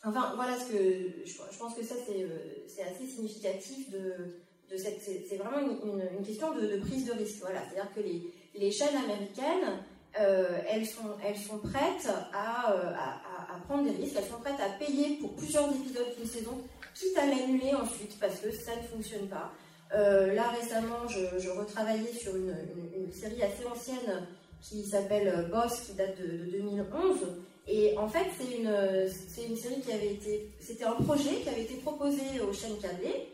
enfin, 0.03 0.31
voilà 0.35 0.57
ce 0.57 0.71
que 0.71 1.25
je, 1.25 1.59
pense 1.59 1.75
que 1.75 1.83
ça, 1.83 1.95
c'est 2.05 2.83
assez 2.83 3.05
significatif 3.05 3.89
de. 3.91 4.39
C'est 4.75 5.37
vraiment 5.37 5.59
une, 5.59 6.25
question 6.25 6.55
de, 6.55 6.77
prise 6.77 7.05
de 7.05 7.11
risque. 7.11 7.41
Voilà, 7.41 7.61
c'est-à-dire 7.65 7.93
que 7.93 7.99
les, 7.99 8.71
chaînes 8.71 8.95
américaines. 8.95 9.83
elles, 10.15 10.85
sont, 10.85 11.17
elles 11.23 11.37
sont 11.37 11.59
prêtes 11.59 12.07
à, 12.31 13.32
prendre 13.67 13.83
des 13.83 13.91
risques, 13.91 14.15
elles 14.17 14.29
sont 14.29 14.39
prêtes 14.39 14.59
à 14.59 14.69
payer 14.83 15.17
pour 15.17 15.35
plusieurs 15.35 15.69
épisodes 15.69 16.15
d'une 16.17 16.27
saison 16.27 16.63
quitte 16.93 17.17
à 17.17 17.25
l'annuler 17.25 17.73
ensuite 17.73 18.19
parce 18.19 18.39
que 18.39 18.51
ça 18.51 18.75
ne 18.75 18.83
fonctionne 18.83 19.27
pas. 19.27 19.51
Euh, 19.95 20.33
là 20.33 20.49
récemment, 20.49 21.07
je, 21.07 21.49
retravaillais 21.49 22.13
sur 22.13 22.35
une, 22.35 22.55
série 23.11 23.43
assez 23.43 23.65
ancienne 23.65 24.27
qui 24.61 24.83
s'appelle 24.85 25.27
euh, 25.27 25.43
Boss, 25.49 25.81
qui 25.81 25.93
date 25.93 26.19
de, 26.19 26.51
2011. 26.51 27.17
Et 27.67 27.97
en 27.97 28.07
fait, 28.07 28.25
c'est 28.37 28.57
une, 28.57 29.49
une 29.49 29.55
série 29.55 29.81
qui 29.81 29.91
avait 29.91 30.13
été, 30.13 30.51
c'était 30.59 30.83
un 30.83 30.93
projet 30.93 31.41
qui 31.41 31.49
avait 31.49 31.63
été 31.63 31.75
proposé 31.75 32.41
aux 32.41 32.53
chaînes 32.53 32.77
câblées. 32.81 33.29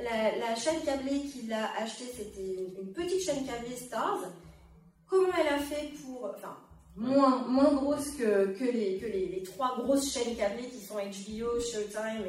La, 0.00 0.54
chaîne 0.56 0.80
câblée 0.84 1.20
qui 1.20 1.46
l'a 1.46 1.70
acheté, 1.78 2.04
c'était 2.16 2.68
une, 2.80 2.92
petite 2.92 3.22
chaîne 3.22 3.46
câblée 3.46 3.76
Stars. 3.76 4.30
Comment 5.08 5.32
elle 5.40 5.54
a 5.54 5.58
fait 5.58 5.90
pour, 6.04 6.30
moins, 6.96 7.46
moins 7.46 7.72
grosse 7.74 8.10
que, 8.12 8.54
les, 8.60 9.42
trois 9.44 9.76
grosses 9.76 10.12
chaînes 10.12 10.36
câblées 10.36 10.68
qui 10.68 10.80
sont 10.80 10.94
HBO, 10.94 11.60
Showtime 11.60 12.26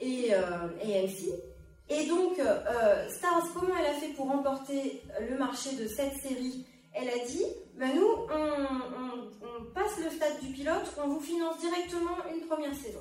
et, 0.00 0.26
et, 0.28 0.34
euh, 0.34 0.68
AMC. 0.82 1.52
Et 1.88 2.06
donc, 2.06 2.38
euh, 2.38 3.08
Stars, 3.08 3.48
comment 3.54 3.74
elle 3.78 3.86
a 3.86 3.94
fait 3.94 4.14
pour 4.14 4.26
remporter 4.26 5.02
le 5.28 5.36
marché 5.36 5.76
de 5.76 5.86
cette 5.86 6.14
série? 6.14 6.64
Elle 6.94 7.08
a 7.08 7.24
dit, 7.26 7.44
bah, 7.78 7.86
nous, 7.94 8.06
on, 8.06 9.72
passe 9.74 9.98
le 10.04 10.10
stade 10.10 10.38
du 10.42 10.52
pilote, 10.52 10.92
on 11.02 11.08
vous 11.08 11.20
finance 11.20 11.58
directement 11.58 12.16
une 12.34 12.46
première 12.46 12.74
saison. 12.74 13.00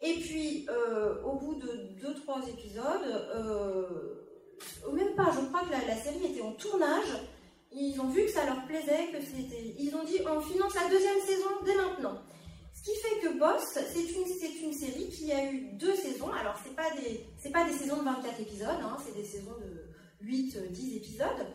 Et 0.00 0.14
puis, 0.20 0.66
euh, 0.68 1.22
au 1.24 1.36
bout 1.38 1.56
de 1.56 1.96
2-3 2.00 2.48
épisodes, 2.48 3.26
euh, 3.34 4.24
même 4.92 5.14
pas, 5.16 5.32
je 5.32 5.44
crois 5.46 5.62
que 5.62 5.72
la, 5.72 5.96
série 5.96 6.26
était 6.26 6.42
en 6.42 6.52
tournage, 6.52 7.18
ils 7.76 8.00
ont 8.00 8.08
vu 8.08 8.24
que 8.24 8.30
ça 8.30 8.44
leur 8.46 8.64
plaisait, 8.66 9.08
que 9.12 9.20
c'était... 9.20 9.74
Ils 9.78 9.94
ont 9.94 10.04
dit, 10.04 10.18
on 10.26 10.40
finance 10.40 10.74
la 10.74 10.88
deuxième 10.88 11.20
saison 11.26 11.48
dès 11.64 11.74
maintenant. 11.74 12.18
Ce 12.72 12.82
qui 12.82 12.96
fait 13.00 13.20
que 13.20 13.38
Boss, 13.38 13.62
c'est 13.72 14.02
une, 14.02 14.68
une 14.68 14.72
série 14.72 15.08
qui 15.08 15.32
a 15.32 15.50
eu 15.50 15.72
deux 15.74 15.94
saisons. 15.94 16.30
Alors, 16.32 16.58
ce 16.62 16.68
n'est 16.68 16.74
pas, 16.74 16.90
des, 16.90 17.50
pas 17.50 17.64
des 17.64 17.76
saisons 17.76 17.96
de 17.98 18.04
24 18.04 18.40
épisodes, 18.40 18.68
hein, 18.68 18.96
c'est 19.04 19.14
des 19.14 19.26
saisons 19.26 19.56
de 19.60 20.26
8-10 20.26 20.96
épisodes. 20.96 21.46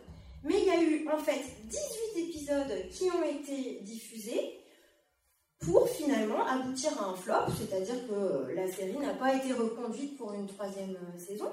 Mais 0.42 0.54
il 0.58 0.66
y 0.66 0.70
a 0.70 0.82
eu 0.82 1.08
en 1.08 1.18
fait 1.18 1.42
18 1.64 2.28
épisodes 2.28 2.88
qui 2.90 3.04
ont 3.04 3.22
été 3.22 3.80
diffusés 3.82 4.58
pour 5.60 5.88
finalement 5.90 6.46
aboutir 6.46 6.90
à 7.00 7.10
un 7.10 7.14
flop, 7.14 7.52
c'est-à-dire 7.58 8.08
que 8.08 8.50
la 8.54 8.66
série 8.70 8.96
n'a 8.96 9.12
pas 9.12 9.34
été 9.34 9.52
reconduite 9.52 10.16
pour 10.16 10.32
une 10.32 10.46
troisième 10.46 10.96
saison. 11.18 11.50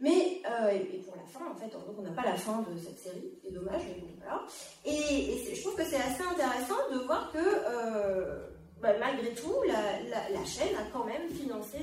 Mais, 0.00 0.40
euh, 0.50 0.70
et 0.70 0.98
pour 1.04 1.14
la 1.14 1.26
fin, 1.26 1.50
en 1.50 1.54
fait, 1.54 1.70
donc 1.70 1.82
on 1.98 2.02
n'a 2.02 2.12
pas 2.12 2.24
la 2.24 2.36
fin 2.36 2.62
de 2.62 2.78
cette 2.78 2.98
série, 2.98 3.38
c'est 3.44 3.52
dommage, 3.52 3.82
mais 3.86 4.14
voilà. 4.16 4.46
Et, 4.86 5.54
je 5.54 5.60
trouve 5.60 5.76
que 5.76 5.84
c'est 5.84 5.96
assez 5.96 6.22
intéressant 6.22 6.90
de 6.90 7.04
voir 7.04 7.30
que 7.30 7.38
euh, 7.38 8.46
bah, 8.80 8.94
malgré 8.98 9.34
tout, 9.34 9.62
la, 9.66 10.44
chaîne 10.46 10.74
a 10.74 10.90
quand 10.90 11.04
même 11.04 11.28
financé 11.30 11.78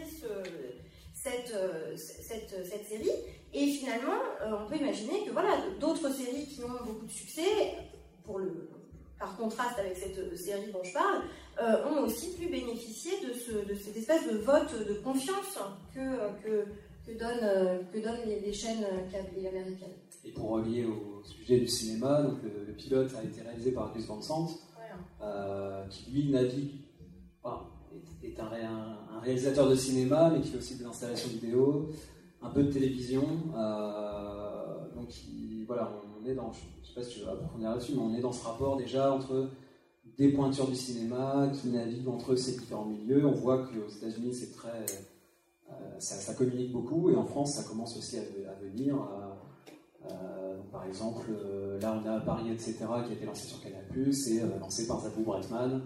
cette, 1.13 1.53
euh, 1.53 1.95
cette, 1.95 2.87
série. 2.87 3.11
Et 3.53 3.67
finalement, 3.67 4.19
on 4.45 4.67
peut 4.67 4.77
imaginer 4.77 5.23
que 5.25 5.31
voilà, 5.31 5.57
d'autres 5.79 6.11
séries 6.11 6.47
qui 6.47 6.63
ont 6.63 6.83
beaucoup 6.85 7.05
de 7.05 7.11
succès, 7.11 7.75
par 9.19 9.37
contraste 9.37 9.77
avec 9.77 9.95
cette 9.95 10.35
série 10.37 10.71
dont 10.71 10.83
je 10.83 10.93
parle, 10.93 11.21
ont 11.87 12.01
aussi 12.01 12.35
pu 12.35 12.47
bénéficier 12.47 13.13
de, 13.25 13.33
ce, 13.33 13.51
de 13.51 13.75
cette 13.75 13.95
espèce 13.95 14.27
de 14.27 14.37
vote 14.37 14.73
de 14.87 14.93
confiance 14.95 15.57
que, 15.93 16.65
que 17.07 17.17
donnent, 17.17 17.87
que 17.91 17.99
donnent 17.99 18.27
les, 18.27 18.53
chaînes 18.53 18.83
américaines. 18.83 19.95
Et 20.25 20.31
pour 20.31 20.49
relier 20.49 20.85
au 20.85 21.23
sujet 21.23 21.59
du 21.59 21.67
cinéma, 21.67 22.21
donc 22.21 22.39
le, 22.43 22.73
pilote 22.73 23.11
a 23.17 23.23
été 23.23 23.41
réalisé 23.41 23.71
par 23.71 23.93
Gus 23.93 24.05
Van 24.05 24.21
Sant, 24.21 24.49
qui 25.89 26.11
lui 26.11 26.29
navigue 26.29 26.81
est 28.23 28.39
un, 28.39 29.19
réalisateur 29.21 29.69
de 29.69 29.75
cinéma, 29.75 30.29
mais 30.31 30.41
qui 30.41 30.49
fait 30.49 30.57
aussi 30.57 30.75
des 30.75 30.85
installations 30.85 31.29
vidéo, 31.29 31.89
un 32.41 32.49
peu 32.49 32.63
de 32.63 32.71
télévision. 32.71 33.23
Euh, 33.55 34.95
donc 34.95 35.09
voilà, 35.65 35.91
on 36.21 36.25
est 36.27 36.35
dans, 36.35 36.51
je 36.53 36.59
ne 36.59 36.85
sais 36.85 36.93
pas 36.93 37.03
si 37.03 37.15
tu 37.15 37.19
veux 37.21 37.29
approfondir 37.29 37.71
là-dessus, 37.71 37.93
mais 37.93 38.01
on 38.01 38.15
est 38.15 38.21
dans 38.21 38.31
ce 38.31 38.45
rapport 38.45 38.77
déjà 38.77 39.11
entre 39.11 39.49
des 40.17 40.29
pointures 40.29 40.67
du 40.67 40.75
cinéma 40.75 41.51
qui 41.53 41.69
naviguent 41.69 42.09
entre 42.09 42.35
ces 42.35 42.57
différents 42.57 42.85
milieux. 42.85 43.25
On 43.25 43.31
voit 43.31 43.59
qu'aux 43.59 43.89
États-Unis, 43.89 44.33
c'est 44.33 44.53
très, 44.53 44.85
euh, 45.71 45.99
ça, 45.99 46.33
communique 46.33 46.71
beaucoup, 46.71 47.09
et 47.09 47.15
en 47.15 47.25
France, 47.25 47.55
ça 47.55 47.63
commence 47.63 47.97
aussi 47.97 48.17
à, 48.17 48.53
venir. 48.61 48.95
Euh, 50.09 50.57
par 50.71 50.85
exemple, 50.85 51.31
là, 51.81 52.01
on 52.01 52.07
a 52.07 52.19
Paris, 52.21 52.51
etc., 52.51 52.75
qui 53.05 53.11
a 53.11 53.13
été 53.13 53.25
lancé 53.25 53.47
sur 53.47 53.61
Canal+, 53.61 53.83
et 53.95 54.59
lancé 54.59 54.87
par 54.87 55.01
Zabou 55.01 55.23
Bretman, 55.23 55.81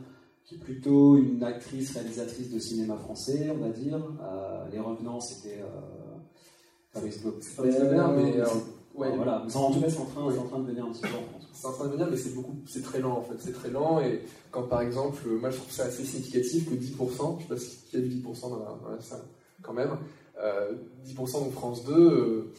qui 0.46 0.56
est 0.56 0.60
plutôt 0.60 1.18
une 1.18 1.44
actrice 1.44 1.94
réalisatrice 1.94 2.52
de 2.52 2.60
cinéma 2.60 2.98
français, 2.98 3.50
on 3.52 3.58
va 3.58 3.70
dire. 3.70 3.96
Euh, 4.22 4.68
les 4.72 4.80
Revenants, 4.80 5.20
c'était 5.20 5.60
euh, 5.62 6.18
Fabrice 6.92 7.22
Gobert, 7.24 8.12
mais 8.12 8.40
euh, 8.40 8.46
ouais, 8.96 9.16
voilà. 9.16 9.44
Mais 9.46 9.56
en 9.56 9.72
tout 9.72 9.82
cas, 9.82 9.90
c'est 9.90 10.00
en, 10.00 10.06
train, 10.06 10.24
en 10.24 10.44
train 10.44 10.60
de 10.60 10.68
venir 10.68 10.86
un 10.86 10.92
petit 10.92 11.02
peu 11.02 11.08
en 11.08 11.24
France. 11.30 11.48
C'est 11.54 11.68
en 11.68 11.74
train 11.74 11.88
de 11.88 11.92
venir, 11.94 12.08
mais 12.10 12.18
c'est 12.18 12.34
beaucoup, 12.34 12.56
c'est 12.68 12.82
très 12.82 13.00
lent 13.00 13.18
en 13.18 13.22
fait. 13.22 13.36
C'est 13.40 13.54
très 13.54 13.70
lent 13.70 14.00
et 14.02 14.24
quand 14.50 14.64
par 14.64 14.82
exemple, 14.82 15.22
moi 15.40 15.50
je 15.50 15.58
trouve 15.58 15.72
ça 15.72 15.84
assez 15.84 16.04
significatif 16.04 16.70
que 16.70 16.76
10%, 16.76 17.38
je 17.38 17.44
sais 17.44 17.48
pas 17.48 17.56
qui 17.90 17.98
a 17.98 18.00
vu 18.00 18.08
10% 18.08 18.50
dans 18.50 18.90
la, 18.90 19.02
salle, 19.02 19.22
quand 19.62 19.74
même, 19.74 19.98
10% 21.06 21.48
de 21.48 21.52
France 21.52 21.86
2 21.86 22.52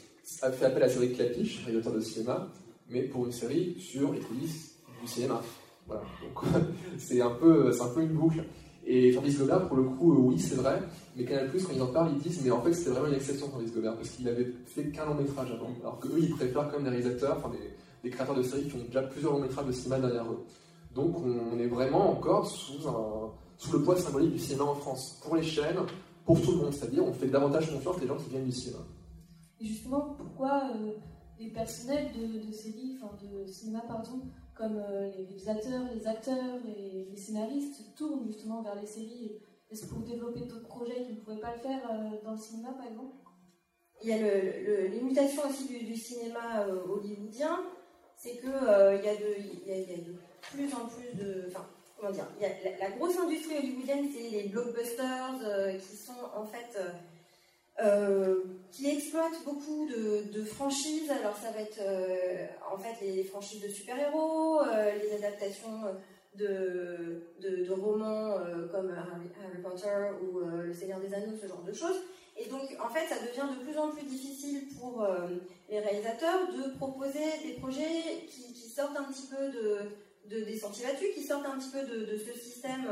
a 0.43 0.53
fait 0.53 0.67
appel 0.67 0.83
à 0.83 0.88
Cédric 0.88 1.17
Clapiche, 1.17 1.65
réalisateur 1.65 1.95
de 1.95 2.01
cinéma, 2.01 2.49
mais 2.88 3.03
pour 3.03 3.27
une 3.27 3.33
série 3.33 3.77
sur 3.79 4.12
les 4.12 4.21
coulisses 4.21 4.77
du 5.01 5.09
cinéma. 5.09 5.43
Voilà. 5.87 6.03
Donc 6.23 6.45
c'est 6.99 7.21
un 7.21 7.31
peu, 7.31 7.71
un 7.81 7.88
peu 7.88 8.03
une 8.03 8.12
boucle. 8.12 8.45
Et 8.85 9.12
Fabrice 9.12 9.38
Gobert, 9.38 9.69
pour 9.69 9.77
le 9.77 9.85
coup, 9.85 10.12
euh, 10.12 10.17
oui, 10.19 10.38
c'est 10.41 10.57
vrai, 10.57 10.83
mais 11.17 11.25
Canal 11.25 11.51
quand 11.53 11.73
ils 11.73 11.83
en 11.83 11.87
parlent, 11.87 12.11
ils 12.17 12.19
disent, 12.19 12.43
mais 12.45 12.51
en 12.51 12.61
fait, 12.62 12.73
c'était 12.73 12.91
vraiment 12.91 13.07
une 13.07 13.15
exception, 13.15 13.49
Fabrice 13.49 13.73
Gobert, 13.73 13.95
parce 13.95 14.11
qu'il 14.11 14.29
avait 14.29 14.53
fait 14.67 14.91
qu'un 14.91 15.07
long 15.07 15.15
métrage 15.15 15.53
avant. 15.53 15.71
Alors 15.81 16.01
qu'eux, 16.01 16.19
ils 16.19 16.31
préfèrent 16.31 16.69
quand 16.69 16.81
même 16.81 16.85
des 16.85 16.91
réalisateurs, 16.91 17.37
enfin 17.38 17.53
des, 18.03 18.11
créateurs 18.11 18.35
de 18.35 18.43
séries 18.43 18.65
qui 18.65 18.75
ont 18.75 18.85
déjà 18.85 19.03
plusieurs 19.03 19.33
longs 19.33 19.41
métrages 19.41 19.67
de 19.67 19.73
cinéma 19.73 20.01
derrière 20.01 20.25
eux. 20.25 20.45
Donc 20.97 21.17
on, 21.25 21.59
est 21.59 21.69
vraiment 21.69 22.11
encore 22.11 22.45
sous 22.51 23.73
le 23.73 23.83
poids 23.83 23.97
symbolique 23.97 24.33
du 24.33 24.38
cinéma 24.41 24.65
en 24.65 24.75
France, 24.75 25.21
pour 25.23 25.37
les 25.37 25.45
chaînes, 25.45 25.79
pour 26.24 26.40
tout 26.40 26.52
le 26.52 26.58
monde, 26.58 26.72
c'est-à-dire 26.72 27.04
on 27.04 27.12
fait 27.12 27.28
davantage 27.28 27.70
confiance 27.72 28.00
les 28.00 28.06
gens 28.06 28.16
qui 28.16 28.30
viennent 28.30 28.44
du 28.44 28.52
cinéma. 28.52 28.85
Et 29.61 29.66
justement, 29.66 30.14
pourquoi 30.16 30.70
euh, 30.74 30.92
les 31.38 31.50
personnels 31.50 32.12
de, 32.12 32.46
de 32.46 32.52
séries, 32.52 32.98
enfin 33.00 33.14
de 33.22 33.46
cinéma, 33.46 33.82
pardon, 33.87 34.22
comme 34.56 34.76
euh, 34.76 35.11
les 35.16 35.24
réalisateurs, 35.24 35.82
les 35.94 36.06
acteurs 36.06 36.61
et 36.66 37.08
les 37.11 37.16
scénaristes 37.16 37.94
tournent 37.96 38.26
justement 38.26 38.62
vers 38.62 38.76
les 38.80 38.87
séries? 38.87 39.38
Est-ce 39.70 39.87
pour 39.87 40.00
développer 40.00 40.40
d'autres 40.40 40.68
projets 40.68 41.02
qui 41.04 41.14
ne 41.14 41.20
pouvaient 41.20 41.40
pas 41.40 41.54
le 41.54 41.61
faire 41.61 41.80
euh, 41.90 42.24
dans 42.24 42.32
le 42.32 42.38
cinéma 42.38 42.72
par 42.72 42.87
exemple? 42.87 43.16
Il 44.02 44.08
y 44.08 44.12
a 44.12 44.18
le, 44.18 44.88
les 44.88 45.00
mutations 45.00 45.42
aussi 45.48 45.66
du, 45.68 45.96
cinéma 45.96 46.66
euh, 46.66 46.85
hollywoodien, 46.88 47.61
c'est 48.16 48.38
qu'il 48.38 48.50
il 48.50 49.04
y, 49.04 49.72
a 49.72 49.96
de 49.96 50.14
plus 50.42 50.74
en 50.74 50.87
plus 50.87 51.16
de. 51.16 51.46
Enfin, 51.48 51.66
la, 52.11 52.91
grosse 52.91 53.19
industrie 53.19 53.59
hollywoodienne, 53.59 54.09
c'est 54.12 54.31
les 54.31 54.49
blockbusters 54.49 55.79
qui 55.79 55.97
sont 55.97 56.25
en 56.35 56.47
fait 56.47 56.79
euh, 57.81 58.43
qui 58.71 58.88
exploite 58.88 59.33
beaucoup 59.45 59.88
de, 59.88 60.45
franchises. 60.45 61.11
Alors 61.11 61.37
ça 61.37 61.51
va 61.51 61.61
être 61.61 61.81
euh, 61.81 62.47
en 62.71 62.79
fait 62.79 63.05
les 63.05 63.25
franchises 63.25 63.62
de 63.62 63.69
super-héros, 63.69 64.61
euh, 64.61 64.93
les 64.97 65.15
adaptations 65.17 65.81
de, 66.37 67.23
de, 67.41 67.73
romans 67.73 68.37
comme 68.71 68.91
Harry, 68.91 69.62
Potter 69.62 70.11
ou 70.23 70.41
Le 70.41 70.73
Seigneur 70.73 71.01
des 71.01 71.12
Anneaux, 71.15 71.37
ce 71.41 71.47
genre 71.47 71.62
de 71.62 71.73
choses. 71.73 71.97
Et 72.37 72.49
donc 72.49 72.62
en 72.81 72.88
fait 72.88 73.07
ça 73.07 73.17
devient 73.21 73.59
de 73.59 73.65
plus 73.65 73.79
en 73.79 73.91
plus 73.91 74.07
difficile 74.07 74.69
pour 74.79 75.07
les 75.69 75.81
réalisateurs 75.81 76.49
de 76.53 76.77
proposer 76.77 77.25
des 77.45 77.55
projets 77.55 78.27
qui, 78.29 78.53
sortent 78.69 78.97
un 78.97 79.05
petit 79.05 79.27
peu 79.27 79.51
de, 79.51 79.79
des 80.26 80.58
sentiers 80.58 80.87
battus, 80.87 81.14
qui 81.14 81.24
sortent 81.24 81.46
un 81.46 81.58
petit 81.58 81.70
peu 81.70 81.82
de, 81.85 82.16
ce 82.16 82.38
système 82.38 82.87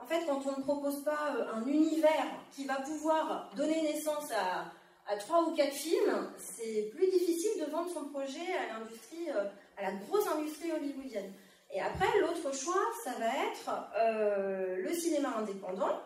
en 0.00 0.06
fait, 0.06 0.24
quand 0.26 0.40
on 0.46 0.58
ne 0.58 0.62
propose 0.62 1.02
pas 1.04 1.34
euh, 1.36 1.52
un 1.54 1.66
univers 1.66 2.26
qui 2.52 2.64
va 2.64 2.76
pouvoir 2.76 3.50
donner 3.56 3.82
naissance 3.82 4.30
à, 4.32 4.72
trois 5.18 5.42
ou 5.42 5.54
quatre 5.54 5.72
films, 5.72 6.30
c'est 6.38 6.90
plus 6.94 7.10
difficile 7.10 7.64
de 7.64 7.70
vendre 7.70 7.90
son 7.90 8.04
projet 8.10 8.52
à 8.52 8.78
l'industrie, 8.78 9.30
euh, 9.30 9.44
à 9.76 9.82
la 9.82 9.92
grosse 9.92 10.26
industrie 10.28 10.70
hollywoodienne. 10.70 11.32
Et 11.72 11.80
après, 11.80 12.06
l'autre 12.20 12.54
choix, 12.54 12.80
ça 13.04 13.12
va 13.18 13.26
être 13.26 13.90
euh, 13.98 14.76
le 14.76 14.92
cinéma 14.94 15.36
indépendant, 15.38 16.00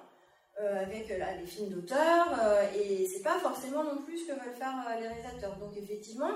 avec 0.58 1.08
les 1.08 1.46
films 1.46 1.70
d'auteur, 1.70 2.28
et 2.76 3.08
c'est 3.08 3.22
pas 3.22 3.38
forcément 3.40 3.82
non 3.82 4.02
plus 4.02 4.18
ce 4.18 4.26
que 4.26 4.32
veulent 4.32 4.54
faire 4.54 4.74
les 5.00 5.08
réalisateurs. 5.08 5.56
Donc 5.56 5.76
effectivement, 5.76 6.30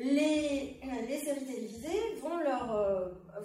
les, 0.00 0.80
les 1.08 1.18
séries 1.18 1.44
télévisées 1.44 2.16
vont 2.20 2.38
leur, 2.38 2.66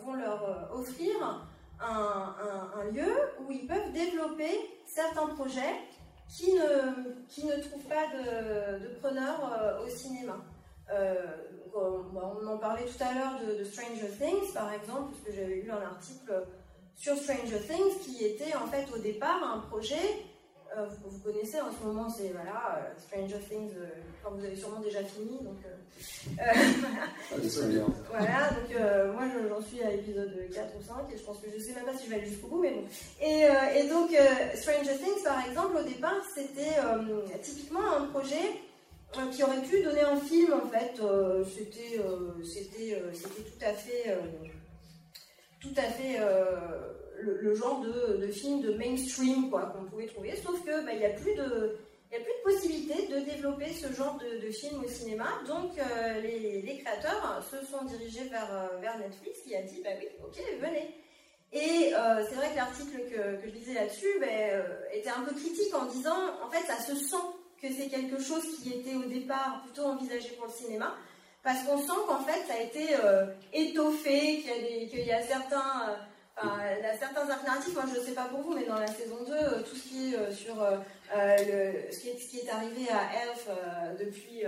vont 0.04 0.14
leur 0.14 0.72
offrir 0.74 1.46
un, 1.80 2.92
lieu 2.92 3.12
où 3.40 3.52
ils 3.52 3.68
peuvent 3.68 3.92
développer 3.94 4.52
certains 4.86 5.28
projets 5.36 5.76
qui 6.30 6.54
ne, 6.54 7.26
qui 7.28 7.46
ne 7.46 7.56
trouvent 7.62 7.88
pas 7.88 8.08
de, 8.08 8.84
de 8.84 8.96
preneurs 9.00 9.54
euh, 9.54 9.86
au 9.86 9.90
cinéma. 9.90 10.38
Euh, 10.92 11.16
on 11.74 12.48
en 12.48 12.58
parlait 12.58 12.86
tout 12.86 13.04
à 13.04 13.14
l'heure 13.14 13.40
de, 13.46 13.64
Stranger 13.64 14.10
Things, 14.18 14.54
par 14.54 14.72
exemple, 14.74 15.12
parce 15.12 15.24
que 15.26 15.34
j'avais 15.34 15.56
lu 15.56 15.72
un 15.72 15.82
article 15.82 16.46
sur 16.96 17.16
Stranger 17.18 17.60
Things 17.68 18.00
qui 18.02 18.24
était 18.24 18.56
en 18.56 18.68
fait 18.68 18.86
au 18.96 19.00
départ 19.00 19.44
un 19.44 19.60
projet 19.60 20.24
euh, 20.78 20.88
vous, 21.06 21.20
connaissez 21.20 21.62
en 21.62 21.72
ce 21.72 21.86
moment, 21.86 22.10
c'est 22.10 22.30
voilà, 22.30 22.78
euh, 22.78 23.00
Stranger 23.00 23.40
Things, 23.48 23.72
euh, 23.78 23.88
quand 24.24 24.32
vous 24.32 24.44
avez 24.44 24.56
sûrement 24.56 24.80
déjà 24.80 25.04
fini. 25.04 25.40
Donc, 25.42 25.58
voilà. 26.36 27.86
voilà, 28.10 28.50
donc 28.50 29.14
moi 29.14 29.24
j'en 29.50 29.62
suis 29.62 29.82
à 29.82 29.92
l'épisode 29.92 30.34
4 30.54 30.76
ou 30.78 30.84
5 30.84 31.14
et 31.14 31.18
je 31.18 31.24
pense 31.24 31.40
que 31.40 31.50
je 31.50 31.60
sais 31.62 31.74
même 31.74 31.86
pas 31.86 31.98
si 31.98 32.06
je 32.06 32.10
vais 32.10 32.18
aller 32.18 32.30
jusqu'au 32.30 32.48
bout, 32.48 32.62
mais 32.62 32.72
bon. 32.72 32.84
Et, 33.22 33.46
et 33.80 33.88
donc 33.88 34.10
Stranger 34.56 34.98
Things, 34.98 35.24
par 35.24 35.48
exemple, 35.48 35.78
au 35.78 35.84
départ, 35.84 36.22
c'était 36.34 36.82
typiquement 37.42 37.96
un 37.98 38.08
projet 38.08 38.62
qui 39.32 39.44
aurait 39.44 39.62
pu 39.62 39.82
donner 39.84 40.02
un 40.02 40.20
film 40.20 40.54
en 40.54 40.68
fait. 40.68 41.02
c'était, 41.56 42.02
c'était, 42.44 43.02
c'était 43.14 43.42
tout 43.42 43.66
à 43.66 43.74
fait, 43.74 44.18
tout 45.62 45.74
à 45.78 45.84
fait 45.84 46.20
le, 47.26 47.56
genre 47.56 47.82
de, 47.82 48.28
film 48.28 48.62
de 48.62 48.74
mainstream 48.74 49.50
qu'on 49.50 49.86
pouvait 49.90 50.08
trouver, 50.08 50.36
sauf 50.36 50.64
que 50.64 50.86
bah, 50.86 50.94
n'y 50.94 51.06
a 51.06 51.10
plus 51.10 51.36
de 51.36 51.78
il 52.12 52.20
n'y 52.20 52.24
a 52.24 52.26
plus 52.26 52.34
de 52.34 52.56
possibilité 52.56 53.08
de 53.08 53.20
développer 53.26 53.74
ce 53.74 53.92
genre 53.92 54.18
de, 54.20 54.52
film 54.52 54.84
au 54.84 54.88
cinéma. 54.88 55.28
Donc 55.48 55.72
les, 56.22 56.78
créateurs 56.84 57.44
se 57.50 57.66
sont 57.66 57.84
dirigés 57.86 58.30
vers, 58.30 58.70
vers 58.80 59.00
Netflix 59.00 59.40
qui 59.42 59.56
a 59.56 59.64
dit 59.64 59.82
bah 59.84 59.90
oui, 60.00 60.08
ok, 60.24 60.40
venez. 60.62 60.96
Et 61.52 61.92
c'est 62.30 62.36
vrai 62.36 62.52
que 62.52 62.56
l'article 62.56 62.98
que, 63.10 63.42
que, 63.42 63.48
je 63.48 63.56
lisais 63.56 63.74
là-dessus 63.74 64.20
ben, 64.20 64.64
était 64.94 65.10
un 65.10 65.24
peu 65.24 65.34
critique 65.34 65.74
en 65.74 65.86
disant 65.86 66.16
en 66.46 66.50
fait 66.50 66.64
ça 66.68 66.80
se 66.80 66.96
sent 66.96 67.26
que 67.62 67.74
c'est 67.74 67.88
quelque 67.88 68.22
chose 68.22 68.44
qui 68.62 68.74
était 68.74 68.96
au 68.96 69.04
départ 69.04 69.62
plutôt 69.64 69.88
envisagé 69.88 70.30
pour 70.38 70.48
le 70.48 70.52
cinéma, 70.52 70.96
parce 71.44 71.64
qu'on 71.64 71.80
sent 71.80 72.02
qu'en 72.08 72.24
fait 72.24 72.46
ça 72.48 72.54
a 72.54 72.62
été 72.62 72.96
euh, 73.04 73.28
étoffé, 73.54 74.44
qu'il 74.90 75.06
y, 75.06 75.12
a 75.12 75.22
certains, 75.22 75.98
euh, 76.44 76.98
certains 77.00 77.30
alternatifs, 77.30 77.74
moi 77.74 77.84
je 77.94 78.00
ne 78.00 78.06
sais 78.06 78.14
pas 78.14 78.26
pour 78.26 78.42
vous, 78.42 78.54
mais 78.54 78.66
dans 78.66 78.80
la 78.80 78.88
saison 78.88 79.24
2, 79.26 79.32
euh, 79.32 79.62
tout 79.62 79.76
ce 79.76 79.88
qui 79.88 80.14
est 80.14 80.32
sur 80.32 80.56
le, 80.56 81.92
ce, 81.92 82.00
qui 82.00 82.40
est, 82.40 82.50
arrivé 82.50 82.90
à 82.90 83.24
Elf 83.24 83.50
depuis, 84.00 84.44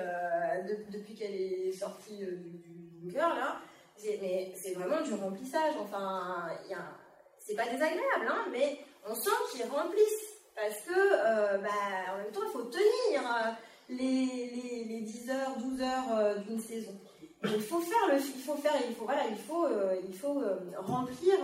qu'elle 1.15 1.36
est 1.36 1.71
sortie 1.71 2.17
du, 2.17 3.10
bunker, 3.10 3.62
c'est 3.95 4.73
vraiment 4.76 5.02
du 5.02 5.13
remplissage, 5.13 5.76
enfin, 5.80 6.50
c'est 7.39 7.56
pas 7.56 7.65
désagréable, 7.65 8.28
hein, 8.28 8.45
mais 8.52 8.80
on 9.08 9.15
sent 9.15 9.30
qu'ils 9.52 9.65
remplissent 9.65 10.38
parce 10.58 10.82
que, 10.82 10.91
euh, 10.91 11.58
bah, 11.60 11.69
en 12.13 12.17
même 12.17 12.32
temps, 12.32 12.41
il 12.43 12.52
faut 12.52 12.63
tenir 12.63 13.21
euh, 13.21 13.52
les, 13.89 14.84
les, 14.88 15.02
10 15.02 15.30
heures, 15.30 15.56
12 15.58 15.82
heures 15.82 16.17
euh, 16.17 16.36
d'une 16.39 16.60
saison. 16.60 17.00
Il 17.43 17.62
faut 17.62 17.80
faire 17.80 18.08
le, 18.12 18.19
il 18.19 18.41
faut 18.41 18.56
faire, 18.56 18.73
il 18.88 18.95
faut, 18.95 19.06
voilà, 19.06 19.28
il 19.28 19.38
faut, 19.38 19.67
il 20.08 20.17
faut 20.17 20.41
remplir 20.80 21.38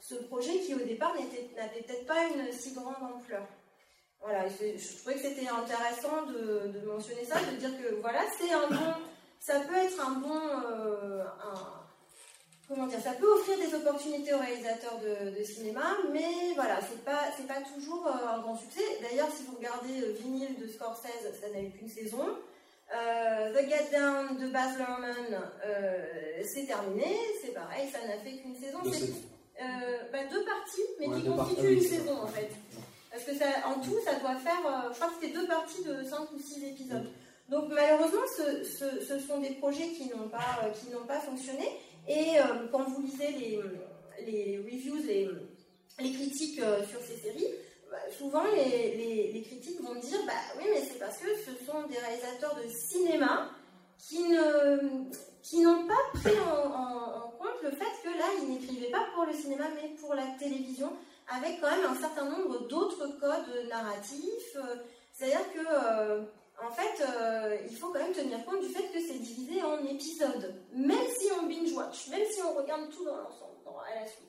ce 0.00 0.14
projet 0.14 0.60
qui 0.60 0.74
au 0.74 0.78
départ 0.78 1.14
n'avait 1.14 1.82
peut-être 1.82 2.06
pas 2.06 2.24
une 2.28 2.52
si 2.52 2.72
grande 2.72 2.94
ampleur. 3.02 3.46
Voilà, 4.20 4.48
je, 4.48 4.98
trouvais 4.98 5.14
que 5.14 5.20
c'était 5.20 5.46
intéressant 5.46 6.26
de, 6.26 6.72
de, 6.72 6.86
mentionner 6.86 7.24
ça, 7.24 7.38
de 7.40 7.56
dire 7.56 7.70
que 7.80 7.94
voilà, 8.00 8.20
c'est 8.36 8.52
un 8.52 8.66
bon, 8.68 8.94
ça 9.38 9.60
peut 9.60 9.76
être 9.76 10.00
un 10.04 10.12
bon, 10.14 10.40
comment 12.68 12.86
dire, 12.86 13.00
ça 13.00 13.12
peut 13.12 13.26
offrir 13.26 13.56
des 13.58 13.74
opportunités 13.74 14.34
aux 14.34 14.38
réalisateurs 14.38 14.98
de, 15.00 15.42
cinéma, 15.42 15.96
mais 16.12 16.54
voilà, 16.54 16.80
c'est 16.80 17.02
pas, 17.04 17.24
c'est 17.36 17.46
pas 17.46 17.62
toujours 17.74 18.06
euh, 18.06 18.28
un 18.28 18.40
grand 18.40 18.56
succès. 18.56 18.82
D'ailleurs, 19.00 19.28
si 19.34 19.44
vous 19.44 19.56
regardez 19.56 20.02
euh, 20.02 20.12
Vinyl 20.20 20.56
de 20.58 20.68
Scorsese, 20.68 21.40
ça 21.40 21.48
n'a 21.48 21.62
eu 21.62 21.70
qu'une 21.70 21.88
saison. 21.88 22.36
Euh, 22.94 23.52
The 23.52 23.68
Get 23.68 23.90
Down 23.92 24.38
de 24.38 24.50
Baz 24.50 24.78
Luhrmann, 24.78 25.40
c'est 26.44 26.66
terminé, 26.66 27.16
c'est 27.42 27.52
pareil, 27.52 27.88
ça 27.92 27.98
n'a 28.06 28.18
fait 28.18 28.38
qu'une 28.38 28.56
saison. 28.56 28.78
Deux, 28.82 29.14
bah, 30.12 30.24
deux 30.30 30.44
parties, 30.44 30.82
mais 30.98 31.20
qui 31.20 31.26
constituent 31.28 31.74
une 31.74 31.80
saison 31.82 32.22
en 32.22 32.26
fait. 32.28 32.50
Parce 33.10 33.24
que 33.24 33.34
ça, 33.34 33.46
en 33.66 33.80
tout, 33.80 33.98
ça 34.04 34.14
doit 34.20 34.36
faire, 34.36 34.90
je 34.90 34.94
crois 34.94 35.08
que 35.08 35.14
c'était 35.20 35.34
deux 35.34 35.46
parties 35.46 35.82
de 35.84 36.02
5 36.02 36.32
ou 36.32 36.38
6 36.38 36.64
épisodes. 36.64 37.06
Donc 37.48 37.70
malheureusement, 37.70 38.20
ce, 38.36 38.62
ce, 38.64 39.18
sont 39.20 39.40
des 39.40 39.50
projets 39.54 39.88
qui 39.88 40.08
n'ont 40.10 40.28
pas, 40.28 40.70
qui 40.78 40.90
n'ont 40.90 41.06
pas 41.06 41.20
fonctionné. 41.20 41.66
Et 42.06 42.38
euh, 42.38 42.66
quand 42.70 42.84
vous 42.84 43.02
lisez 43.02 43.32
les, 43.32 43.60
les 44.26 44.58
reviews, 44.58 45.02
les, 45.06 45.28
les 45.98 46.12
critiques 46.12 46.60
euh, 46.60 46.84
sur 46.86 47.00
ces 47.00 47.16
séries, 47.16 47.48
bah, 47.90 47.98
souvent 48.16 48.44
les, 48.44 49.42
critiques 49.46 49.80
vont 49.80 49.94
dire 49.94 50.20
bah 50.26 50.32
oui 50.58 50.64
mais 50.72 50.80
c'est 50.80 50.98
parce 50.98 51.18
que 51.18 51.28
ce 51.36 51.64
sont 51.64 51.86
des 51.88 51.98
réalisateurs 51.98 52.56
de 52.56 52.68
cinéma 52.68 53.50
qui 53.98 54.28
n'ont 55.62 55.86
pas 55.86 56.18
pris 56.18 56.38
en, 56.40 57.30
compte 57.38 57.62
le 57.62 57.70
fait 57.70 57.92
que 58.02 58.10
là 58.10 58.26
ils 58.40 58.50
n'écrivaient 58.50 58.90
pas 58.90 59.06
pour 59.14 59.24
le 59.24 59.32
cinéma 59.32 59.64
mais 59.74 59.88
pour 60.00 60.14
la 60.14 60.26
télévision 60.38 60.92
avec 61.28 61.60
quand 61.60 61.70
même 61.70 61.86
un 61.90 62.00
certain 62.00 62.24
nombre 62.24 62.66
d'autres 62.68 63.06
codes 63.18 63.68
narratifs 63.68 64.56
euh, 64.56 64.76
c'est 65.12 65.32
à 65.32 65.38
dire 65.38 65.52
que 65.52 66.28
en 66.60 66.70
fait, 66.72 67.02
euh, 67.02 67.56
il 67.70 67.76
faut 67.76 67.88
quand 67.88 68.00
même 68.00 68.12
tenir 68.12 68.44
compte 68.44 68.60
du 68.60 68.68
fait 68.68 68.88
que 68.92 69.00
c'est 69.00 69.18
divisé 69.18 69.62
en 69.62 69.78
épisodes. 69.84 70.60
Même 70.72 71.06
si 71.16 71.28
on 71.40 71.46
binge-watch, 71.46 72.08
même 72.08 72.26
si 72.28 72.42
on 72.42 72.54
regarde 72.54 72.90
tout 72.90 73.04
dans 73.04 73.16
l'ensemble, 73.16 73.54
à 73.88 74.00
la 74.00 74.06
suite. 74.06 74.27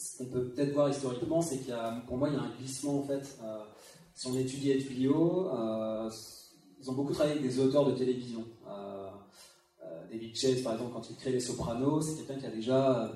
Ce 0.00 0.16
qu'on 0.16 0.30
peut 0.30 0.48
peut-être 0.48 0.72
voir 0.72 0.88
historiquement, 0.88 1.42
c'est 1.42 1.58
qu'il 1.58 1.68
y 1.68 1.72
a, 1.72 2.02
pour 2.06 2.16
moi, 2.16 2.28
il 2.30 2.34
y 2.34 2.38
a 2.38 2.42
un 2.42 2.56
glissement 2.58 3.00
en 3.00 3.02
fait. 3.02 3.38
Euh, 3.44 3.58
si 4.14 4.26
on 4.28 4.38
étudie 4.38 4.72
HBO, 4.72 5.50
euh, 5.50 6.10
ils 6.80 6.90
ont 6.90 6.94
beaucoup 6.94 7.12
travaillé 7.12 7.38
avec 7.38 7.46
des 7.46 7.60
auteurs 7.60 7.86
de 7.86 7.92
télévision. 7.92 8.44
David 10.10 10.34
Chase, 10.34 10.62
par 10.62 10.72
exemple, 10.72 10.92
quand 10.92 11.08
il 11.08 11.14
crée 11.16 11.30
Les 11.30 11.38
Sopranos, 11.38 12.02
c'est 12.02 12.16
quelqu'un 12.16 12.40
qui 12.40 12.46
a 12.46 12.50
déjà 12.50 13.12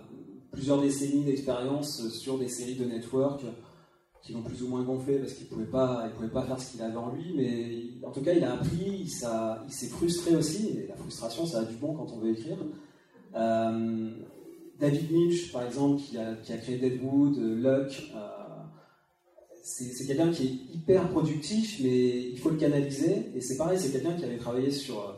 plusieurs 0.52 0.80
décennies 0.80 1.24
d'expérience 1.24 2.08
sur 2.10 2.38
des 2.38 2.48
séries 2.48 2.76
de 2.76 2.84
network 2.84 3.44
qui 4.24 4.32
l'ont 4.32 4.42
plus 4.42 4.62
ou 4.62 4.68
moins 4.68 4.82
gonflé 4.82 5.18
parce 5.18 5.34
qu'il 5.34 5.44
ne 5.44 5.50
pouvait, 5.50 5.66
pas, 5.66 6.08
pouvait 6.16 6.28
pas 6.28 6.42
faire 6.42 6.58
ce 6.58 6.72
qu'il 6.72 6.82
avait 6.82 6.96
en 6.96 7.10
lui, 7.10 7.34
mais 7.36 8.06
en 8.06 8.10
tout 8.10 8.22
cas, 8.22 8.32
il 8.32 8.42
a 8.42 8.54
appris, 8.54 9.06
il, 9.06 9.10
s'est 9.10 9.88
frustré 9.88 10.34
aussi, 10.34 10.78
et 10.78 10.86
la 10.88 10.96
frustration, 10.96 11.44
ça 11.46 11.60
a 11.60 11.64
du 11.64 11.74
bon 11.74 11.94
quand 11.94 12.10
on 12.12 12.18
veut 12.18 12.30
écrire. 12.30 12.56
Euh, 13.36 14.10
David 14.78 15.10
Lynch, 15.10 15.52
par 15.52 15.64
exemple, 15.64 16.02
qui 16.02 16.18
a, 16.18 16.34
qui 16.34 16.52
a 16.52 16.56
créé 16.58 16.78
Deadwood, 16.78 17.36
Luck, 17.38 18.10
euh, 18.14 18.28
c'est 19.62 20.06
quelqu'un 20.06 20.30
qui 20.30 20.42
est 20.44 20.76
hyper 20.76 21.08
productif, 21.08 21.80
mais 21.82 22.28
il 22.30 22.38
faut 22.38 22.50
le 22.50 22.56
canaliser, 22.56 23.30
et 23.34 23.40
c'est 23.40 23.56
pareil, 23.56 23.78
c'est 23.78 23.90
quelqu'un 23.90 24.12
qui 24.12 24.24
avait 24.24 24.36
travaillé 24.36 24.70
sur, 24.70 25.16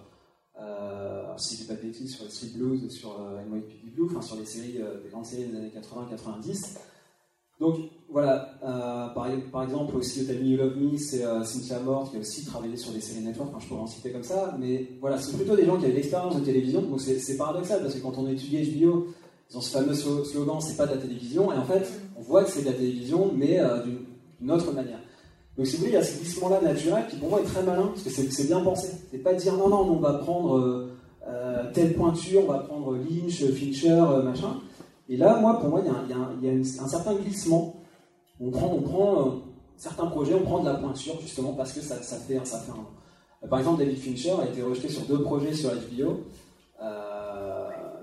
euh, 0.60 1.24
si 1.36 1.56
je 1.56 1.62
dis 1.62 1.66
pas 1.66 1.74
de 1.74 1.82
bêtises, 1.82 2.14
sur 2.14 2.30
Street 2.30 2.50
Blues, 2.54 2.88
sur 2.90 3.20
euh, 3.20 3.42
NYPD 3.50 3.90
Blue, 3.90 4.06
enfin 4.06 4.22
sur 4.22 4.36
les 4.36 4.46
séries, 4.46 4.76
euh, 4.80 5.02
des 5.02 5.08
grandes 5.08 5.26
séries 5.26 5.46
des 5.46 5.56
années 5.56 5.72
80-90. 5.74 6.78
Donc 7.58 7.78
voilà, 8.10 8.50
euh, 8.62 9.08
par, 9.14 9.62
exemple 9.62 9.96
aussi 9.96 10.20
au 10.20 10.32
You 10.32 10.58
Love 10.58 10.76
Me, 10.76 10.96
c'est 10.98 11.24
euh, 11.24 11.42
Cynthia 11.42 11.80
Mort 11.80 12.10
qui 12.10 12.18
a 12.18 12.20
aussi 12.20 12.44
travaillé 12.44 12.76
sur 12.76 12.92
des 12.92 13.00
séries 13.00 13.24
network, 13.24 13.48
enfin, 13.50 13.58
je 13.60 13.68
pourrais 13.68 13.80
en 13.80 13.86
citer 13.86 14.12
comme 14.12 14.22
ça, 14.22 14.56
mais 14.60 14.90
voilà, 15.00 15.18
c'est 15.18 15.34
plutôt 15.34 15.56
des 15.56 15.64
gens 15.64 15.78
qui 15.78 15.86
avaient 15.86 15.94
l'expérience 15.94 16.36
de 16.36 16.44
télévision, 16.44 16.82
donc 16.82 17.00
c'est 17.00 17.36
paradoxal 17.36 17.80
parce 17.80 17.94
que 17.94 18.00
quand 18.00 18.18
on 18.18 18.28
étudie 18.28 18.78
HBO, 18.78 19.06
ils 19.50 19.56
ont 19.56 19.60
ce 19.60 19.70
fameux 19.70 19.94
slogan 19.94 20.60
c'est 20.60 20.76
pas 20.76 20.86
de 20.86 20.94
la 20.94 21.00
télévision, 21.00 21.52
et 21.52 21.56
en 21.56 21.64
fait 21.64 21.88
on 22.16 22.22
voit 22.22 22.44
que 22.44 22.50
c'est 22.50 22.62
de 22.62 22.66
la 22.66 22.72
télévision, 22.72 23.30
mais 23.34 23.60
euh, 23.60 23.82
d'une 24.40 24.50
autre 24.50 24.72
manière. 24.72 24.98
Donc 25.56 25.66
si 25.66 25.76
vous 25.76 25.80
voulez, 25.80 25.92
il 25.92 25.94
y 25.94 25.98
a 25.98 26.04
ce 26.04 26.18
glissement-là 26.18 26.60
naturel 26.60 27.06
qui 27.08 27.16
pour 27.16 27.30
moi 27.30 27.40
est 27.40 27.44
très 27.44 27.62
malin, 27.62 27.86
parce 27.86 28.02
que 28.02 28.10
c'est 28.10 28.46
bien 28.46 28.60
pensé. 28.60 28.90
C'est 29.10 29.18
pas 29.18 29.32
dire 29.32 29.54
non, 29.54 29.68
non, 29.68 29.90
on 29.90 30.00
va 30.00 30.14
prendre 30.14 30.88
telle 31.72 31.94
pointure, 31.94 32.42
on 32.46 32.52
va 32.52 32.58
prendre 32.58 32.94
Lynch, 32.94 33.42
Fincher, 33.52 34.04
machin. 34.22 34.60
Et 35.08 35.16
là, 35.16 35.38
moi, 35.40 35.58
pour 35.60 35.68
moi, 35.68 35.82
il 35.84 36.44
y 36.44 36.48
a, 36.50 36.82
un 36.82 36.88
certain 36.88 37.14
glissement. 37.14 37.76
On 38.40 38.50
prend, 38.50 38.72
on 38.72 38.82
prend 38.82 39.26
euh, 39.26 39.30
certains 39.76 40.06
projets, 40.06 40.34
on 40.34 40.42
prend 40.42 40.60
de 40.60 40.68
la 40.68 40.74
pointure, 40.74 41.20
justement, 41.20 41.52
parce 41.52 41.72
que 41.72 41.80
ça, 41.80 41.96
fait, 41.96 42.44
ça 42.44 42.58
fait 42.58 42.72
un. 42.72 43.44
Euh, 43.44 43.48
par 43.48 43.60
exemple, 43.60 43.78
David 43.78 43.98
Fincher 43.98 44.34
a 44.42 44.46
été 44.46 44.62
rejeté 44.62 44.88
sur 44.88 45.02
deux 45.02 45.22
projets 45.22 45.54
sur 45.54 45.70
HBO 45.70 46.24
euh, 46.82 47.05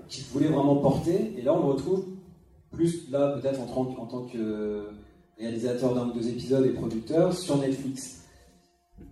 qu'il 0.08 0.24
voulait 0.26 0.48
vraiment 0.48 0.76
porter. 0.76 1.34
Et 1.36 1.42
là, 1.42 1.54
on 1.54 1.66
le 1.66 1.72
retrouve 1.72 2.04
plus, 2.72 3.10
là, 3.10 3.38
peut-être 3.38 3.60
en, 3.60 3.66
tant 4.06 4.24
que 4.24 4.88
réalisateur 5.38 5.94
d'un 5.94 6.08
ou 6.08 6.12
deux 6.12 6.28
épisodes 6.28 6.66
et 6.66 6.70
producteur 6.70 7.32
sur 7.32 7.58
Netflix. 7.58 8.22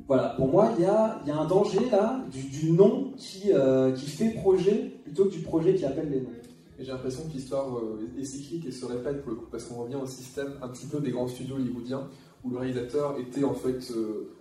Voilà, 0.07 0.31
pour 0.31 0.49
moi, 0.49 0.73
il 0.79 0.83
y 0.83 0.87
a, 0.87 1.23
y 1.27 1.31
a, 1.31 1.37
un 1.37 1.47
danger 1.47 1.89
là 1.91 2.25
du, 2.31 2.73
nom 2.73 3.13
qui, 3.17 3.51
qui 3.97 4.07
fait 4.11 4.31
projet 4.31 4.93
plutôt 5.05 5.27
que 5.27 5.31
du 5.31 5.41
projet 5.41 5.75
qui 5.75 5.85
appelle 5.85 6.11
les 6.11 6.21
noms 6.21 6.43
j'ai 6.83 6.91
l'impression 6.91 7.29
que 7.29 7.33
l'histoire 7.33 7.77
euh, 7.79 8.11
est 8.19 8.25
cyclique 8.25 8.67
et 8.67 8.73
se 8.73 8.85
répète 8.85 9.23
pour 9.23 9.31
le 9.31 9.37
coup, 9.37 9.47
parce 9.51 9.65
qu'on 9.65 9.83
revient 9.83 9.97
au 9.97 10.07
système 10.07 10.55
un 10.63 10.69
petit 10.69 10.87
peu 10.87 11.01
des 11.01 11.11
grands 11.11 11.29
studios 11.29 11.57
hollywoodiens, 11.57 12.09
où 12.45 12.51
le 12.51 12.59
réalisateur 12.59 13.19
était 13.19 13.45
en 13.45 13.55
fait, 13.55 13.91
euh, 13.93 14.35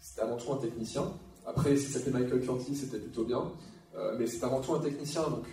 c'était 0.00 0.22
avant 0.22 0.36
tout 0.36 0.52
un 0.52 0.56
technicien. 0.56 1.04
Après, 1.46 1.76
si 1.76 1.92
c'était 1.92 2.10
Michael 2.10 2.40
Curtis, 2.40 2.74
c'était 2.74 2.98
plutôt 2.98 3.24
bien. 3.24 3.52
Euh, 3.96 4.14
mais 4.18 4.26
c'est 4.26 4.44
avant 4.44 4.60
tout 4.60 4.74
un 4.74 4.78
technicien, 4.78 5.22
donc 5.22 5.46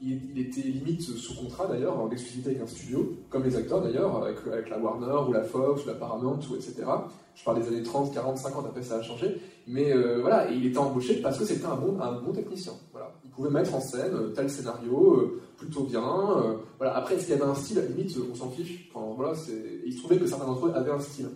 il, 0.00 0.38
était 0.38 0.60
limite 0.60 1.02
sous 1.02 1.34
contrat 1.36 1.66
d'ailleurs, 1.66 1.98
en 1.98 2.10
exclusivité 2.10 2.50
avec 2.50 2.62
un 2.62 2.66
studio, 2.66 3.16
comme 3.28 3.42
les 3.44 3.56
acteurs 3.56 3.82
d'ailleurs, 3.82 4.24
avec, 4.24 4.68
la 4.70 4.78
Warner 4.78 5.28
ou 5.28 5.32
la 5.32 5.42
Fox 5.42 5.84
ou 5.84 5.88
la 5.88 5.94
Paramount 5.94 6.38
ou 6.50 6.54
etc. 6.54 6.84
Je 7.34 7.44
parle 7.44 7.60
des 7.60 7.68
années 7.68 7.82
30, 7.82 8.12
40, 8.12 8.38
50, 8.38 8.66
après 8.66 8.82
ça 8.82 8.96
a 8.96 9.02
changé. 9.02 9.40
Mais 9.66 9.92
voilà, 10.20 10.50
et 10.50 10.54
il 10.54 10.66
était 10.66 10.78
embauché 10.78 11.20
parce 11.20 11.38
que 11.38 11.44
c'était 11.44 11.66
un 11.66 11.76
bon, 11.76 11.98
un 12.00 12.20
bon 12.20 12.32
technicien. 12.32 12.72
Voilà. 12.92 13.12
Il 13.24 13.30
pouvait 13.30 13.50
mettre 13.50 13.74
en 13.74 13.80
scène 13.80 14.32
tel 14.34 14.48
scénario, 14.48 15.40
plutôt 15.62 15.84
bien. 15.84 16.02
Euh, 16.02 16.56
voilà. 16.78 16.96
Après, 16.96 17.14
est-ce 17.14 17.26
qu'il 17.26 17.36
y 17.36 17.40
avait 17.40 17.50
un 17.50 17.54
style? 17.54 17.78
À 17.78 17.82
la 17.82 17.88
limite, 17.88 18.16
on 18.30 18.34
s'en 18.34 18.50
fiche. 18.50 18.90
Enfin, 18.92 19.06
voilà, 19.16 19.34
il 19.84 19.92
se 19.92 19.98
trouvait 19.98 20.18
que 20.18 20.26
certains 20.26 20.46
d'entre 20.46 20.66
eux 20.66 20.72
avaient 20.74 20.90
un 20.90 21.00
style. 21.00 21.30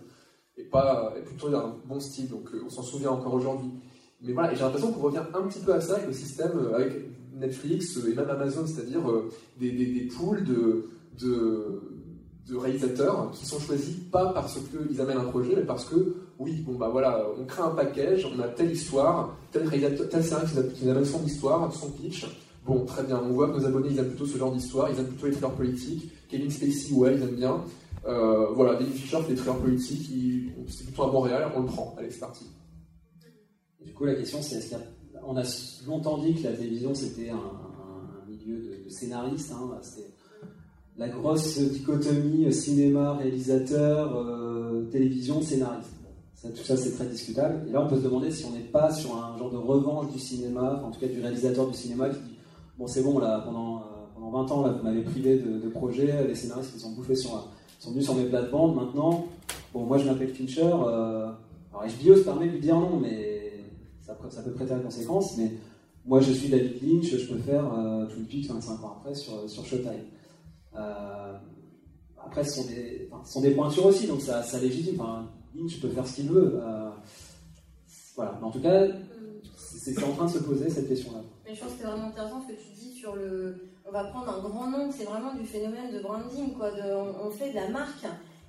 Et, 0.57 0.63
pas, 0.63 1.13
et 1.17 1.21
plutôt 1.21 1.55
un 1.55 1.75
bon 1.85 1.99
style, 1.99 2.29
donc 2.29 2.49
euh, 2.53 2.63
on 2.65 2.69
s'en 2.69 2.81
souvient 2.81 3.11
encore 3.11 3.33
aujourd'hui. 3.35 3.69
Mais 4.21 4.33
voilà, 4.33 4.53
j'ai 4.53 4.61
l'impression 4.61 4.91
qu'on 4.91 5.01
revient 5.01 5.23
un 5.33 5.41
petit 5.43 5.59
peu 5.59 5.73
à 5.73 5.81
ça 5.81 5.95
avec 5.95 6.07
le 6.07 6.13
système, 6.13 6.51
euh, 6.55 6.75
avec 6.75 6.93
Netflix 7.35 7.99
et 8.07 8.15
même 8.15 8.29
Amazon, 8.29 8.65
c'est-à-dire 8.65 9.01
des, 9.59 9.71
des, 9.71 9.85
des, 9.85 10.07
pools 10.07 10.43
de, 10.43 10.89
de, 11.19 12.55
réalisateurs 12.55 13.29
qui 13.31 13.45
sont 13.45 13.59
choisis 13.59 13.95
pas 14.11 14.33
parce 14.33 14.57
qu'ils 14.57 14.99
amènent 14.99 15.17
un 15.17 15.25
projet, 15.25 15.53
mais 15.55 15.65
parce 15.65 15.85
que, 15.85 16.15
oui, 16.39 16.63
bon 16.65 16.75
bah 16.75 16.89
voilà, 16.91 17.27
on 17.39 17.45
crée 17.45 17.61
un 17.61 17.69
package, 17.69 18.27
on 18.35 18.39
a 18.39 18.47
telle 18.47 18.71
histoire, 18.71 19.37
tel 19.51 19.67
réalisateur, 19.67 20.09
tel 20.09 20.23
série 20.23 20.73
qui 20.73 20.89
amène 20.89 21.05
son 21.05 21.23
histoire, 21.23 21.71
son 21.71 21.91
pitch, 21.91 22.25
Bon, 22.67 22.83
très 22.83 23.03
bien. 23.03 23.21
On 23.23 23.29
voit 23.29 23.47
que 23.47 23.57
nos 23.57 23.65
abonnés, 23.65 23.87
ils 23.91 23.97
aiment 23.97 24.09
plutôt 24.09 24.25
ce 24.25 24.37
genre 24.37 24.51
d'histoire, 24.51 24.89
ils 24.91 24.99
aiment 24.99 25.07
plutôt 25.07 25.27
les 25.27 25.31
thrillers 25.31 25.55
politiques. 25.55 26.11
Kevin 26.27 26.51
Spacey, 26.51 26.93
ouais, 26.93 27.15
ils 27.15 27.23
aiment 27.23 27.35
bien. 27.35 27.63
Euh, 28.05 28.47
voilà, 28.53 28.73
David 28.73 28.93
Fisher 28.93 29.19
fait 29.21 29.33
des 29.33 29.39
trailers 29.39 29.59
politiques, 29.61 30.09
c'est 30.67 30.83
plutôt 30.83 31.03
à 31.03 31.11
Montréal, 31.11 31.49
on 31.55 31.61
le 31.61 31.65
prend, 31.65 31.95
allez, 31.97 32.11
c'est 32.11 32.19
parti. 32.19 32.45
Du 33.87 33.93
coup, 33.93 34.03
la 34.03 34.15
question 34.15 34.41
c'est 34.41 34.57
est-ce 34.57 34.75
qu'on 34.75 35.37
a 35.37 35.43
longtemps 35.87 36.17
dit 36.17 36.35
que 36.35 36.43
la 36.43 36.53
télévision 36.53 36.93
c'était 36.93 37.29
un, 37.29 38.27
milieu 38.27 38.57
de, 38.57 38.89
scénaristes, 38.89 39.51
hein, 39.53 39.79
c'était 39.81 40.09
la 40.97 41.07
grosse 41.07 41.57
dichotomie 41.57 42.51
cinéma-réalisateur, 42.51 44.17
euh, 44.17 44.89
télévision-scénariste. 44.91 45.91
tout 46.41 46.63
ça, 46.63 46.75
c'est 46.75 46.91
très 46.95 47.05
discutable. 47.05 47.65
Et 47.69 47.71
là, 47.71 47.83
on 47.83 47.87
peut 47.87 47.97
se 47.97 48.01
demander 48.01 48.31
si 48.31 48.45
on 48.45 48.51
n'est 48.51 48.59
pas 48.59 48.91
sur 48.91 49.15
un 49.15 49.37
genre 49.37 49.51
de 49.51 49.57
revanche 49.57 50.11
du 50.11 50.19
cinéma, 50.19 50.81
en 50.83 50.91
tout 50.91 50.99
cas 50.99 51.07
du 51.07 51.21
réalisateur 51.21 51.67
du 51.67 51.75
cinéma, 51.75 52.09
qui 52.09 52.19
dit 52.19 52.37
Bon, 52.77 52.87
c'est 52.87 53.03
bon, 53.03 53.19
là, 53.19 53.41
pendant, 53.45 53.77
euh, 53.77 53.81
pendant 54.15 54.31
20 54.31 54.51
ans, 54.51 54.71
vous 54.71 54.83
m'avez 54.83 55.03
privé 55.03 55.37
de, 55.37 55.59
de, 55.59 55.69
projets, 55.69 56.27
les 56.27 56.35
scénaristes 56.35 56.73
qui 56.73 56.79
sont 56.79 56.93
sur, 57.15 57.47
sont 57.79 57.91
venus 57.91 58.03
sur 58.03 58.15
mes 58.15 58.25
plates-bandes. 58.25 58.75
Maintenant, 58.75 59.27
bon, 59.73 59.85
moi, 59.85 59.97
je 59.97 60.05
m'appelle 60.05 60.29
Fincher. 60.29 60.61
Euh, 60.63 61.27
alors, 61.71 61.85
HBO 61.85 62.15
se 62.15 62.21
permet 62.21 62.47
de 62.47 62.51
lui 62.53 62.59
dire 62.59 62.75
non, 62.75 62.99
mais 62.99 63.36
ça, 64.29 64.41
peut 64.41 64.51
prêter 64.51 64.73
à 64.73 64.79
conséquence. 64.79 65.37
Mais 65.37 65.51
moi, 66.05 66.21
je 66.21 66.31
suis 66.31 66.49
David 66.49 66.81
Lynch, 66.81 67.17
je 67.17 67.27
peux 67.27 67.39
faire 67.39 67.65
euh, 67.73 68.05
Twin 68.07 68.25
Peaks 68.25 68.47
25 68.47 68.83
ans 68.83 68.97
après 68.99 69.13
sur, 69.13 69.49
sur 69.49 69.65
Showtime. 69.65 70.05
Euh, 70.75 71.37
après, 72.23 72.43
ce 72.43 72.61
sont, 72.61 72.67
des, 72.67 73.09
enfin, 73.11 73.23
ce 73.25 73.33
sont 73.33 73.41
des 73.41 73.51
pointures 73.51 73.85
aussi, 73.85 74.07
donc 74.07 74.21
ça, 74.21 74.43
ça 74.43 74.59
légitime. 74.59 75.01
Lynch 75.55 75.79
peut 75.81 75.89
faire 75.89 76.07
ce 76.07 76.15
qu'il 76.15 76.29
veut. 76.29 76.59
Euh, 76.61 76.89
voilà. 78.15 78.37
Mais 78.39 78.47
en 78.47 78.51
tout 78.51 78.61
cas, 78.61 78.87
c'est 79.57 80.03
en 80.03 80.13
train 80.13 80.25
de 80.25 80.31
se 80.31 80.39
poser 80.39 80.69
cette 80.69 80.87
question-là. 80.87 81.21
Mais 81.45 81.55
je 81.55 81.61
pense 81.61 81.71
que 81.71 81.77
c'est 81.79 81.87
vraiment 81.87 82.07
intéressant 82.07 82.41
ce 82.41 82.53
que 82.53 82.59
tu 82.59 82.69
dis 82.73 82.93
sur 82.93 83.15
le. 83.15 83.55
On 83.85 83.91
va 83.91 84.03
prendre 84.05 84.29
un 84.29 84.41
grand 84.41 84.69
nom, 84.69 84.91
c'est 84.91 85.05
vraiment 85.05 85.33
du 85.33 85.45
phénomène 85.45 85.93
de 85.93 85.99
branding, 86.01 86.53
quoi. 86.53 86.71
De, 86.71 86.93
on, 86.93 87.29
fait 87.31 87.51
de 87.51 87.55
la 87.55 87.69
marque. 87.69 88.05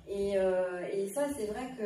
Et, 0.07 0.37
euh, 0.37 0.81
et 0.91 1.07
ça, 1.07 1.27
c'est 1.37 1.45
vrai 1.45 1.69
que 1.77 1.83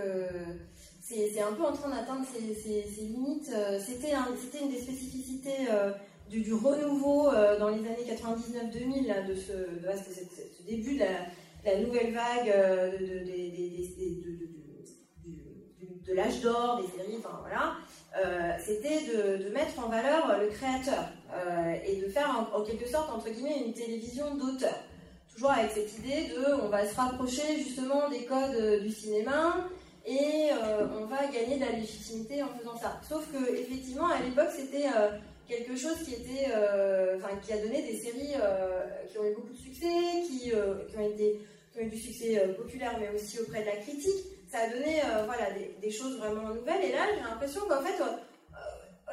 c'est 1.34 1.42
un 1.42 1.54
peu 1.54 1.64
en 1.64 1.74
train 1.74 1.90
d'atteindre 1.90 2.26
ses, 2.26 3.02
limites. 3.02 3.52
C'était 3.86 4.14
un, 4.14 4.28
une 4.62 4.70
des 4.70 4.80
spécificités 4.80 5.68
du, 6.42 6.54
renouveau 6.54 7.30
euh, 7.30 7.60
dans 7.60 7.70
les 7.70 7.80
années 7.80 8.06
99-2000, 8.10 9.28
de, 9.28 9.36
ce, 9.36 9.54
début 10.66 10.96
de 10.96 11.04
la, 11.66 11.80
nouvelle 11.80 12.14
vague 12.14 12.50
euh, 12.50 12.98
de, 16.06 16.14
l'âge 16.14 16.42
d'or 16.42 16.82
des 16.82 16.88
séries, 16.98 17.18
voilà, 17.42 17.76
euh, 18.18 18.52
c'était 18.64 19.02
de, 19.06 19.50
mettre 19.50 19.80
en 19.84 19.90
valeur 19.90 20.40
le 20.40 20.48
créateur 20.48 21.10
et 21.86 21.96
de 21.96 22.08
faire 22.10 22.48
en, 22.54 22.62
quelque 22.64 22.88
sorte, 22.88 23.10
entre 23.12 23.30
guillemets, 23.30 23.64
une 23.66 23.74
télévision 23.74 24.36
d'auteur. 24.36 24.76
Toujours 25.34 25.52
avec 25.52 25.72
cette 25.72 25.98
idée 25.98 26.28
de 26.28 26.62
on 26.62 26.70
va 26.70 26.88
se 26.88 26.96
rapprocher 26.96 27.58
justement 27.58 28.08
des 28.10 28.26
codes 28.26 28.84
du 28.84 28.92
cinéma 28.92 29.68
et 30.06 30.50
on 31.00 31.06
va 31.06 31.28
gagner 31.28 31.56
de 31.56 31.66
la 31.66 31.72
légitimité 31.72 32.44
en 32.44 32.50
faisant 32.50 32.78
ça. 32.78 33.00
Sauf 33.08 33.26
que 33.32 33.56
effectivement 33.56 34.08
à 34.08 34.20
l'époque 34.20 34.50
c'était 34.52 34.90
quelque 35.48 35.76
chose 35.76 35.98
qui 36.04 36.14
était, 36.14 36.48
euh, 36.56 37.18
qui 37.44 37.54
a 37.54 37.58
donné 37.58 37.82
des 37.82 37.98
séries 37.98 38.34
euh, 38.42 38.82
qui 39.12 39.18
ont 39.18 39.26
eu 39.26 39.36
beaucoup 39.36 39.54
de 39.54 39.58
succès, 39.58 39.88
qui, 40.28 40.52
euh, 40.54 40.86
qui, 40.88 40.98
ont, 40.98 41.82
eu 41.82 41.90
du 41.90 41.98
succès 41.98 42.54
populaire, 42.58 42.98
mais 43.00 43.10
aussi 43.16 43.40
auprès 43.40 43.62
de 43.62 43.66
la 43.66 43.78
critique. 43.78 44.26
Ça 44.50 44.60
a 44.60 44.70
donné, 44.70 45.02
voilà, 45.26 45.48
des, 45.82 45.92
choses 45.92 46.20
vraiment 46.20 46.50
nouvelles. 46.50 46.84
Et 46.84 46.92
là, 46.92 47.08
j'ai 47.12 47.22
l'impression 47.22 47.62
qu'en 47.62 47.82
fait, 47.82 48.00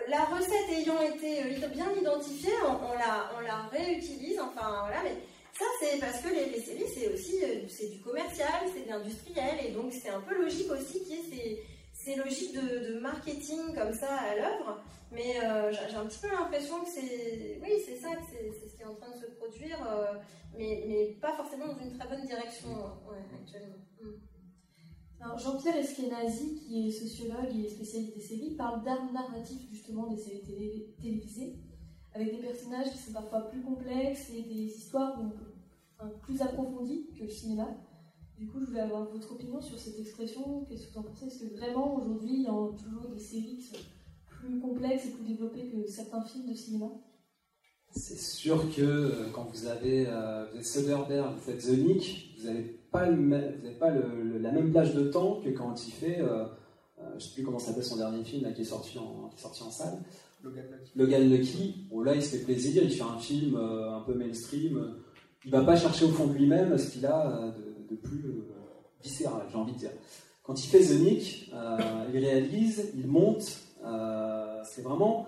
la 0.09 0.24
recette 0.26 0.68
ayant 0.70 1.00
été 1.00 1.42
bien 1.68 1.90
identifiée, 1.98 2.53
on, 2.62 2.92
la, 2.98 3.31
on 3.38 3.40
la 3.40 3.62
réutilise. 3.72 4.38
Enfin, 4.38 4.81
voilà, 4.83 5.03
mais 5.03 5.16
ça, 5.61 5.66
c'est 5.79 6.01
parce 6.01 6.20
que 6.23 6.29
les, 6.29 6.59
séries, 6.59 6.88
c'est 6.92 7.12
aussi 7.12 7.37
c'est 7.68 7.88
du 7.88 8.01
commercial, 8.01 8.64
c'est 8.75 8.85
de 8.85 8.88
l'industriel, 8.88 9.59
et 9.64 9.73
donc 9.73 9.92
c'est 9.92 10.09
un 10.09 10.20
peu 10.20 10.35
logique 10.40 10.70
aussi 10.70 11.05
qu'il 11.05 11.16
y 11.16 11.18
ait 11.18 11.23
ces 11.31 11.62
c'est 12.03 12.16
logique 12.16 12.55
de, 12.55 12.99
marketing 13.01 13.75
comme 13.75 13.92
ça 13.92 14.14
à 14.14 14.35
l'œuvre, 14.35 14.83
mais 15.12 15.37
euh, 15.44 15.70
j'ai 15.70 15.96
un 15.96 16.07
petit 16.07 16.18
peu 16.18 16.29
l'impression 16.29 16.81
que 16.81 16.88
c'est, 16.88 17.61
oui, 17.62 17.70
c'est 17.85 17.96
ça, 17.96 18.09
c'est 18.31 18.68
ce 18.68 18.75
qui 18.75 18.83
est 18.83 18.87
en 18.87 18.94
train 18.94 19.11
de 19.11 19.20
se 19.20 19.27
produire, 19.33 19.79
euh, 19.87 20.14
mais, 20.57 20.85
mais, 20.88 21.18
pas 21.20 21.35
forcément 21.35 21.66
dans 21.66 21.79
une 21.79 21.99
très 21.99 22.09
bonne 22.09 22.27
direction 22.27 22.70
actuellement. 23.35 23.77
Mm. 24.03 25.37
Jean-Pierre 25.37 25.77
Eskenazi, 25.77 26.55
qui 26.55 26.88
est 26.88 26.90
sociologue 26.90 27.55
et 27.55 27.68
spécialiste 27.68 28.14
des 28.14 28.23
séries, 28.23 28.55
parle 28.57 28.83
d'art 28.83 29.12
narratif 29.12 29.61
justement 29.70 30.07
des 30.07 30.16
séries 30.16 30.42
télévisées, 30.99 31.57
avec 32.14 32.31
des 32.35 32.46
personnages 32.46 32.90
qui 32.90 32.99
sont 32.99 33.12
parfois 33.12 33.51
plus 33.51 33.61
complexes 33.61 34.31
et 34.31 34.42
des 34.42 34.64
histoires 34.64 35.18
plus 36.22 36.40
approfondies 36.42 37.08
que 37.18 37.24
le 37.24 37.30
cinéma. 37.30 37.68
Du 38.38 38.46
coup, 38.46 38.60
je 38.60 38.66
voulais 38.66 38.80
avoir 38.80 39.04
votre 39.10 39.32
opinion 39.32 39.60
sur 39.60 39.78
cette 39.78 39.98
expression. 39.98 40.64
Qu'est-ce 40.64 40.86
que 40.86 40.92
vous 40.94 41.00
en 41.00 41.02
pensez? 41.02 41.26
Est-ce 41.26 41.44
que 41.44 41.56
vraiment, 41.56 41.96
aujourd'hui, 41.96 42.32
il 42.32 42.42
y 42.42 42.46
a 42.46 42.52
toujours 42.82 43.10
des 43.12 43.18
séries 43.18 43.56
qui 43.56 43.64
sont 43.64 43.82
plus 44.26 44.58
complexes 44.60 45.06
et 45.06 45.10
plus 45.10 45.24
développées 45.24 45.68
que 45.68 45.86
certains 45.86 46.22
films 46.22 46.48
de 46.48 46.54
cinéma? 46.54 46.90
C'est 47.92 48.18
sûr 48.18 48.64
que 48.74 48.82
euh, 48.82 49.12
quand 49.32 49.48
vous 49.52 49.66
avez, 49.66 50.06
euh, 50.06 50.46
Soderbergh, 50.62 51.34
vous 51.34 51.40
faites 51.40 51.58
The 51.58 51.76
Nick, 51.76 52.36
vous 52.38 52.46
n'avez 52.46 52.62
pas, 52.90 53.06
pas 53.78 53.90
la 53.90 54.52
même 54.52 54.70
plage 54.70 54.94
de 54.94 55.08
temps 55.10 55.40
que 55.40 55.50
quand 55.50 55.74
il 55.86 55.92
fait, 55.92 56.20
euh, 56.20 56.46
je 56.98 57.14
ne 57.14 57.20
sais 57.20 57.34
plus 57.34 57.42
comment 57.42 57.58
s'appelle 57.58 57.84
son 57.84 57.96
dernier 57.96 58.24
film 58.24 58.44
là, 58.44 58.52
qui, 58.52 58.62
est 58.62 58.64
sorti 58.64 58.98
en, 58.98 59.28
qui 59.28 59.38
est 59.38 59.42
sorti 59.42 59.62
en 59.62 59.70
salle. 59.70 59.98
Logan 60.42 60.64
Lucky. 60.70 60.92
Logan 60.96 61.30
Lucky. 61.30 61.86
Bon, 61.90 62.00
là, 62.00 62.14
il 62.14 62.22
se 62.22 62.36
fait 62.36 62.44
plaisir, 62.44 62.82
il 62.82 62.90
fait 62.90 63.02
un 63.02 63.18
film 63.18 63.56
un 63.56 64.00
peu 64.06 64.14
mainstream. 64.14 64.94
Il 65.44 65.53
ne 65.53 65.59
va 65.59 65.64
pas 65.64 65.76
chercher 65.76 66.05
au 66.05 66.11
fond 66.11 66.26
de 66.26 66.35
lui-même 66.35 66.76
ce 66.76 66.90
qu'il 66.90 67.07
a 67.07 67.53
de 67.57 67.70
de 67.90 67.96
plus 67.96 68.24
euh, 68.24 68.55
viscéral, 69.03 69.42
j'ai 69.50 69.57
envie 69.57 69.72
de 69.72 69.79
dire. 69.79 69.90
Quand 70.42 70.62
il 70.62 70.68
fait 70.68 70.81
The 70.81 71.00
Nick, 71.00 71.50
euh, 71.53 71.79
il 72.12 72.18
réalise, 72.18 72.92
il 72.96 73.07
monte, 73.07 73.61
euh, 73.85 74.62
c'est 74.64 74.83
vraiment 74.83 75.26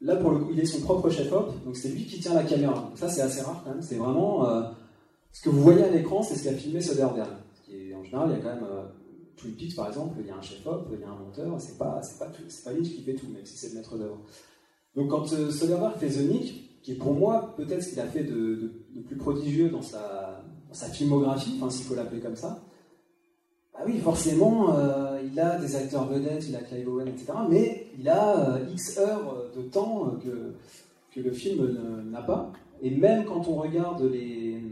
là 0.00 0.16
pour 0.16 0.30
le 0.30 0.38
coup, 0.38 0.50
il 0.52 0.60
est 0.60 0.66
son 0.66 0.80
propre 0.80 1.10
chef-op, 1.10 1.52
donc 1.64 1.76
c'est 1.76 1.88
lui 1.88 2.06
qui 2.06 2.20
tient 2.20 2.34
la 2.34 2.44
caméra. 2.44 2.90
Ça, 2.94 3.08
c'est 3.08 3.22
assez 3.22 3.42
rare 3.42 3.62
quand 3.64 3.70
même. 3.70 3.82
C'est 3.82 3.96
vraiment 3.96 4.46
ce 5.32 5.42
que 5.42 5.50
vous 5.50 5.60
voyez 5.60 5.82
à 5.82 5.90
l'écran, 5.90 6.22
c'est 6.22 6.36
ce 6.36 6.44
qu'a 6.44 6.54
filmé 6.54 6.80
Soderbergh. 6.80 7.28
Qui 7.64 7.94
en 7.94 8.02
général, 8.02 8.30
il 8.30 8.36
y 8.36 8.40
a 8.40 8.42
quand 8.42 8.54
même 8.54 8.66
Twin 9.36 9.54
Peaks 9.56 9.76
par 9.76 9.88
exemple, 9.88 10.16
il 10.20 10.26
y 10.26 10.30
a 10.30 10.36
un 10.36 10.42
chef-op, 10.42 10.88
il 10.92 11.00
y 11.00 11.04
a 11.04 11.08
un 11.08 11.16
monteur. 11.16 11.60
C'est 11.60 11.76
pas, 11.76 12.00
c'est 12.02 12.18
pas, 12.18 12.26
pas 12.26 12.72
Lynch 12.72 12.88
qui 12.88 13.02
fait 13.02 13.14
tout, 13.14 13.28
même 13.28 13.44
si 13.44 13.58
c'est 13.58 13.68
le 13.68 13.74
maître 13.74 13.98
d'œuvre. 13.98 14.20
Donc 14.96 15.10
quand 15.10 15.26
Soderbergh 15.26 15.98
fait 15.98 16.08
The 16.08 16.30
qui 16.82 16.92
est 16.92 16.96
pour 16.96 17.14
moi 17.14 17.54
peut-être 17.56 17.82
ce 17.82 17.90
qu'il 17.90 18.00
a 18.00 18.06
fait 18.06 18.24
de, 18.24 18.72
plus 19.06 19.16
prodigieux 19.16 19.68
dans 19.68 19.82
sa 19.82 20.86
filmographie, 20.92 21.54
enfin 21.56 21.70
s'il 21.70 21.84
faut 21.84 21.94
l'appeler 21.94 22.20
comme 22.20 22.36
ça, 22.36 22.62
bah 23.72 23.80
oui, 23.86 23.98
forcément, 23.98 24.76
euh, 24.76 25.20
il 25.24 25.38
a 25.38 25.58
des 25.58 25.76
acteurs 25.76 26.06
vedettes, 26.06 26.44
il 26.48 26.56
a 26.56 26.60
Clive 26.60 26.88
Owen, 26.88 27.08
etc. 27.08 27.32
Mais 27.48 27.86
il 27.98 28.08
a 28.08 28.56
euh, 28.56 28.66
X 28.72 28.98
heures 28.98 29.50
de 29.56 29.62
temps 29.62 30.16
que, 30.22 30.54
que 31.14 31.20
le 31.20 31.32
film 31.32 32.10
n'a 32.10 32.22
pas. 32.22 32.52
Et 32.82 32.90
même 32.90 33.24
quand 33.24 33.46
on 33.48 33.54
regarde 33.54 34.02
les, 34.02 34.62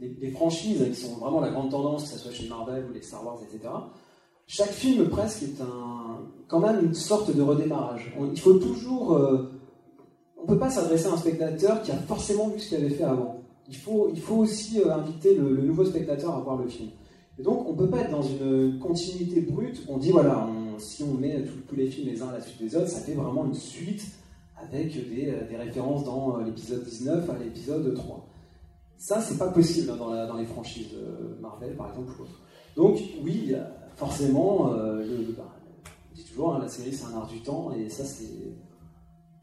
les, 0.00 0.30
franchises 0.30 0.84
qui 0.84 0.94
sont 0.94 1.16
vraiment 1.16 1.40
la 1.40 1.50
grande 1.50 1.70
tendance, 1.70 2.04
que 2.04 2.08
ce 2.10 2.18
soit 2.18 2.32
chez 2.32 2.48
Marvel 2.48 2.86
ou 2.88 2.92
les 2.92 3.02
Star 3.02 3.24
Wars, 3.24 3.38
etc., 3.42 3.72
chaque 4.46 4.70
film 4.70 5.08
presque 5.08 5.42
est 5.42 5.60
un, 5.60 6.18
quand 6.48 6.60
même 6.60 6.84
une 6.84 6.94
sorte 6.94 7.34
de 7.34 7.42
redémarrage. 7.42 8.14
il 8.32 8.40
faut 8.40 8.54
toujours. 8.54 9.14
Euh, 9.14 9.50
on 10.46 10.50
ne 10.50 10.54
peut 10.54 10.60
pas 10.60 10.70
s'adresser 10.70 11.06
à 11.06 11.12
un 11.12 11.16
spectateur 11.16 11.82
qui 11.82 11.90
a 11.90 11.96
forcément 11.96 12.48
vu 12.48 12.60
ce 12.60 12.68
qu'il 12.68 12.78
avait 12.78 12.90
fait 12.90 13.04
avant 13.04 13.44
il 13.68 13.76
faut, 13.76 14.10
il 14.12 14.20
faut 14.20 14.36
aussi 14.36 14.80
euh, 14.80 14.92
inviter 14.92 15.34
le, 15.34 15.62
nouveau 15.62 15.84
spectateur 15.84 16.34
à 16.34 16.40
voir 16.40 16.56
le 16.56 16.68
film. 16.68 16.90
Et 17.38 17.42
donc, 17.42 17.66
on 17.66 17.72
ne 17.72 17.78
peut 17.78 17.88
pas 17.88 18.00
être 18.00 18.10
dans 18.10 18.22
une 18.22 18.78
continuité 18.78 19.40
brute. 19.40 19.84
On 19.88 19.98
dit, 19.98 20.10
voilà, 20.10 20.48
si 20.78 21.02
on 21.02 21.14
met 21.14 21.44
tous 21.68 21.74
les 21.74 21.88
films 21.88 22.08
les 22.08 22.22
uns 22.22 22.28
à 22.28 22.34
la 22.34 22.40
suite 22.40 22.60
des 22.60 22.76
autres, 22.76 22.88
ça 22.88 23.00
fait 23.00 23.14
vraiment 23.14 23.44
une 23.46 23.54
suite 23.54 24.06
avec 24.56 24.92
des, 24.92 25.30
euh, 25.30 25.58
références 25.58 26.04
dans 26.04 26.38
euh, 26.38 26.44
l'épisode 26.44 26.84
19 26.84 27.28
à 27.28 27.38
l'épisode 27.38 27.92
3. 27.94 28.28
Ça, 28.96 29.20
c'est 29.20 29.38
pas 29.38 29.48
possible 29.48 29.92
dans, 29.98 30.36
les 30.36 30.46
franchises 30.46 30.94
Marvel, 31.40 31.76
par 31.76 31.90
exemple. 31.90 32.12
Donc, 32.76 32.98
oui, 33.22 33.52
forcément, 33.96 34.70
bah, 35.36 35.52
on 36.10 36.14
dit 36.14 36.24
toujours, 36.24 36.54
hein, 36.54 36.60
la 36.62 36.68
série, 36.68 36.92
c'est 36.92 37.04
un 37.04 37.18
art 37.18 37.26
du 37.26 37.40
temps, 37.40 37.72
et 37.72 37.90
ça, 37.90 38.04
c'est 38.04 38.54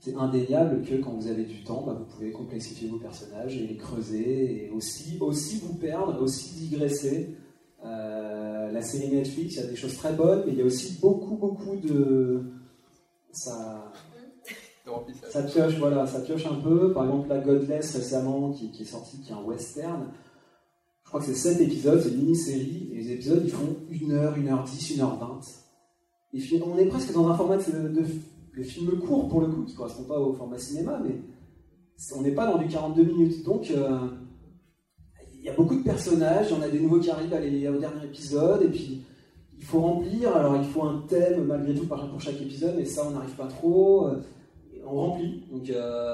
c'est 0.02 0.16
indéniable 0.16 0.82
que 0.82 0.96
quand 0.96 1.12
vous 1.12 1.28
avez 1.28 1.44
du 1.44 1.64
temps, 1.64 1.84
bah, 1.86 1.96
vous 1.98 2.06
pouvez 2.06 2.32
complexifier 2.32 2.90
vos 2.90 2.98
personnages 2.98 3.56
et 3.56 3.68
les 3.68 3.78
creuser 3.78 4.66
et 4.66 4.70
aussi, 4.72 5.18
aussi 5.22 5.60
vous 5.60 5.76
perdre, 5.76 6.20
aussi 6.22 6.56
digresser. 6.56 7.38
Euh, 7.86 8.72
la 8.72 8.82
série 8.82 9.16
Netflix, 9.16 9.56
il 9.56 9.62
y 9.62 9.64
a 9.64 9.68
des 9.68 9.76
choses 9.76 9.96
très 9.96 10.14
bonnes, 10.14 10.44
mais 10.46 10.54
il 10.54 10.58
y 10.58 10.62
a 10.64 10.66
aussi 10.66 10.98
beaucoup, 11.00 11.36
beaucoup 11.36 11.76
de. 11.76 12.42
Ça, 13.32 13.92
ça 15.30 15.44
pioche, 15.44 15.78
voilà, 15.78 16.08
ça 16.08 16.20
pioche 16.22 16.48
un 16.48 16.56
peu. 16.56 16.92
Par 16.94 17.04
exemple, 17.04 17.30
la 17.30 17.38
Godless 17.38 17.96
récemment, 17.96 18.52
qui, 18.52 18.72
est 18.82 18.86
sortie, 18.86 19.20
qui 19.22 19.32
est 19.32 19.36
un 19.36 19.44
western. 19.44 20.08
Je 21.04 21.10
crois 21.10 21.20
que 21.20 21.28
c'est 21.28 21.36
7 21.36 21.62
épisodes, 21.62 22.02
c'est 22.02 22.10
une 22.10 22.24
mini-série, 22.24 22.90
et 22.94 22.96
les 22.96 23.12
épisodes 23.12 23.42
ils 23.44 23.52
font 23.52 23.76
1h, 23.92 24.36
1h10, 24.36 24.98
1h20. 24.98 25.62
Et 26.34 26.64
on 26.64 26.78
est 26.78 26.86
presque 26.86 27.14
dans 27.14 27.28
un 27.28 27.36
format 27.36 27.58
de, 27.58 27.90
de 27.90 28.06
le 28.52 28.64
film 28.64 29.00
court 29.00 29.28
pour 29.28 29.42
le 29.42 29.48
coup, 29.48 29.64
qui 29.64 29.74
ne 29.74 29.78
correspond 29.78 30.04
pas 30.04 30.20
au 30.20 30.34
format 30.34 30.58
cinéma, 30.58 31.02
mais 31.04 31.16
on 32.16 32.22
n'est 32.22 32.34
pas 32.34 32.46
dans 32.46 32.58
du 32.58 32.68
42 32.68 33.04
minutes. 33.04 33.44
Donc, 33.44 33.70
euh, 33.72 34.08
il 35.36 35.46
y 35.46 35.50
a 35.50 35.54
beaucoup 35.54 35.76
de 35.76 35.84
personnages, 35.84 36.52
en 36.52 36.62
a 36.62 36.68
des 36.68 36.80
nouveaux 36.80 37.00
qui 37.00 37.10
arrivent 37.10 37.34
à 37.34 37.40
les, 37.40 37.68
au 37.68 37.78
dernier 37.78 38.06
épisode, 38.06 38.64
et 38.64 38.70
puis 38.70 39.04
il 39.58 39.64
faut 39.64 39.80
remplir, 39.80 40.36
alors 40.36 40.56
il 40.58 40.66
faut 40.66 40.84
un 40.84 41.06
thème 41.08 41.46
malgré 41.46 41.74
tout 41.74 41.86
pour 41.86 42.22
chaque 42.22 42.42
épisode, 42.42 42.76
mais 42.78 42.86
ça 42.86 43.06
on 43.08 43.12
n'arrive 43.12 43.36
pas 43.36 43.48
trop, 43.48 44.08
on 44.86 44.90
remplit, 44.90 45.44
donc 45.52 45.72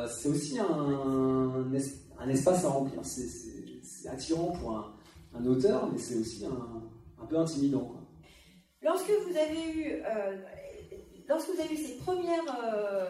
c'est 0.09 0.29
aussi 0.29 0.57
un, 0.59 2.29
espace 2.29 2.65
à 2.65 2.69
remplir, 2.69 2.99
c'est 3.03 4.09
attirant 4.09 4.51
pour 4.51 4.71
un, 4.71 5.45
auteur, 5.45 5.89
mais 5.91 5.97
c'est 5.97 6.15
aussi 6.15 6.45
un, 6.45 7.21
un, 7.21 7.25
peu 7.25 7.38
intimidant. 7.38 7.91
Lorsque 8.81 9.11
vous 9.27 9.38
avez 9.38 9.71
eu 9.73 10.01
lorsque 11.28 11.49
vous 11.49 11.59
avez 11.59 11.73
eu 11.73 11.78
ces 11.78 11.97
premières, 11.97 12.43
euh, 12.63 13.09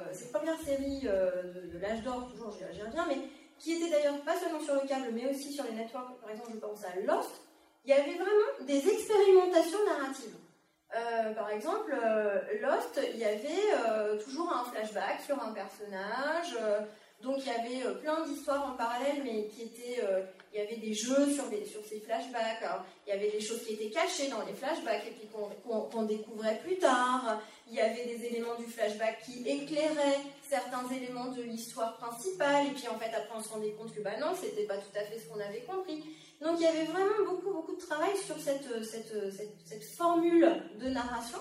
séries 0.63 1.01
euh, 1.05 1.43
de, 1.71 1.77
l'âge 1.79 2.01
d'or, 2.03 2.29
toujours 2.31 2.51
j'y 2.51 2.81
reviens, 2.81 3.05
mais 3.07 3.17
qui 3.57 3.73
étaient 3.73 3.89
d'ailleurs 3.89 4.19
pas 4.21 4.35
seulement 4.35 4.59
sur 4.59 4.75
le 4.75 4.87
câble, 4.87 5.07
mais 5.13 5.27
aussi 5.29 5.51
sur 5.51 5.63
les 5.65 5.71
networks, 5.71 6.19
par 6.21 6.31
exemple 6.31 6.51
je 6.53 6.59
pense 6.59 6.83
à 6.83 6.99
Lost, 7.01 7.41
il 7.85 7.91
y 7.91 7.93
avait 7.93 8.15
vraiment 8.15 8.65
des 8.65 8.87
expérimentations 8.87 9.79
narratives. 9.85 10.35
Euh, 10.95 11.33
par 11.33 11.49
exemple, 11.49 11.93
Lost, 12.61 12.99
il 13.13 13.19
y 13.19 13.25
avait 13.25 14.19
toujours 14.23 14.51
un 14.51 14.63
flashback 14.65 15.21
sur 15.25 15.41
un 15.41 15.51
personnage, 15.51 16.57
donc 17.21 17.37
il 17.39 17.47
y 17.47 17.49
avait 17.49 17.95
plein 17.95 18.25
d'histoires 18.25 18.71
en 18.71 18.77
parallèle, 18.77 19.21
mais 19.23 19.47
qui 19.47 19.63
étaient, 19.63 20.01
il 20.53 20.59
y 20.59 20.61
avait 20.61 20.77
des 20.77 20.93
jeux 20.93 21.33
sur, 21.33 21.45
sur 21.65 21.85
ces 21.85 21.99
flashbacks, 21.99 22.63
il 23.05 23.09
y 23.09 23.13
avait 23.13 23.31
des 23.31 23.41
choses 23.41 23.63
qui 23.63 23.73
étaient 23.73 23.89
cachées 23.89 24.29
dans 24.29 24.45
les 24.45 24.53
flashbacks 24.53 25.05
et 25.07 25.11
puis 25.11 25.27
qu'on 25.29 26.03
découvrait 26.03 26.59
plus 26.59 26.77
tard 26.77 27.39
il 27.69 27.75
y 27.75 27.81
avait 27.81 28.05
des 28.05 28.25
éléments 28.25 28.55
du 28.57 28.65
flashback 28.65 29.21
qui 29.25 29.47
éclairaient 29.47 30.21
certains 30.47 30.87
éléments 30.89 31.31
de 31.31 31.41
l'histoire 31.41 31.97
principale, 31.97 32.67
et 32.67 32.71
puis 32.71 32.87
en 32.87 32.97
fait 32.97 33.13
après 33.13 33.37
on 33.37 33.43
se 33.43 33.49
rendait 33.49 33.71
compte 33.71 33.93
que 33.93 34.01
bah 34.01 34.17
non, 34.19 34.33
c'était 34.39 34.65
pas 34.65 34.77
tout 34.77 34.95
à 34.95 35.03
fait 35.03 35.19
ce 35.19 35.27
qu'on 35.27 35.39
avait 35.39 35.61
compris. 35.61 36.03
Donc 36.41 36.55
il 36.57 36.63
y 36.63 36.67
avait 36.67 36.85
vraiment 36.85 37.25
beaucoup 37.25 37.51
beaucoup 37.51 37.75
de 37.75 37.81
travail 37.81 38.15
sur 38.25 38.37
cette, 38.39 38.83
cette, 38.85 39.33
cette, 39.65 39.83
formule 39.83 40.47
de 40.79 40.87
narration. 40.89 41.39